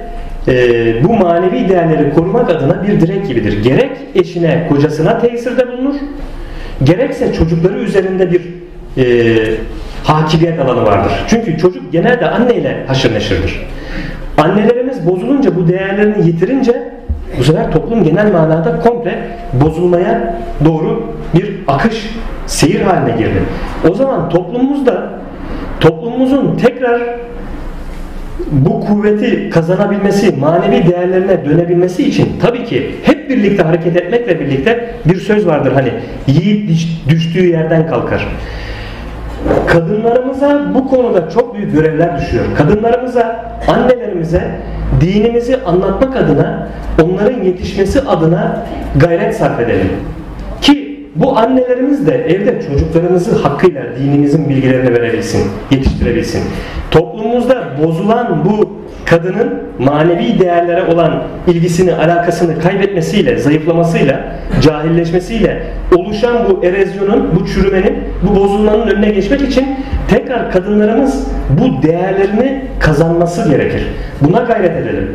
e, 0.49 1.05
bu 1.05 1.13
manevi 1.13 1.69
değerleri 1.69 2.15
korumak 2.15 2.51
adına 2.51 2.83
bir 2.83 3.01
direk 3.01 3.29
gibidir. 3.29 3.63
Gerek 3.63 3.91
eşine, 4.15 4.67
kocasına 4.69 5.19
tesirde 5.19 5.69
bulunur, 5.73 5.95
gerekse 6.85 7.33
çocukları 7.33 7.79
üzerinde 7.79 8.31
bir 8.33 8.43
e, 8.99 9.37
hakimiyet 10.05 10.61
alanı 10.61 10.83
vardır. 10.83 11.13
Çünkü 11.29 11.59
çocuk 11.59 11.93
genelde 11.93 12.31
anneyle 12.31 12.85
haşır 12.87 13.15
neşirdir. 13.15 13.63
Annelerimiz 14.39 15.07
bozulunca, 15.07 15.57
bu 15.57 15.69
değerlerini 15.69 16.27
yitirince 16.27 16.96
bu 17.39 17.45
sefer 17.45 17.73
toplum 17.73 18.05
genel 18.05 18.33
manada 18.33 18.79
komple 18.81 19.19
bozulmaya 19.65 20.35
doğru 20.65 21.03
bir 21.35 21.55
akış, 21.69 22.11
seyir 22.47 22.81
haline 22.81 23.17
girdi. 23.17 23.43
O 23.91 23.95
zaman 23.95 24.29
toplumumuzda 24.29 25.11
toplumumuzun 25.81 26.57
tekrar 26.57 27.01
bu 28.53 28.81
kuvveti 28.81 29.51
kazanabilmesi, 29.51 30.37
manevi 30.37 30.87
değerlerine 30.87 31.45
dönebilmesi 31.45 32.09
için 32.09 32.29
tabii 32.43 32.65
ki 32.65 32.91
hep 33.03 33.31
birlikte 33.31 33.63
hareket 33.63 33.97
etmekle 33.97 34.41
birlikte 34.41 34.91
bir 35.05 35.17
söz 35.17 35.47
vardır 35.47 35.73
hani 35.73 35.93
yiğit 36.27 36.71
düştüğü 37.09 37.47
yerden 37.47 37.87
kalkar. 37.87 38.29
Kadınlarımıza 39.67 40.63
bu 40.75 40.89
konuda 40.89 41.31
çok 41.31 41.55
büyük 41.55 41.73
görevler 41.73 42.21
düşüyor. 42.21 42.45
Kadınlarımıza, 42.59 43.45
annelerimize 43.69 44.43
dinimizi 45.01 45.57
anlatmak 45.65 46.17
adına, 46.17 46.69
onların 47.05 47.43
yetişmesi 47.43 48.01
adına 48.01 48.67
gayret 48.97 49.37
sarf 49.37 49.61
edelim. 49.61 49.91
Ki 50.63 51.07
bu 51.17 51.39
annelerimiz 51.39 52.07
de 52.07 52.15
evde 52.15 52.63
çocuklarımızı 52.63 53.37
hakkıyla 53.37 53.83
dinimizin 53.99 54.49
bilgilerini 54.49 54.93
verebilsin, 54.93 55.51
yetiştirebilsin. 55.71 56.43
Toplumumuzda 56.91 57.65
bozulan 57.85 58.45
bu 58.45 58.77
kadının 59.07 59.63
manevi 59.79 60.39
değerlere 60.41 60.85
olan 60.85 61.23
ilgisini, 61.47 61.95
alakasını 61.95 62.61
kaybetmesiyle, 62.61 63.39
zayıflamasıyla, 63.39 64.21
cahilleşmesiyle 64.63 65.63
oluşan 65.97 66.37
bu 66.51 66.65
erozyonun, 66.65 67.31
bu 67.35 67.47
çürümenin, 67.47 67.99
bu 68.23 68.41
bozulmanın 68.41 68.87
önüne 68.87 69.09
geçmek 69.11 69.41
için 69.41 69.67
tekrar 70.09 70.53
kadınlarımız 70.53 71.27
bu 71.61 71.83
değerlerini 71.83 72.63
kazanması 72.81 73.51
gerekir. 73.51 73.83
Buna 74.21 74.39
gayret 74.39 74.77
edelim. 74.77 75.09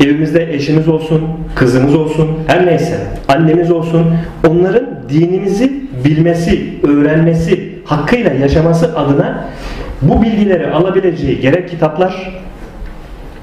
Evimizde 0.00 0.54
eşimiz 0.54 0.88
olsun, 0.88 1.22
kızımız 1.54 1.94
olsun, 1.94 2.28
her 2.46 2.66
neyse, 2.66 2.96
annemiz 3.28 3.70
olsun, 3.70 4.14
onların 4.48 4.86
dinimizi 5.08 5.72
bilmesi, 6.04 6.74
öğrenmesi, 6.82 7.74
hakkıyla 7.84 8.32
yaşaması 8.32 8.98
adına 8.98 9.44
bu 10.02 10.22
bilgileri 10.22 10.70
alabileceği 10.70 11.40
gerek 11.40 11.68
kitaplar, 11.68 12.32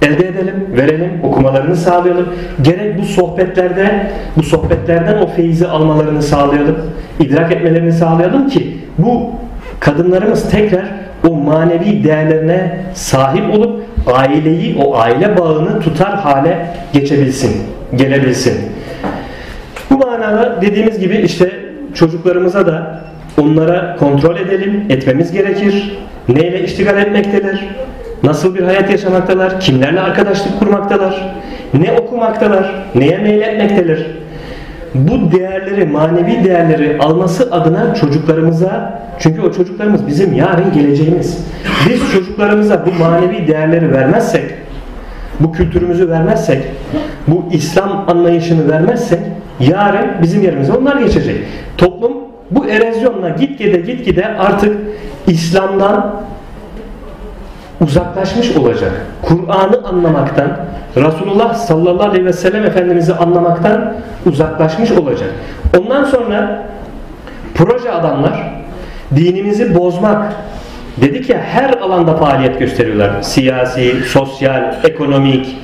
elde 0.03 0.27
edelim, 0.27 0.55
verelim, 0.77 1.11
okumalarını 1.23 1.75
sağlayalım. 1.75 2.29
Gerek 2.61 3.01
bu 3.01 3.05
sohbetlerde, 3.05 4.11
bu 4.37 4.43
sohbetlerden 4.43 5.17
o 5.17 5.27
feyzi 5.27 5.67
almalarını 5.67 6.21
sağlayalım, 6.21 6.77
idrak 7.19 7.51
etmelerini 7.51 7.93
sağlayalım 7.93 8.47
ki 8.47 8.77
bu 8.97 9.31
kadınlarımız 9.79 10.49
tekrar 10.49 10.85
o 11.29 11.35
manevi 11.35 12.03
değerlerine 12.03 12.79
sahip 12.93 13.53
olup 13.53 13.83
aileyi, 14.13 14.77
o 14.85 14.97
aile 14.97 15.37
bağını 15.37 15.79
tutar 15.79 16.15
hale 16.15 16.67
geçebilsin, 16.93 17.63
gelebilsin. 17.95 18.53
Bu 19.89 19.97
manada 19.97 20.61
dediğimiz 20.61 20.99
gibi 20.99 21.15
işte 21.17 21.51
çocuklarımıza 21.93 22.65
da 22.65 23.01
onlara 23.41 23.95
kontrol 23.95 24.37
edelim, 24.37 24.85
etmemiz 24.89 25.31
gerekir. 25.31 25.97
Neyle 26.29 26.63
iştigal 26.63 26.97
etmektedir? 26.97 27.67
Nasıl 28.23 28.55
bir 28.55 28.63
hayat 28.63 28.91
yaşamaktalar? 28.91 29.59
Kimlerle 29.59 30.01
arkadaşlık 30.01 30.59
kurmaktalar? 30.59 31.35
Ne 31.73 31.91
okumaktalar? 31.91 32.85
Neye 32.95 33.17
meyletmektedir? 33.17 34.07
Bu 34.95 35.31
değerleri, 35.31 35.85
manevi 35.85 36.43
değerleri 36.43 36.99
alması 36.99 37.51
adına 37.51 37.95
çocuklarımıza 37.95 38.99
çünkü 39.19 39.41
o 39.41 39.51
çocuklarımız 39.51 40.07
bizim 40.07 40.33
yarın 40.33 40.73
geleceğimiz. 40.73 41.47
Biz 41.89 42.11
çocuklarımıza 42.11 42.85
bu 42.85 43.03
manevi 43.03 43.47
değerleri 43.47 43.91
vermezsek, 43.91 44.43
bu 45.39 45.51
kültürümüzü 45.51 46.09
vermezsek, 46.09 46.63
bu 47.27 47.45
İslam 47.51 48.05
anlayışını 48.07 48.71
vermezsek 48.71 49.19
yarın 49.59 50.21
bizim 50.21 50.43
yerimize 50.43 50.73
onlar 50.73 50.95
geçecek. 50.95 51.37
Toplum 51.77 52.13
bu 52.51 52.65
erozyonla 52.65 53.29
gitgide 53.29 53.77
gitgide 53.77 54.27
artık 54.27 54.77
İslam'dan 55.27 56.21
uzaklaşmış 57.81 58.57
olacak. 58.57 58.91
Kur'an'ı 59.21 59.87
anlamaktan, 59.87 60.57
Resulullah 60.95 61.53
sallallahu 61.53 62.09
aleyhi 62.09 62.25
ve 62.25 62.33
sellem 62.33 62.65
Efendimiz'i 62.65 63.13
anlamaktan 63.13 63.93
uzaklaşmış 64.25 64.91
olacak. 64.91 65.29
Ondan 65.79 66.03
sonra 66.03 66.65
proje 67.55 67.91
adamlar 67.91 68.53
dinimizi 69.15 69.75
bozmak 69.75 70.33
dedik 71.01 71.29
ya 71.29 71.37
her 71.37 71.69
alanda 71.69 72.17
faaliyet 72.17 72.59
gösteriyorlar. 72.59 73.21
Siyasi, 73.21 73.95
sosyal, 74.07 74.75
ekonomik, 74.83 75.57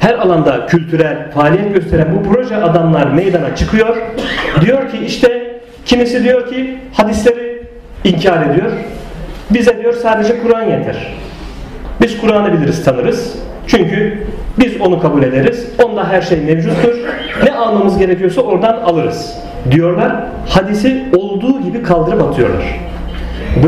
her 0.00 0.14
alanda 0.14 0.66
kültürel 0.66 1.30
faaliyet 1.30 1.74
gösteren 1.74 2.08
bu 2.16 2.32
proje 2.32 2.56
adamlar 2.56 3.06
meydana 3.06 3.56
çıkıyor. 3.56 3.96
Diyor 4.60 4.90
ki 4.90 4.98
işte 5.06 5.60
kimisi 5.86 6.24
diyor 6.24 6.50
ki 6.50 6.78
hadisleri 6.92 7.62
inkar 8.04 8.46
ediyor. 8.46 8.72
Bize 9.50 9.82
diyor 9.82 9.92
sadece 9.92 10.42
Kur'an 10.42 10.62
yeter. 10.62 11.14
Biz 12.00 12.20
Kur'an'ı 12.20 12.52
biliriz, 12.52 12.84
tanırız. 12.84 13.34
Çünkü 13.66 14.26
biz 14.58 14.80
onu 14.80 15.00
kabul 15.00 15.22
ederiz. 15.22 15.66
Onda 15.84 16.08
her 16.08 16.22
şey 16.22 16.40
mevcuttur. 16.40 16.94
Ne 17.44 17.52
almamız 17.52 17.98
gerekiyorsa 17.98 18.40
oradan 18.40 18.76
alırız. 18.76 19.36
Diyorlar. 19.70 20.12
Hadisi 20.48 21.04
olduğu 21.16 21.62
gibi 21.62 21.82
kaldırıp 21.82 22.22
atıyorlar. 22.22 22.80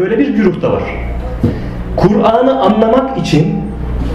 Böyle 0.01 0.18
bir 0.18 0.29
güruh 0.29 0.62
da 0.62 0.72
var. 0.72 0.83
Kur'an'ı 1.97 2.61
anlamak 2.61 3.18
için 3.18 3.64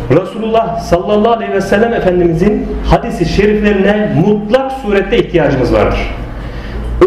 Resulullah 0.09 0.79
sallallahu 0.79 1.31
aleyhi 1.31 1.53
ve 1.53 1.61
sellem 1.61 1.93
Efendimizin 1.93 2.67
hadisi 2.85 3.25
şeriflerine 3.25 4.15
mutlak 4.27 4.71
surette 4.71 5.17
ihtiyacımız 5.17 5.73
vardır. 5.73 5.99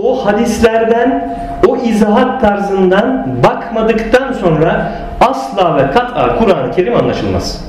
O 0.03 0.27
hadislerden, 0.27 1.39
o 1.69 1.77
izahat 1.77 2.41
tarzından 2.41 3.27
bakmadıktan 3.45 4.33
sonra 4.33 4.93
asla 5.21 5.77
ve 5.77 5.91
kat'a 5.91 6.39
Kur'an-ı 6.39 6.71
Kerim 6.71 6.97
anlaşılmaz. 6.97 7.65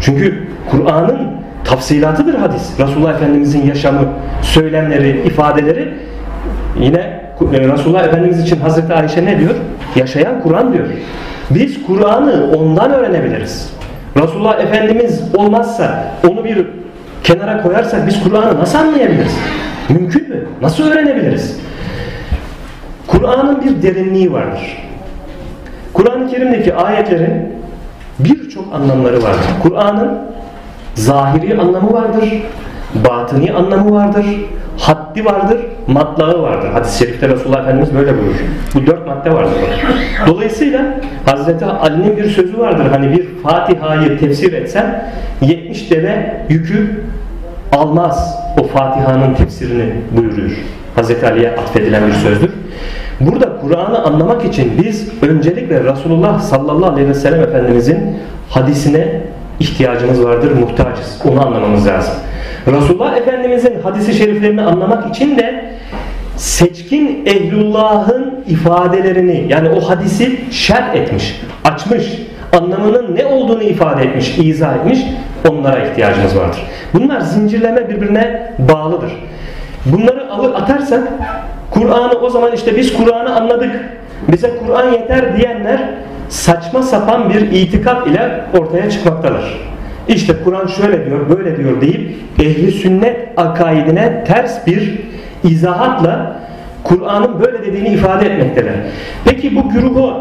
Çünkü 0.00 0.48
Kur'an'ın 0.70 1.30
tafsilatıdır 1.64 2.34
hadis. 2.34 2.80
Resulullah 2.80 3.14
Efendimizin 3.14 3.66
yaşamı, 3.66 4.00
söylemleri, 4.42 5.22
ifadeleri 5.26 5.94
yine 6.80 6.98
e, 7.52 7.60
Resulullah 7.60 8.04
Efendimiz 8.04 8.40
için 8.40 8.60
Hazreti 8.60 8.94
Ayşe 8.94 9.24
ne 9.24 9.38
diyor? 9.38 9.54
Yaşayan 9.96 10.42
Kur'an 10.42 10.72
diyor. 10.72 10.84
Biz 11.50 11.86
Kur'an'ı 11.86 12.50
ondan 12.56 12.90
öğrenebiliriz. 12.90 13.72
Resulullah 14.16 14.60
Efendimiz 14.60 15.22
olmazsa 15.34 16.04
onu 16.28 16.44
bir 16.44 16.66
kenara 17.24 17.62
koyarsak 17.62 18.06
biz 18.06 18.24
Kur'an'ı 18.24 18.58
nasıl 18.58 18.78
anlayabiliriz? 18.78 19.36
Mümkün 19.88 20.28
mü? 20.28 20.36
Nasıl 20.62 20.90
öğrenebiliriz? 20.90 21.63
Kur'an'ın 23.18 23.64
bir 23.64 23.82
derinliği 23.82 24.32
vardır. 24.32 24.78
Kur'an-ı 25.92 26.30
Kerim'deki 26.30 26.74
ayetlerin 26.74 27.54
birçok 28.18 28.74
anlamları 28.74 29.22
vardır. 29.22 29.46
Kur'an'ın 29.62 30.18
zahiri 30.94 31.60
anlamı 31.60 31.92
vardır, 31.92 32.28
batıni 32.94 33.52
anlamı 33.52 33.92
vardır, 33.92 34.26
haddi 34.78 35.24
vardır, 35.24 35.58
matlağı 35.86 36.42
vardır. 36.42 36.68
Hadis-i 36.68 36.98
şerifte 36.98 37.28
Resulullah 37.28 37.60
Efendimiz 37.60 37.94
böyle 37.94 38.12
buyurur. 38.18 38.44
Bu 38.74 38.86
dört 38.86 39.06
madde 39.06 39.32
vardır. 39.32 39.52
Dolayısıyla 40.26 41.00
Hazreti 41.26 41.64
Ali'nin 41.64 42.16
bir 42.16 42.30
sözü 42.30 42.58
vardır. 42.58 42.86
Hani 42.90 43.12
bir 43.12 43.26
Fatiha'yı 43.42 44.18
tefsir 44.18 44.52
etsen 44.52 45.08
70 45.40 45.90
deve 45.90 46.36
yükü 46.48 47.04
almaz 47.72 48.38
o 48.60 48.66
Fatiha'nın 48.66 49.34
tefsirini 49.34 49.92
buyuruyor. 50.16 50.50
Hazreti 50.96 51.26
Ali'ye 51.26 51.50
atfedilen 51.50 52.06
bir 52.06 52.12
sözdür. 52.12 52.50
Burada 53.20 53.58
Kur'an'ı 53.60 54.04
anlamak 54.04 54.44
için 54.44 54.72
biz 54.84 55.08
öncelikle 55.22 55.84
Resulullah 55.84 56.40
sallallahu 56.40 56.92
aleyhi 56.92 57.08
ve 57.08 57.14
sellem 57.14 57.42
Efendimizin 57.42 58.16
hadisine 58.50 59.20
ihtiyacımız 59.60 60.24
vardır, 60.24 60.50
muhtacız. 60.50 61.20
Onu 61.24 61.46
anlamamız 61.46 61.86
lazım. 61.86 62.14
Resulullah 62.66 63.16
Efendimizin 63.16 63.80
hadisi 63.82 64.14
şeriflerini 64.14 64.62
anlamak 64.62 65.16
için 65.16 65.38
de 65.38 65.64
seçkin 66.36 67.26
ehlullahın 67.26 68.44
ifadelerini 68.48 69.46
yani 69.48 69.68
o 69.68 69.80
hadisi 69.80 70.40
şerh 70.50 70.94
etmiş, 70.94 71.40
açmış, 71.64 72.04
anlamının 72.52 73.16
ne 73.16 73.26
olduğunu 73.26 73.62
ifade 73.62 74.02
etmiş, 74.02 74.38
izah 74.38 74.76
etmiş 74.76 74.98
onlara 75.48 75.78
ihtiyacımız 75.78 76.36
vardır. 76.36 76.62
Bunlar 76.94 77.20
zincirleme 77.20 77.88
birbirine 77.88 78.52
bağlıdır. 78.58 79.12
Bunları 79.86 80.30
alır 80.30 80.54
atarsak 80.54 81.08
Kur'an'ı 81.74 82.18
o 82.20 82.30
zaman 82.30 82.52
işte 82.52 82.76
biz 82.76 82.96
Kur'an'ı 82.96 83.36
anladık. 83.36 83.70
Bize 84.28 84.50
Kur'an 84.66 84.92
yeter 84.92 85.36
diyenler 85.36 85.80
saçma 86.28 86.82
sapan 86.82 87.30
bir 87.30 87.40
itikat 87.40 88.06
ile 88.06 88.40
ortaya 88.58 88.90
çıkmaktalar. 88.90 89.60
İşte 90.08 90.32
Kur'an 90.44 90.66
şöyle 90.66 91.06
diyor, 91.06 91.28
böyle 91.28 91.56
diyor 91.56 91.80
deyip 91.80 92.14
ehli 92.38 92.72
sünnet 92.72 93.16
akaidine 93.36 94.24
ters 94.24 94.66
bir 94.66 95.00
izahatla 95.44 96.36
Kur'an'ın 96.84 97.40
böyle 97.40 97.62
dediğini 97.62 97.88
ifade 97.88 98.26
etmekteler. 98.26 98.74
Peki 99.24 99.56
bu 99.56 99.68
güruhu, 99.68 100.14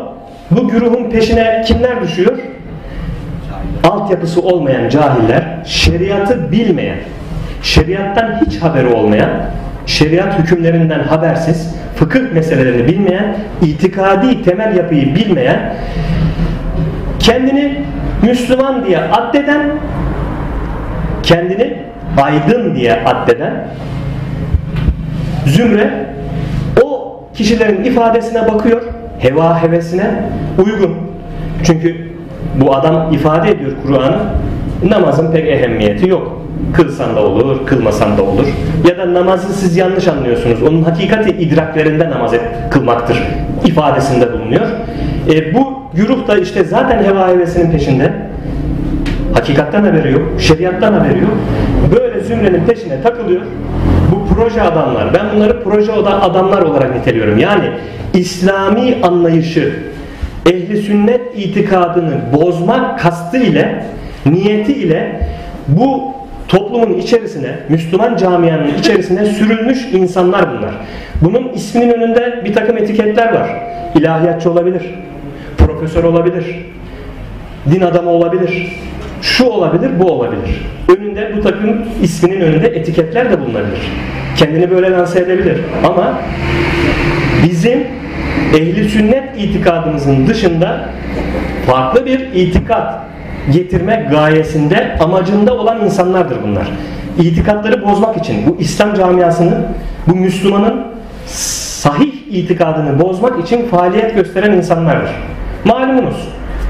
bu 0.51 0.67
güruhun 0.67 1.09
peşine 1.09 1.63
kimler 1.67 2.01
düşüyor? 2.01 2.37
Altyapısı 3.83 4.41
olmayan 4.41 4.89
cahiller, 4.89 5.43
şeriatı 5.65 6.51
bilmeyen, 6.51 6.97
şeriattan 7.61 8.41
hiç 8.45 8.61
haberi 8.61 8.87
olmayan, 8.87 9.29
şeriat 9.85 10.39
hükümlerinden 10.39 10.99
habersiz, 10.99 11.75
fıkıh 11.95 12.31
meselelerini 12.33 12.87
bilmeyen, 12.87 13.35
itikadi 13.61 14.43
temel 14.43 14.75
yapıyı 14.75 15.15
bilmeyen, 15.15 15.75
kendini 17.19 17.81
Müslüman 18.23 18.85
diye 18.85 18.99
addeden, 18.99 19.61
kendini 21.23 21.77
aydın 22.21 22.75
diye 22.75 23.03
addeden 23.05 23.67
zümre 25.45 25.89
o 26.83 27.19
kişilerin 27.33 27.83
ifadesine 27.83 28.53
bakıyor 28.53 28.81
heva 29.19 29.63
hevesine 29.63 30.11
uygun. 30.65 30.97
Çünkü 31.63 32.13
bu 32.61 32.75
adam 32.75 33.13
ifade 33.13 33.51
ediyor 33.51 33.71
Kur'an'ı 33.87 34.17
namazın 34.89 35.31
pek 35.31 35.47
ehemmiyeti 35.47 36.09
yok. 36.09 36.42
Kılsan 36.73 37.15
da 37.15 37.23
olur, 37.23 37.65
kılmasan 37.65 38.17
da 38.17 38.23
olur. 38.23 38.45
Ya 38.89 38.97
da 38.97 39.13
namazı 39.13 39.53
siz 39.53 39.77
yanlış 39.77 40.07
anlıyorsunuz. 40.07 40.63
Onun 40.63 40.83
hakikati 40.83 41.29
idraklerinde 41.29 42.09
namaz 42.09 42.33
kılmaktır 42.71 43.23
ifadesinde 43.65 44.33
bulunuyor. 44.33 44.67
E, 45.33 45.53
bu 45.53 45.73
güruh 45.93 46.27
da 46.27 46.37
işte 46.37 46.63
zaten 46.63 47.03
heva 47.03 47.27
hevesinin 47.27 47.71
peşinde. 47.71 48.13
Hakikattan 49.33 49.83
haberi 49.83 50.11
yok, 50.11 50.21
şeriattan 50.39 50.93
haberi 50.93 51.19
yok. 51.19 51.37
Böyle 51.95 52.19
zümrenin 52.19 52.63
peşine 52.65 53.01
takılıyor. 53.01 53.41
Bu 54.11 54.35
proje 54.35 54.61
adamlar, 54.61 55.13
ben 55.13 55.25
bunları 55.35 55.63
proje 55.63 55.91
adamlar 55.91 56.61
olarak 56.61 56.95
niteliyorum. 56.95 57.37
Yani 57.37 57.65
İslami 58.13 58.97
anlayışı, 59.03 59.73
ehli 60.45 60.77
sünnet 60.77 61.21
itikadını 61.35 62.13
bozmak 62.33 62.99
kastı 62.99 63.37
ile, 63.37 63.85
niyeti 64.25 64.73
ile 64.73 65.29
bu 65.67 66.12
toplumun 66.73 66.97
içerisine, 66.97 67.55
Müslüman 67.69 68.17
camianın 68.17 68.77
içerisine 68.79 69.25
sürülmüş 69.25 69.85
insanlar 69.93 70.51
bunlar. 70.51 70.71
Bunun 71.21 71.53
isminin 71.53 71.93
önünde 71.93 72.41
bir 72.45 72.53
takım 72.53 72.77
etiketler 72.77 73.33
var. 73.33 73.49
İlahiyatçı 73.95 74.51
olabilir, 74.51 74.81
profesör 75.57 76.03
olabilir, 76.03 76.65
din 77.71 77.81
adamı 77.81 78.09
olabilir, 78.09 78.67
şu 79.21 79.45
olabilir, 79.45 79.91
bu 79.99 80.11
olabilir. 80.11 80.65
Önünde 80.97 81.31
bu 81.37 81.41
takım 81.41 81.81
isminin 82.01 82.41
önünde 82.41 82.67
etiketler 82.67 83.31
de 83.31 83.41
bulunabilir. 83.41 83.91
Kendini 84.37 84.71
böyle 84.71 84.91
lanse 84.91 85.19
edebilir. 85.19 85.57
Ama 85.85 86.19
bizim 87.43 87.87
ehli 88.53 88.89
sünnet 88.89 89.23
itikadımızın 89.37 90.27
dışında 90.27 90.89
farklı 91.67 92.05
bir 92.05 92.19
itikat 92.19 93.12
getirme 93.51 94.07
gayesinde, 94.11 94.97
amacında 94.99 95.57
olan 95.57 95.85
insanlardır 95.85 96.37
bunlar. 96.43 96.71
İtikatları 97.19 97.85
bozmak 97.85 98.17
için 98.17 98.47
bu 98.47 98.57
İslam 98.59 98.93
camiasının, 98.93 99.65
bu 100.07 100.15
Müslümanın 100.15 100.83
sahih 101.25 102.11
itikadını 102.31 103.01
bozmak 103.01 103.39
için 103.39 103.67
faaliyet 103.67 104.15
gösteren 104.15 104.51
insanlardır. 104.51 105.09
Malumunuz. 105.65 106.27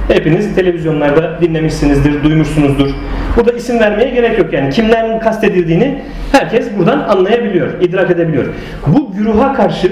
Hepiniz 0.08 0.56
televizyonlarda 0.56 1.42
dinlemişsinizdir, 1.42 2.24
duymuşsunuzdur. 2.24 2.90
Burada 3.38 3.52
isim 3.52 3.80
vermeye 3.80 4.10
gerek 4.10 4.40
yok 4.40 4.54
yani. 4.54 4.70
Kimlerin 4.70 5.20
kastedildiğini 5.20 6.02
herkes 6.32 6.68
buradan 6.78 7.00
anlayabiliyor, 7.00 7.82
idrak 7.82 8.12
edebiliyor. 8.12 8.46
Bu 8.88 9.12
güruha 9.18 9.54
karşı 9.54 9.92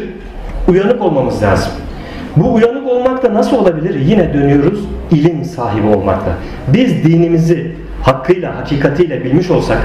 uyanık 0.68 1.02
olmamız 1.02 1.44
lazım. 1.44 1.72
Bu 2.36 2.54
uyanık 2.54 2.88
olmak 2.88 3.24
da 3.24 3.34
nasıl 3.34 3.58
olabilir? 3.58 4.00
Yine 4.00 4.34
dönüyoruz 4.34 4.80
ilim 5.12 5.46
sahibi 5.46 5.88
olmakla. 5.88 6.32
Biz 6.68 7.04
dinimizi 7.04 7.72
hakkıyla, 8.04 8.58
hakikatiyle 8.58 9.24
bilmiş 9.24 9.52
olsak, 9.52 9.78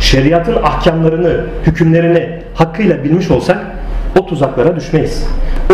şeriatın 0.00 0.56
ahkamlarını, 0.56 1.40
hükümlerini 1.66 2.28
hakkıyla 2.54 3.04
bilmiş 3.04 3.30
olsak 3.30 3.58
o 4.20 4.26
tuzaklara 4.26 4.76
düşmeyiz. 4.76 5.26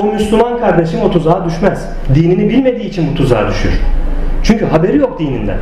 O 0.03 0.07
Müslüman 0.07 0.61
kardeşim 0.61 1.01
o 1.01 1.11
tuzağa 1.11 1.45
düşmez. 1.45 1.89
Dinini 2.15 2.49
bilmediği 2.49 2.89
için 2.89 3.11
bu 3.11 3.15
tuzağa 3.15 3.49
düşür. 3.49 3.81
Çünkü 4.43 4.67
haberi 4.67 4.97
yok 4.97 5.19
dininden. 5.19 5.59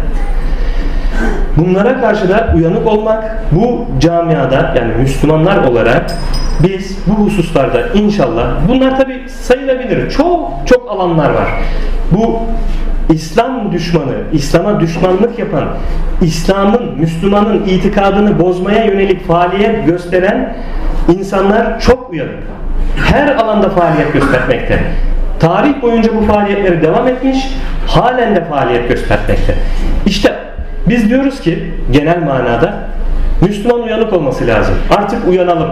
Bunlara 1.58 2.00
karşı 2.00 2.28
da 2.28 2.52
uyanık 2.56 2.86
olmak 2.86 3.38
bu 3.52 3.86
camiada 4.00 4.74
yani 4.76 4.92
Müslümanlar 5.00 5.64
olarak 5.64 6.10
biz 6.62 6.98
bu 7.06 7.24
hususlarda 7.24 7.88
inşallah 7.94 8.46
bunlar 8.68 8.98
tabi 8.98 9.28
sayılabilir. 9.28 10.10
Çok 10.10 10.50
çok 10.66 10.90
alanlar 10.90 11.30
var. 11.30 11.48
Bu 12.12 12.38
İslam 13.12 13.72
düşmanı, 13.72 14.14
İslam'a 14.32 14.80
düşmanlık 14.80 15.38
yapan, 15.38 15.64
İslam'ın, 16.20 16.98
Müslümanın 16.98 17.64
itikadını 17.66 18.38
bozmaya 18.38 18.84
yönelik 18.84 19.26
faaliyet 19.26 19.86
gösteren 19.86 20.56
insanlar 21.08 21.80
çok 21.80 22.10
uyanık. 22.10 22.34
Her 23.12 23.36
alanda 23.36 23.70
faaliyet 23.70 24.12
göstermekte. 24.12 24.80
Tarih 25.40 25.82
boyunca 25.82 26.10
bu 26.16 26.32
faaliyetleri 26.32 26.82
devam 26.82 27.08
etmiş, 27.08 27.54
halen 27.86 28.36
de 28.36 28.44
faaliyet 28.44 28.88
göstermekte. 28.88 29.54
İşte 30.06 30.32
biz 30.88 31.08
diyoruz 31.08 31.40
ki 31.40 31.70
genel 31.90 32.22
manada 32.22 32.88
Müslüman 33.40 33.82
uyanık 33.82 34.12
olması 34.12 34.46
lazım. 34.46 34.74
Artık 34.96 35.28
uyanalım. 35.28 35.70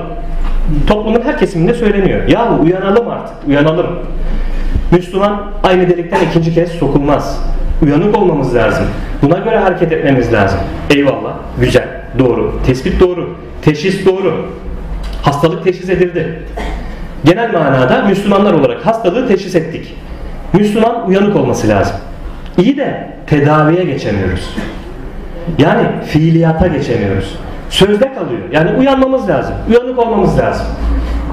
Toplumun 0.86 1.22
her 1.24 1.38
kesiminde 1.38 1.74
söyleniyor. 1.74 2.28
Yahu 2.28 2.62
uyanalım 2.62 3.08
artık, 3.08 3.34
uyanalım. 3.48 3.86
Müslüman 4.90 5.42
aynı 5.62 5.90
delikten 5.90 6.20
ikinci 6.30 6.54
kez 6.54 6.70
sokulmaz. 6.70 7.40
Uyanık 7.82 8.18
olmamız 8.18 8.54
lazım. 8.54 8.84
Buna 9.22 9.38
göre 9.38 9.58
hareket 9.58 9.92
etmemiz 9.92 10.32
lazım. 10.32 10.58
Eyvallah, 10.90 11.32
güzel, 11.60 11.88
doğru. 12.18 12.60
Tespit 12.66 13.00
doğru, 13.00 13.36
teşhis 13.62 14.06
doğru. 14.06 14.46
Hastalık 15.22 15.64
teşhis 15.64 15.88
edildi. 15.90 16.42
Genel 17.24 17.52
manada 17.52 18.02
Müslümanlar 18.08 18.52
olarak 18.52 18.86
hastalığı 18.86 19.28
teşhis 19.28 19.54
ettik. 19.54 19.94
Müslüman 20.52 21.08
uyanık 21.08 21.36
olması 21.36 21.68
lazım. 21.68 21.96
İyi 22.58 22.76
de 22.76 23.10
tedaviye 23.26 23.84
geçemiyoruz. 23.84 24.56
Yani 25.58 25.86
fiiliyata 26.04 26.66
geçemiyoruz. 26.66 27.38
Sözde 27.70 28.14
kalıyor. 28.14 28.40
Yani 28.52 28.78
uyanmamız 28.78 29.28
lazım. 29.28 29.54
Uyanık 29.68 29.98
olmamız 29.98 30.38
lazım. 30.38 30.66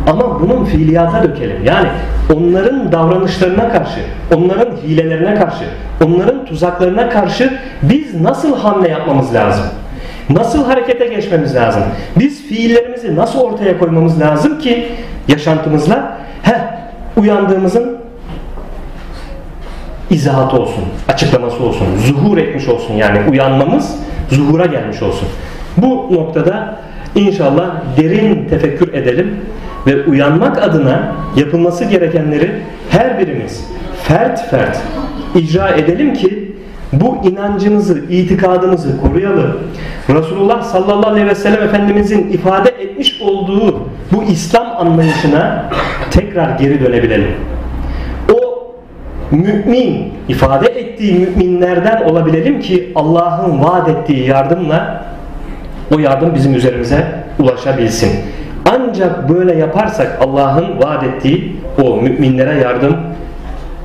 Ama 0.08 0.42
bunun 0.42 0.66
fiiliyata 0.66 1.24
dökelim. 1.24 1.66
Yani 1.66 1.88
onların 2.36 2.92
davranışlarına 2.92 3.70
karşı, 3.70 4.00
onların 4.36 4.76
hilelerine 4.76 5.36
karşı, 5.36 5.64
onların 6.06 6.46
tuzaklarına 6.46 7.10
karşı 7.10 7.54
biz 7.82 8.22
nasıl 8.22 8.58
hamle 8.58 8.90
yapmamız 8.90 9.34
lazım? 9.34 9.66
Nasıl 10.30 10.66
harekete 10.66 11.08
geçmemiz 11.08 11.56
lazım? 11.56 11.84
Biz 12.20 12.44
fiillerimizi 12.48 13.16
nasıl 13.16 13.40
ortaya 13.40 13.80
koymamız 13.80 14.20
lazım 14.20 14.60
ki 14.60 14.88
yaşantımızla 15.28 16.18
heh, 16.44 16.60
uyandığımızın 17.18 17.98
izahatı 20.14 20.58
olsun, 20.58 20.84
açıklaması 21.08 21.64
olsun, 21.64 21.88
zuhur 22.08 22.38
etmiş 22.38 22.68
olsun. 22.68 22.94
Yani 22.94 23.20
uyanmamız 23.30 23.96
zuhura 24.32 24.66
gelmiş 24.66 25.02
olsun. 25.02 25.28
Bu 25.78 26.08
noktada 26.12 26.80
inşallah 27.16 27.72
derin 27.98 28.48
tefekkür 28.50 28.94
edelim 28.94 29.36
ve 29.88 30.06
uyanmak 30.06 30.64
adına 30.64 31.16
yapılması 31.36 31.86
gerekenleri 31.86 32.52
her 32.90 33.20
birimiz 33.20 33.66
fert 34.04 34.50
fert 34.50 34.78
icra 35.36 35.70
edelim 35.70 36.14
ki 36.14 36.54
bu 36.94 37.18
inancımızı, 37.24 38.00
itikadımızı 38.10 39.02
koruyalım. 39.02 39.60
Resulullah 40.10 40.64
sallallahu 40.64 41.10
aleyhi 41.10 41.28
ve 41.28 41.36
sellem 41.36 41.64
Efendimizin 41.64 42.32
ifade 42.32 42.70
etmiş 42.70 43.22
olduğu 43.22 43.90
bu 44.12 44.24
İslam 44.24 44.68
anlayışına 44.78 45.70
tekrar 46.12 46.60
geri 46.60 46.86
dönebilelim. 46.86 47.53
Mümin, 49.34 50.14
ifade 50.28 50.68
ettiği 50.68 51.14
müminlerden 51.14 52.02
olabilelim 52.02 52.60
ki 52.60 52.92
Allah'ın 52.96 53.64
vaat 53.64 53.90
ettiği 53.90 54.28
yardımla 54.28 55.06
o 55.96 56.00
yardım 56.00 56.36
bizim 56.36 56.56
üzerimize 56.56 57.06
ulaşabilsin. 57.40 58.12
Ancak 58.72 59.30
böyle 59.30 59.56
yaparsak 59.56 60.18
Allah'ın 60.22 60.80
vaat 60.80 61.04
ettiği 61.04 61.56
o 61.84 61.98
müminlere 61.98 62.60
yardım 62.60 62.98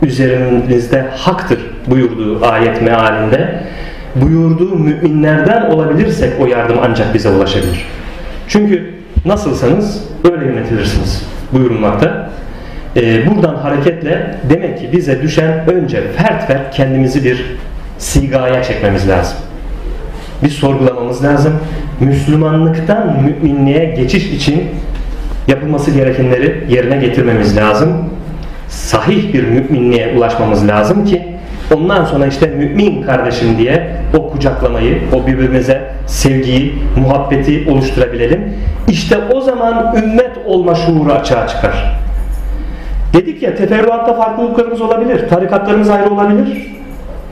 üzerimizde 0.03 1.05
haktır 1.16 1.59
buyurduğu 1.86 2.46
ayet 2.46 2.82
mealinde 2.82 3.62
buyurduğu 4.14 4.74
müminlerden 4.74 5.70
olabilirsek 5.70 6.40
o 6.40 6.46
yardım 6.46 6.76
ancak 6.82 7.14
bize 7.14 7.30
ulaşabilir. 7.30 7.86
Çünkü 8.49 8.94
nasılsanız 9.24 10.05
öyle 10.32 10.44
yönetilirsiniz 10.44 11.26
buyurulmakta. 11.53 12.30
Ee, 12.97 13.26
buradan 13.26 13.55
hareketle 13.55 14.34
demek 14.51 14.78
ki 14.78 14.89
bize 14.93 15.22
düşen 15.22 15.70
önce 15.70 16.03
fert 16.16 16.47
fert 16.47 16.74
kendimizi 16.74 17.24
bir 17.24 17.45
sigaya 17.99 18.62
çekmemiz 18.62 19.09
lazım. 19.09 19.39
Bir 20.43 20.51
sorgulamamız 20.51 21.24
lazım. 21.24 21.53
Müslümanlıktan 22.01 23.16
müminliğe 23.22 23.84
geçiş 23.84 24.32
için 24.32 24.64
yapılması 25.49 25.91
gerekenleri 25.91 26.64
yerine 26.68 26.97
getirmemiz 26.97 27.57
lazım. 27.57 27.89
Sahih 28.68 29.32
bir 29.32 29.45
müminliğe 29.45 30.14
ulaşmamız 30.16 30.68
lazım 30.68 31.05
ki 31.05 31.28
ondan 31.74 32.05
sonra 32.05 32.26
işte 32.26 32.47
mümin 32.47 33.03
kardeşim 33.03 33.59
diye 33.59 33.91
o 34.18 34.30
kucaklamayı, 34.30 34.99
o 35.12 35.26
birbirimize 35.26 35.91
sevgiyi, 36.07 36.74
muhabbeti 36.97 37.70
oluşturabilelim. 37.70 38.55
İşte 38.89 39.18
o 39.34 39.41
zaman 39.41 39.97
ümmet 39.97 40.30
olma 40.47 40.74
şuuru 40.74 41.12
açığa 41.12 41.49
çıkar. 41.49 41.99
Dedik 43.18 43.42
ya 43.42 43.54
teferruatta 43.54 44.14
farklılıklarımız 44.14 44.80
olabilir. 44.80 45.28
Tarikatlarımız 45.28 45.90
ayrı 45.90 46.10
olabilir. 46.10 46.66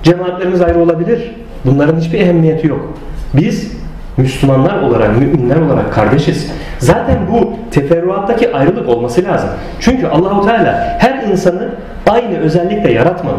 Cemaatlerimiz 0.03 0.61
ayrı 0.61 0.79
olabilir. 0.79 1.35
Bunların 1.65 2.01
hiçbir 2.01 2.21
ehemmiyeti 2.21 2.67
yok. 2.67 2.95
Biz 3.35 3.73
Müslümanlar 4.17 4.83
olarak, 4.83 5.19
müminler 5.19 5.61
olarak 5.61 5.93
kardeşiz. 5.93 6.53
Zaten 6.79 7.17
bu 7.33 7.53
teferruattaki 7.71 8.55
ayrılık 8.55 8.89
olması 8.89 9.25
lazım. 9.25 9.49
Çünkü 9.81 10.07
Allahu 10.07 10.47
Teala 10.47 10.97
her 10.99 11.23
insanı 11.23 11.69
aynı 12.09 12.39
özellikle 12.39 12.93
yaratmadı. 12.93 13.37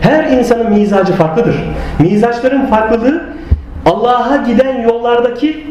Her 0.00 0.24
insanın 0.38 0.70
mizacı 0.72 1.12
farklıdır. 1.12 1.56
Mizaçların 1.98 2.66
farklılığı 2.66 3.22
Allah'a 3.86 4.36
giden 4.36 4.82
yollardaki 4.82 5.66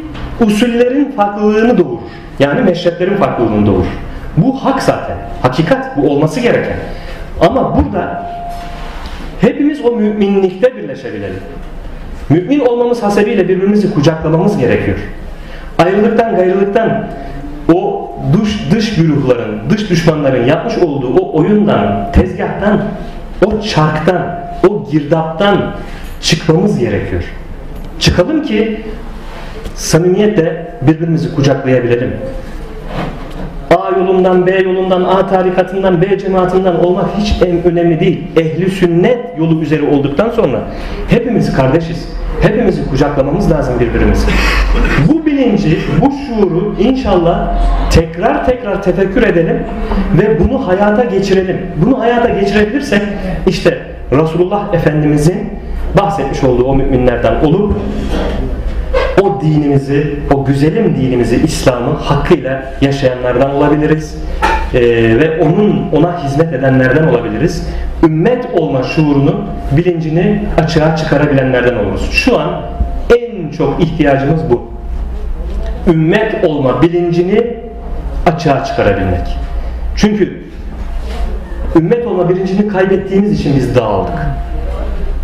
usullerin 0.46 1.12
farklılığını 1.12 1.78
doğurur. 1.78 2.00
Yani 2.40 2.62
meşreplerin 2.62 3.16
farklılığını 3.16 3.66
doğurur. 3.66 4.11
Bu 4.38 4.66
hak 4.66 4.84
zaten. 4.84 5.18
Hakikat. 5.42 5.98
Bu 5.98 6.10
olması 6.10 6.40
gereken. 6.40 6.78
Ama 7.42 7.78
burada 7.78 8.32
hepimiz 9.42 9.86
o 9.86 9.92
müminlikte 9.92 10.78
birleşebilelim. 10.78 11.40
Mümin 12.30 12.60
olmamız 12.60 13.04
hasebiyle 13.04 13.50
birbirimizi 13.50 13.94
kucaklamamız 13.94 14.58
gerekiyor. 14.58 14.98
Ayrılıktan 15.78 16.36
gayrılıktan 16.36 17.08
o 17.74 18.10
dış, 18.34 18.72
dış 18.72 18.96
güruhların, 18.96 19.70
dış 19.70 19.90
düşmanların 19.90 20.46
yapmış 20.46 20.78
olduğu 20.78 21.16
o 21.18 21.38
oyundan, 21.38 22.12
tezgahtan, 22.14 22.82
o 23.46 23.62
çarktan, 23.62 24.40
o 24.70 24.92
girdaptan 24.92 25.76
çıkmamız 26.22 26.80
gerekiyor. 26.80 27.24
Çıkalım 28.00 28.44
ki 28.44 28.82
samimiyetle 29.76 30.76
birbirimizi 30.82 31.36
kucaklayabilelim. 31.36 32.14
Yolundan, 33.98 34.48
B 34.48 34.52
yolundan, 34.52 35.04
A 35.04 35.28
tarikatından, 35.28 36.02
B 36.02 36.20
cemaatinden 36.20 36.76
olmak 36.76 37.06
hiç 37.18 37.42
en 37.42 37.64
önemli 37.64 38.00
değil. 38.00 38.24
Ehli 38.38 38.72
sünnet 38.72 39.20
yolu 39.38 39.62
üzeri 39.62 39.88
olduktan 39.88 40.30
sonra 40.30 40.60
hepimiz 41.08 41.54
kardeşiz. 41.54 42.10
Hepimizi 42.42 42.90
kucaklamamız 42.90 43.52
lazım 43.52 43.80
birbirimizi. 43.80 44.28
Bu 45.08 45.26
bilinci, 45.26 45.78
bu 46.02 46.12
şuuru 46.12 46.76
inşallah 46.80 47.54
tekrar 47.92 48.46
tekrar 48.46 48.84
tefekkür 48.84 49.24
edelim 49.24 49.64
ve 50.22 50.40
bunu 50.40 50.68
hayata 50.68 51.04
geçirelim. 51.04 51.58
Bunu 51.86 52.00
hayata 52.00 52.30
geçirebilirsek 52.30 53.02
işte 53.48 53.78
Resulullah 54.12 54.74
Efendimizin 54.74 55.50
bahsetmiş 55.98 56.44
olduğu 56.44 56.64
o 56.64 56.76
müminlerden 56.76 57.36
olup 57.46 57.74
dinimizi, 59.42 60.20
o 60.34 60.46
güzelim 60.46 60.96
dinimizi, 60.96 61.36
İslam'ı 61.36 61.94
hakkıyla 61.94 62.74
yaşayanlardan 62.82 63.56
olabiliriz. 63.56 64.18
Ee, 64.74 64.80
ve 65.20 65.42
onun 65.42 65.86
ona 65.92 66.24
hizmet 66.24 66.54
edenlerden 66.54 67.08
olabiliriz. 67.08 67.68
Ümmet 68.04 68.46
olma 68.54 68.84
şuurunu, 68.84 69.36
bilincini 69.78 70.44
açığa 70.58 70.96
çıkarabilenlerden 70.96 71.76
oluruz. 71.76 72.10
Şu 72.12 72.40
an 72.40 72.62
en 73.18 73.50
çok 73.50 73.84
ihtiyacımız 73.84 74.42
bu. 74.50 74.72
Ümmet 75.92 76.44
olma 76.46 76.82
bilincini 76.82 77.58
açığa 78.26 78.64
çıkarabilmek. 78.64 79.38
Çünkü 79.96 80.42
ümmet 81.76 82.08
olma 82.08 82.30
bilincini 82.30 82.68
kaybettiğimiz 82.68 83.40
için 83.40 83.56
biz 83.56 83.76
dağıldık. 83.76 84.20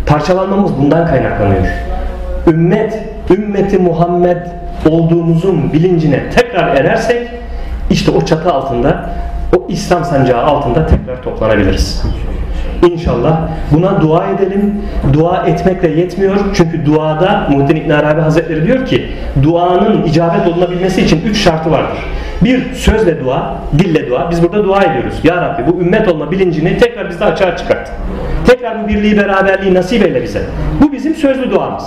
Parçalanmamız 0.06 0.72
bundan 0.78 1.06
kaynaklanıyor. 1.06 1.66
Ümmet, 2.46 3.07
ümmeti 3.30 3.78
Muhammed 3.78 4.36
olduğumuzun 4.90 5.72
bilincine 5.72 6.30
tekrar 6.30 6.76
erersek 6.76 7.28
işte 7.90 8.10
o 8.10 8.24
çatı 8.24 8.52
altında, 8.52 9.10
o 9.56 9.66
İslam 9.68 10.04
sancağı 10.04 10.42
altında 10.42 10.86
tekrar 10.86 11.22
toplanabiliriz. 11.22 12.02
İnşallah 12.90 13.40
buna 13.72 14.02
dua 14.02 14.26
edelim. 14.26 14.74
Dua 15.12 15.46
etmekle 15.46 15.88
yetmiyor. 15.88 16.36
Çünkü 16.54 16.86
duada 16.86 17.46
Muhittin 17.50 17.76
İbn 17.76 17.90
Arabi 17.90 18.20
Hazretleri 18.20 18.66
diyor 18.66 18.86
ki 18.86 19.06
duanın 19.42 20.02
icabet 20.02 20.46
olunabilmesi 20.46 21.02
için 21.02 21.22
üç 21.26 21.38
şartı 21.38 21.70
vardır. 21.70 21.98
Bir 22.44 22.74
sözle 22.74 23.24
dua, 23.24 23.54
dille 23.78 24.10
dua. 24.10 24.30
Biz 24.30 24.42
burada 24.42 24.64
dua 24.64 24.82
ediyoruz. 24.82 25.14
Ya 25.24 25.36
Rabbi 25.36 25.72
bu 25.72 25.80
ümmet 25.80 26.08
olma 26.08 26.30
bilincini 26.30 26.78
tekrar 26.78 27.10
bizde 27.10 27.24
açığa 27.24 27.56
çıkart. 27.56 27.90
Tekrar 28.46 28.84
bu 28.84 28.88
birliği 28.88 29.16
beraberliği 29.16 29.74
nasip 29.74 30.06
eyle 30.06 30.22
bize. 30.22 30.42
Bu 30.82 30.92
bizim 30.92 31.14
sözlü 31.14 31.50
duamız. 31.50 31.84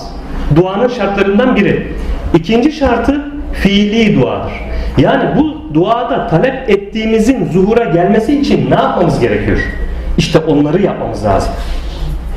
Duanın 0.56 0.88
şartlarından 0.88 1.56
biri. 1.56 1.88
İkinci 2.34 2.72
şartı 2.72 3.22
fiili 3.54 4.22
duadır. 4.22 4.52
Yani 4.98 5.24
bu 5.38 5.74
duada 5.74 6.28
talep 6.28 6.70
ettiğimizin 6.70 7.50
zuhura 7.52 7.84
gelmesi 7.84 8.40
için 8.40 8.72
ne 8.72 8.76
yapmamız 8.76 9.20
gerekiyor? 9.20 9.58
İşte 10.18 10.40
onları 10.40 10.82
yapmamız 10.82 11.26
lazım. 11.26 11.54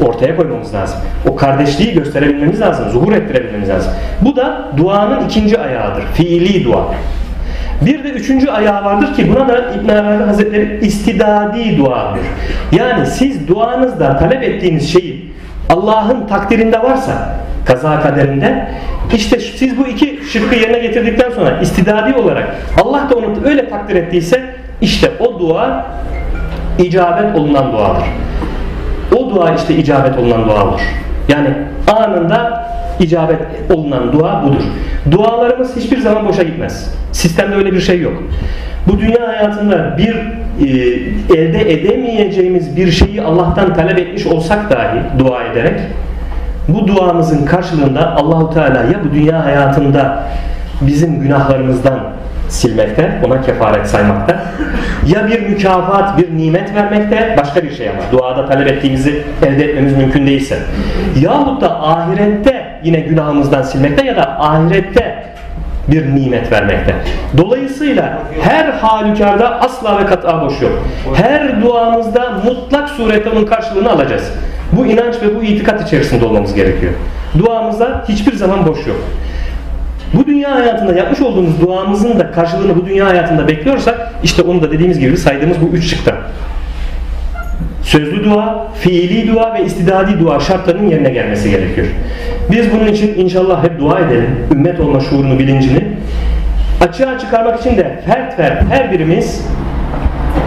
Ortaya 0.06 0.36
koymamız 0.36 0.74
lazım. 0.74 0.98
O 1.28 1.36
kardeşliği 1.36 1.94
gösterebilmemiz 1.94 2.60
lazım. 2.60 2.90
Zuhur 2.90 3.12
ettirebilmemiz 3.12 3.68
lazım. 3.68 3.92
Bu 4.20 4.36
da 4.36 4.68
duanın 4.76 5.24
ikinci 5.24 5.60
ayağıdır. 5.60 6.02
Fiili 6.14 6.64
dua. 6.64 6.84
Bir 7.80 8.04
de 8.04 8.08
üçüncü 8.08 8.48
ayağı 8.50 8.84
vardır 8.84 9.14
ki 9.14 9.34
buna 9.34 9.48
da 9.48 9.58
İbn 9.58 9.88
Arabi 9.88 10.24
Hazretleri 10.24 10.86
istidadi 10.86 11.78
dua 11.78 12.14
diyor. 12.14 12.26
Yani 12.72 13.06
siz 13.06 13.48
duanızda 13.48 14.16
talep 14.16 14.42
ettiğiniz 14.42 14.92
şeyi 14.92 15.32
Allah'ın 15.70 16.26
takdirinde 16.26 16.82
varsa 16.82 17.36
kaza 17.64 18.00
kaderinde 18.00 18.68
işte 19.14 19.40
siz 19.40 19.78
bu 19.78 19.86
iki 19.86 20.20
şıkkı 20.32 20.54
yerine 20.54 20.78
getirdikten 20.78 21.30
sonra 21.30 21.60
istidadi 21.60 22.14
olarak 22.14 22.56
Allah 22.82 23.10
da 23.10 23.14
onu 23.14 23.26
öyle 23.44 23.68
takdir 23.68 23.96
ettiyse 23.96 24.54
işte 24.80 25.10
o 25.20 25.40
dua 25.40 25.86
icabet 26.78 27.36
olunan 27.36 27.72
duadır. 27.72 28.04
O 29.16 29.30
dua 29.34 29.54
işte 29.54 29.74
icabet 29.74 30.18
olunan 30.18 30.44
dua 30.48 30.64
olur. 30.64 30.80
Yani 31.28 31.48
anında 31.92 32.68
icabet 33.00 33.38
olunan 33.74 34.12
dua 34.12 34.44
budur. 34.44 34.62
Dualarımız 35.10 35.76
hiçbir 35.76 35.98
zaman 35.98 36.26
boşa 36.28 36.42
gitmez. 36.42 36.94
Sistemde 37.12 37.54
öyle 37.54 37.72
bir 37.72 37.80
şey 37.80 38.00
yok. 38.00 38.22
Bu 38.86 39.00
dünya 39.00 39.28
hayatında 39.28 39.98
bir 39.98 40.14
e, 40.60 41.36
elde 41.36 41.72
edemeyeceğimiz 41.72 42.76
bir 42.76 42.92
şeyi 42.92 43.22
Allah'tan 43.22 43.74
talep 43.74 43.98
etmiş 43.98 44.26
olsak 44.26 44.70
dahi 44.70 45.18
dua 45.18 45.42
ederek 45.42 45.80
bu 46.68 46.88
duamızın 46.88 47.46
karşılığında 47.46 48.16
Allahu 48.16 48.54
Teala 48.54 48.78
ya 48.78 49.04
bu 49.04 49.14
dünya 49.14 49.44
hayatında 49.44 50.22
bizim 50.80 51.20
günahlarımızdan 51.20 51.98
silmekte, 52.48 53.20
ona 53.26 53.40
kefaret 53.40 53.86
saymakta. 53.86 54.36
Ya 55.06 55.28
bir 55.28 55.48
mükafat, 55.48 56.18
bir 56.18 56.38
nimet 56.38 56.74
vermekte, 56.74 57.36
başka 57.38 57.62
bir 57.62 57.74
şey 57.74 57.90
ama 57.90 57.98
duada 58.12 58.46
talep 58.46 58.68
ettiğimizi 58.68 59.22
elde 59.46 59.64
etmemiz 59.64 59.96
mümkün 59.96 60.26
değilse. 60.26 60.58
Yahut 61.20 61.60
da 61.60 61.82
ahirette 61.82 62.80
yine 62.84 63.00
günahımızdan 63.00 63.62
silmekte 63.62 64.06
ya 64.06 64.16
da 64.16 64.40
ahirette 64.40 65.24
bir 65.88 66.14
nimet 66.14 66.52
vermekte. 66.52 66.94
Dolayısıyla 67.38 68.18
her 68.42 68.64
halükarda 68.64 69.60
asla 69.60 70.00
ve 70.00 70.06
kat'a 70.06 70.42
boş 70.42 70.60
yok. 70.62 70.72
Her 71.14 71.62
duamızda 71.62 72.42
mutlak 72.44 72.88
surette 72.88 73.30
onun 73.30 73.46
karşılığını 73.46 73.90
alacağız. 73.90 74.32
Bu 74.72 74.86
inanç 74.86 75.14
ve 75.22 75.36
bu 75.36 75.42
itikat 75.42 75.86
içerisinde 75.86 76.24
olmamız 76.24 76.54
gerekiyor. 76.54 76.92
Duamızda 77.38 78.04
hiçbir 78.08 78.32
zaman 78.32 78.66
boş 78.66 78.86
yok. 78.86 78.96
Bu 80.14 80.26
dünya 80.26 80.54
hayatında 80.54 80.92
yapmış 80.94 81.20
olduğumuz 81.20 81.60
duamızın 81.60 82.18
da 82.18 82.32
karşılığını 82.32 82.76
bu 82.76 82.86
dünya 82.86 83.06
hayatında 83.06 83.48
bekliyorsak 83.48 84.12
işte 84.22 84.42
onu 84.42 84.62
da 84.62 84.72
dediğimiz 84.72 84.98
gibi 84.98 85.16
saydığımız 85.16 85.56
bu 85.60 85.76
üç 85.76 85.84
şıkta. 85.90 86.14
Sözlü 87.82 88.24
dua, 88.24 88.66
fiili 88.74 89.34
dua 89.34 89.54
ve 89.54 89.64
istidadi 89.64 90.20
dua 90.20 90.40
şartlarının 90.40 90.90
yerine 90.90 91.10
gelmesi 91.10 91.50
gerekiyor. 91.50 91.86
Biz 92.50 92.72
bunun 92.72 92.86
için 92.86 93.14
inşallah 93.18 93.64
hep 93.64 93.80
dua 93.80 94.00
edelim. 94.00 94.30
Ümmet 94.52 94.80
olma 94.80 95.00
şuurunu, 95.00 95.38
bilincini. 95.38 95.84
Açığa 96.80 97.18
çıkarmak 97.18 97.60
için 97.60 97.76
de 97.76 98.00
fert 98.06 98.36
fert 98.36 98.62
her 98.70 98.92
birimiz 98.92 99.46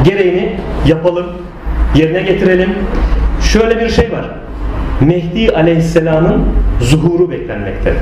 gereğini 0.03 0.49
yapalım, 0.87 1.25
yerine 1.95 2.21
getirelim. 2.21 2.69
Şöyle 3.41 3.79
bir 3.79 3.89
şey 3.89 4.11
var. 4.11 4.25
Mehdi 5.01 5.51
Aleyhisselam'ın 5.51 6.45
zuhuru 6.81 7.31
beklenmekte. 7.31 7.93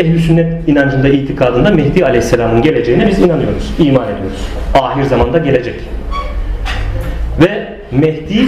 Ehl-i 0.00 0.18
sünnet 0.18 0.68
inancında, 0.68 1.08
itikadında 1.08 1.70
Mehdi 1.70 2.04
Aleyhisselam'ın 2.04 2.62
geleceğine 2.62 3.08
biz 3.08 3.18
inanıyoruz, 3.18 3.74
iman 3.78 4.04
ediyoruz. 4.04 4.48
Ahir 4.74 5.02
zamanda 5.02 5.38
gelecek. 5.38 5.74
Mehdi 8.00 8.46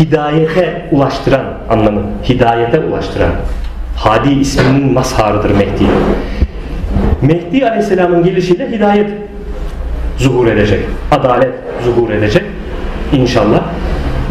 hidayete 0.00 0.88
ulaştıran 0.92 1.44
anlamı, 1.70 2.00
hidayete 2.28 2.80
ulaştıran. 2.80 3.30
Hadi 3.96 4.30
isminin 4.30 4.92
mazharıdır 4.92 5.50
Mehdi. 5.50 5.84
Mehdi 7.22 7.66
Aleyhisselam'ın 7.68 8.24
gelişiyle 8.24 8.70
hidayet 8.70 9.10
zuhur 10.18 10.46
edecek, 10.46 10.80
adalet 11.10 11.54
zuhur 11.84 12.10
edecek 12.10 12.42
inşallah. 13.12 13.62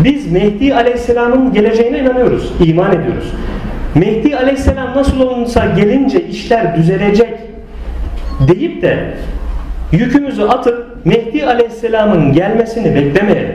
Biz 0.03 0.31
Mehdi 0.31 0.75
Aleyhisselam'ın 0.75 1.53
geleceğine 1.53 1.99
inanıyoruz, 1.99 2.53
iman 2.65 2.93
ediyoruz. 2.93 3.33
Mehdi 3.95 4.37
Aleyhisselam 4.37 4.95
nasıl 4.95 5.19
olunsa 5.19 5.65
gelince 5.65 6.21
işler 6.27 6.75
düzelecek 6.77 7.29
deyip 8.47 8.81
de 8.81 9.13
yükümüzü 9.91 10.43
atıp 10.43 11.05
Mehdi 11.05 11.45
Aleyhisselam'ın 11.45 12.33
gelmesini 12.33 12.95
beklemeyelim. 12.95 13.48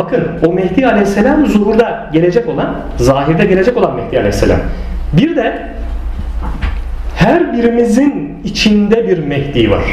Bakın 0.00 0.24
o 0.46 0.52
Mehdi 0.52 0.86
Aleyhisselam 0.86 1.46
zuhurda 1.46 2.10
gelecek 2.12 2.48
olan, 2.48 2.76
zahirde 2.96 3.44
gelecek 3.44 3.76
olan 3.76 3.96
Mehdi 3.96 4.18
Aleyhisselam. 4.18 4.58
Bir 5.12 5.36
de 5.36 5.68
her 7.16 7.52
birimizin 7.52 8.38
içinde 8.44 9.08
bir 9.08 9.18
Mehdi 9.18 9.70
var. 9.70 9.84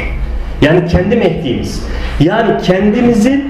Yani 0.62 0.86
kendi 0.86 1.16
Mehdi'miz. 1.16 1.86
Yani 2.20 2.62
kendimizi 2.62 3.44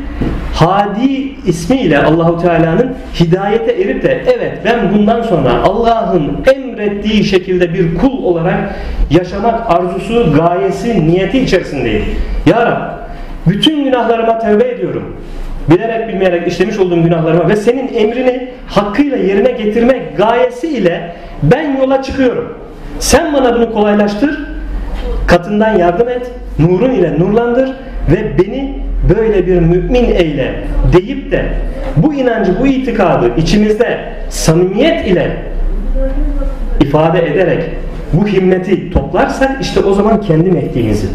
Hadi 0.54 1.34
ismiyle 1.46 2.02
Allahu 2.02 2.42
Teala'nın 2.42 2.94
hidayete 3.20 3.72
erip 3.72 4.02
de 4.02 4.22
evet 4.36 4.58
ben 4.64 4.94
bundan 4.94 5.22
sonra 5.22 5.62
Allah'ın 5.62 6.36
emrettiği 6.54 7.24
şekilde 7.24 7.74
bir 7.74 7.94
kul 7.94 8.24
olarak 8.24 8.74
yaşamak 9.10 9.70
arzusu, 9.70 10.34
gayesi, 10.36 11.06
niyeti 11.06 11.38
içerisindeyim. 11.38 12.04
Ya 12.46 12.66
Rab 12.66 12.80
bütün 13.46 13.84
günahlarıma 13.84 14.38
tevbe 14.38 14.68
ediyorum. 14.68 15.16
Bilerek 15.70 16.08
bilmeyerek 16.08 16.48
işlemiş 16.48 16.78
olduğum 16.78 17.02
günahlarıma 17.02 17.48
ve 17.48 17.56
senin 17.56 17.94
emrini 17.94 18.48
hakkıyla 18.66 19.16
yerine 19.16 19.50
getirmek 19.50 20.16
gayesi 20.16 20.68
ile 20.68 21.12
ben 21.42 21.76
yola 21.76 22.02
çıkıyorum. 22.02 22.58
Sen 22.98 23.34
bana 23.34 23.54
bunu 23.54 23.72
kolaylaştır, 23.72 24.40
katından 25.26 25.78
yardım 25.78 26.08
et, 26.08 26.30
nurun 26.58 26.90
ile 26.90 27.18
nurlandır 27.18 27.72
ve 28.10 28.38
beni 28.38 28.78
böyle 29.16 29.46
bir 29.46 29.60
mümin 29.60 30.04
eyle 30.04 30.54
deyip 30.92 31.32
de 31.32 31.44
bu 31.96 32.14
inancı, 32.14 32.60
bu 32.60 32.66
itikadı 32.66 33.30
içimizde 33.36 33.98
samimiyet 34.28 35.06
ile 35.06 35.36
ifade 36.80 37.26
ederek 37.26 37.62
bu 38.12 38.26
himmeti 38.26 38.90
toplarsak 38.90 39.58
işte 39.60 39.80
o 39.80 39.94
zaman 39.94 40.20
kendi 40.20 40.50
Mehdi'mizi 40.50 41.06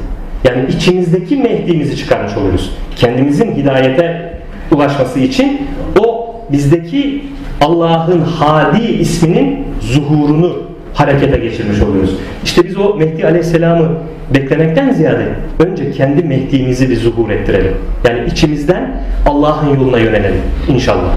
yani 0.44 0.66
içimizdeki 0.70 1.38
Mehdi'mizi 1.38 1.98
çıkarmış 1.98 2.38
oluruz. 2.38 2.78
Kendimizin 2.96 3.56
hidayete 3.56 4.37
ulaşması 4.72 5.20
için 5.20 5.62
o 6.00 6.36
bizdeki 6.52 7.24
Allah'ın 7.62 8.22
Hadi 8.40 8.84
isminin 8.84 9.64
zuhurunu 9.82 10.54
harekete 10.94 11.38
geçirmiş 11.38 11.82
oluyoruz. 11.82 12.16
İşte 12.44 12.64
biz 12.64 12.78
o 12.78 12.96
Mehdi 12.96 13.26
Aleyhisselam'ı 13.26 13.90
beklemekten 14.34 14.94
ziyade 14.94 15.28
önce 15.60 15.92
kendi 15.92 16.24
Mehdi'mizi 16.24 16.90
bir 16.90 16.96
zuhur 16.96 17.30
ettirelim. 17.30 17.74
Yani 18.08 18.20
içimizden 18.32 19.02
Allah'ın 19.26 19.70
yoluna 19.70 19.98
yönelelim 19.98 20.42
inşallah. 20.70 21.16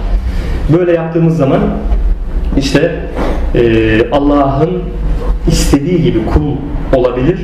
Böyle 0.78 0.92
yaptığımız 0.92 1.36
zaman 1.36 1.60
işte 2.58 2.92
e, 3.54 4.10
Allah'ın 4.12 4.82
istediği 5.48 6.02
gibi 6.02 6.18
kul 6.26 6.56
olabilir. 6.98 7.40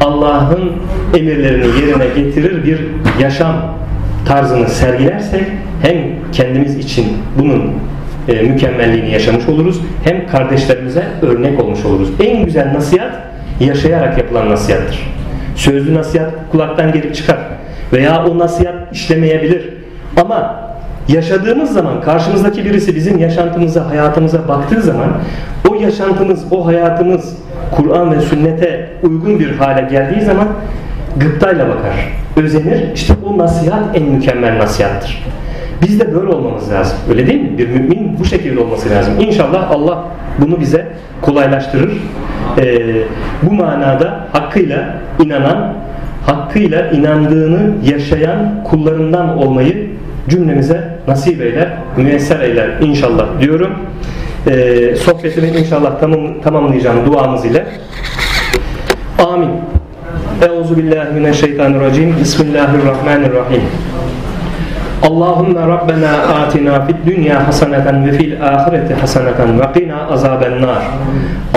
Allah'ın 0.00 0.72
emirlerini 1.14 1.66
yerine 1.66 2.06
getirir 2.16 2.64
bir 2.64 2.80
yaşam 3.22 3.54
tarzını 4.26 4.68
sergilersek 4.68 5.44
hem 5.82 5.96
kendimiz 6.32 6.78
için 6.78 7.06
bunun 7.38 7.72
e, 8.28 8.42
mükemmelliğini 8.42 9.10
yaşamış 9.10 9.48
oluruz 9.48 9.80
hem 10.04 10.26
kardeşlerimize 10.26 11.04
örnek 11.22 11.60
olmuş 11.60 11.84
oluruz. 11.84 12.08
En 12.20 12.44
güzel 12.44 12.74
nasihat 12.74 13.12
yaşayarak 13.60 14.18
yapılan 14.18 14.50
nasihattır. 14.50 15.12
Sözlü 15.56 15.94
nasihat 15.94 16.30
kulaktan 16.52 16.92
gelip 16.92 17.14
çıkar 17.14 17.38
veya 17.92 18.24
o 18.26 18.38
nasihat 18.38 18.74
işlemeyebilir. 18.92 19.68
Ama 20.16 20.62
yaşadığımız 21.08 21.72
zaman 21.72 22.00
karşımızdaki 22.00 22.64
birisi 22.64 22.96
bizim 22.96 23.18
yaşantımıza, 23.18 23.88
hayatımıza 23.88 24.48
baktığı 24.48 24.82
zaman 24.82 25.08
o 25.70 25.74
yaşantımız, 25.74 26.44
o 26.50 26.66
hayatımız 26.66 27.36
Kur'an 27.76 28.12
ve 28.12 28.20
sünnete 28.20 28.90
uygun 29.02 29.40
bir 29.40 29.56
hale 29.56 29.88
geldiği 29.90 30.20
zaman 30.20 30.48
gıptayla 31.16 31.68
bakar, 31.68 32.12
özenir. 32.36 32.94
İşte 32.94 33.14
o 33.26 33.38
nasihat 33.38 33.96
en 33.96 34.02
mükemmel 34.02 34.58
nasihattır. 34.58 35.24
Biz 35.82 36.00
de 36.00 36.14
böyle 36.14 36.28
olmamız 36.28 36.72
lazım. 36.72 36.98
Öyle 37.10 37.26
değil 37.26 37.40
mi? 37.40 37.58
Bir 37.58 37.68
mümin 37.68 38.18
bu 38.18 38.24
şekilde 38.24 38.60
olması 38.60 38.90
lazım. 38.90 39.14
İnşallah 39.20 39.70
Allah 39.70 40.04
bunu 40.38 40.60
bize 40.60 40.86
kolaylaştırır. 41.22 41.92
Ee, 42.58 43.02
bu 43.42 43.52
manada 43.52 44.26
hakkıyla 44.32 44.94
inanan, 45.24 45.74
hakkıyla 46.26 46.90
inandığını 46.90 47.72
yaşayan 47.92 48.64
kullarından 48.64 49.38
olmayı 49.38 49.90
cümlemize 50.28 50.98
nasip 51.08 51.40
eyler, 51.40 51.68
müyesser 51.96 52.40
eyler 52.40 52.68
inşallah 52.80 53.26
diyorum. 53.40 53.70
Ee, 54.46 54.96
sohbetimi 54.96 55.48
inşallah 55.48 56.00
tamam, 56.00 56.40
tamamlayacağım 56.44 57.06
duamız 57.06 57.44
ile. 57.44 57.66
Amin. 59.18 59.50
Euzu 60.48 60.76
billahi 60.76 61.14
mineşşeytanirracim. 61.14 62.16
Bismillahirrahmanirrahim. 62.20 63.62
Allahümme 65.02 65.60
Rabbena 65.60 66.10
atina 66.12 66.86
fid 66.86 66.96
dünya 67.06 67.48
haseneten 67.48 68.06
ve 68.06 68.12
fil 68.12 68.42
ahireti 68.42 68.94
haseneten 68.94 69.60
ve 69.60 69.80
qina 69.80 70.08
azaben 70.10 70.62
nar. 70.62 70.82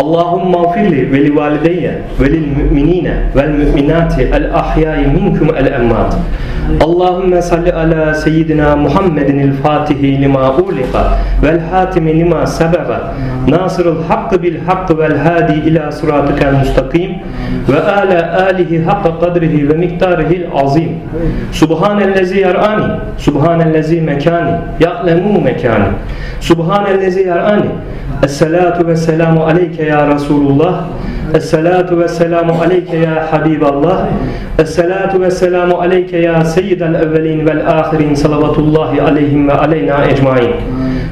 Allahümme 0.02 0.58
gfirli 0.58 1.12
ve 1.12 1.26
li 1.26 1.36
valideyye 1.36 2.02
ve 2.22 2.32
lil 2.32 2.48
müminine 2.48 3.14
vel 3.36 3.50
müminati 3.50 4.22
el 4.22 4.56
ahyai 4.56 5.08
minkum 5.08 5.56
el 5.56 5.66
emmat. 5.66 6.18
Allahümme 6.82 7.42
salli 7.42 7.74
ala 7.74 8.14
seyyidina 8.14 8.76
Muhammedin 8.76 9.38
el 9.40 9.54
fatihi 9.54 10.22
lima 10.22 10.56
ulika 10.58 11.18
vel 11.44 11.60
hatimi 11.72 12.20
lima 12.20 12.48
sebebe 12.48 12.98
nasırıl 13.48 14.04
hakkı 14.04 14.44
bil 14.44 14.56
hakkı 14.66 14.98
vel 14.98 15.18
hadi 15.18 15.54
ila 15.54 15.92
sıratıkel 15.92 16.54
mustakim 16.54 17.12
ve 17.70 17.82
ala 17.82 18.46
alihi 18.46 18.84
hakka 18.84 19.20
kadrihi 19.20 19.70
ve 19.70 19.74
miktarihil 19.74 20.46
azim. 20.64 20.92
Subhanellezi 21.52 22.40
yarani, 22.40 22.84
subhanellezi 23.18 24.02
mekani, 24.02 24.52
ya'lemu 24.80 25.42
mekani. 25.42 25.86
Subhanellezi 26.42 27.22
yarani. 27.22 27.66
Esselatu 28.24 28.88
ve 28.88 28.96
selamu 28.96 29.44
aleyke 29.46 29.84
ya 29.84 30.08
Resulullah. 30.08 30.84
Esselatu 31.34 32.00
ve 32.00 32.08
selamu 32.08 32.54
aleyke 32.62 32.98
ya 32.98 33.28
Habiballah. 33.32 34.08
Esselatu 34.60 35.22
ve 35.22 35.32
selamu 35.32 35.82
aleyke 35.82 36.18
ya 36.18 36.46
Seyyidel 36.46 36.94
evvelin 36.94 37.48
vel 37.48 37.68
ahirin 37.68 38.16
salavatullahi 38.16 39.02
aleyhim 39.02 39.48
ve 39.48 39.54
aleyna 39.54 40.06
ecmain. 40.06 40.52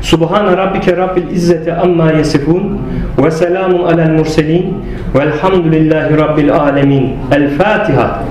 Subhan 0.04 0.52
rabbike 0.52 0.92
rabbil 0.92 1.32
izzeti 1.32 1.72
amma 1.72 2.12
yasifun 2.12 2.80
ve 3.18 3.32
selamun 3.32 3.88
alel 3.88 4.12
murselin 4.20 4.76
velhamdülillahi 5.16 6.18
rabbil 6.18 6.52
alemin. 6.52 7.16
El 7.32 7.50
Fatiha. 7.56 8.24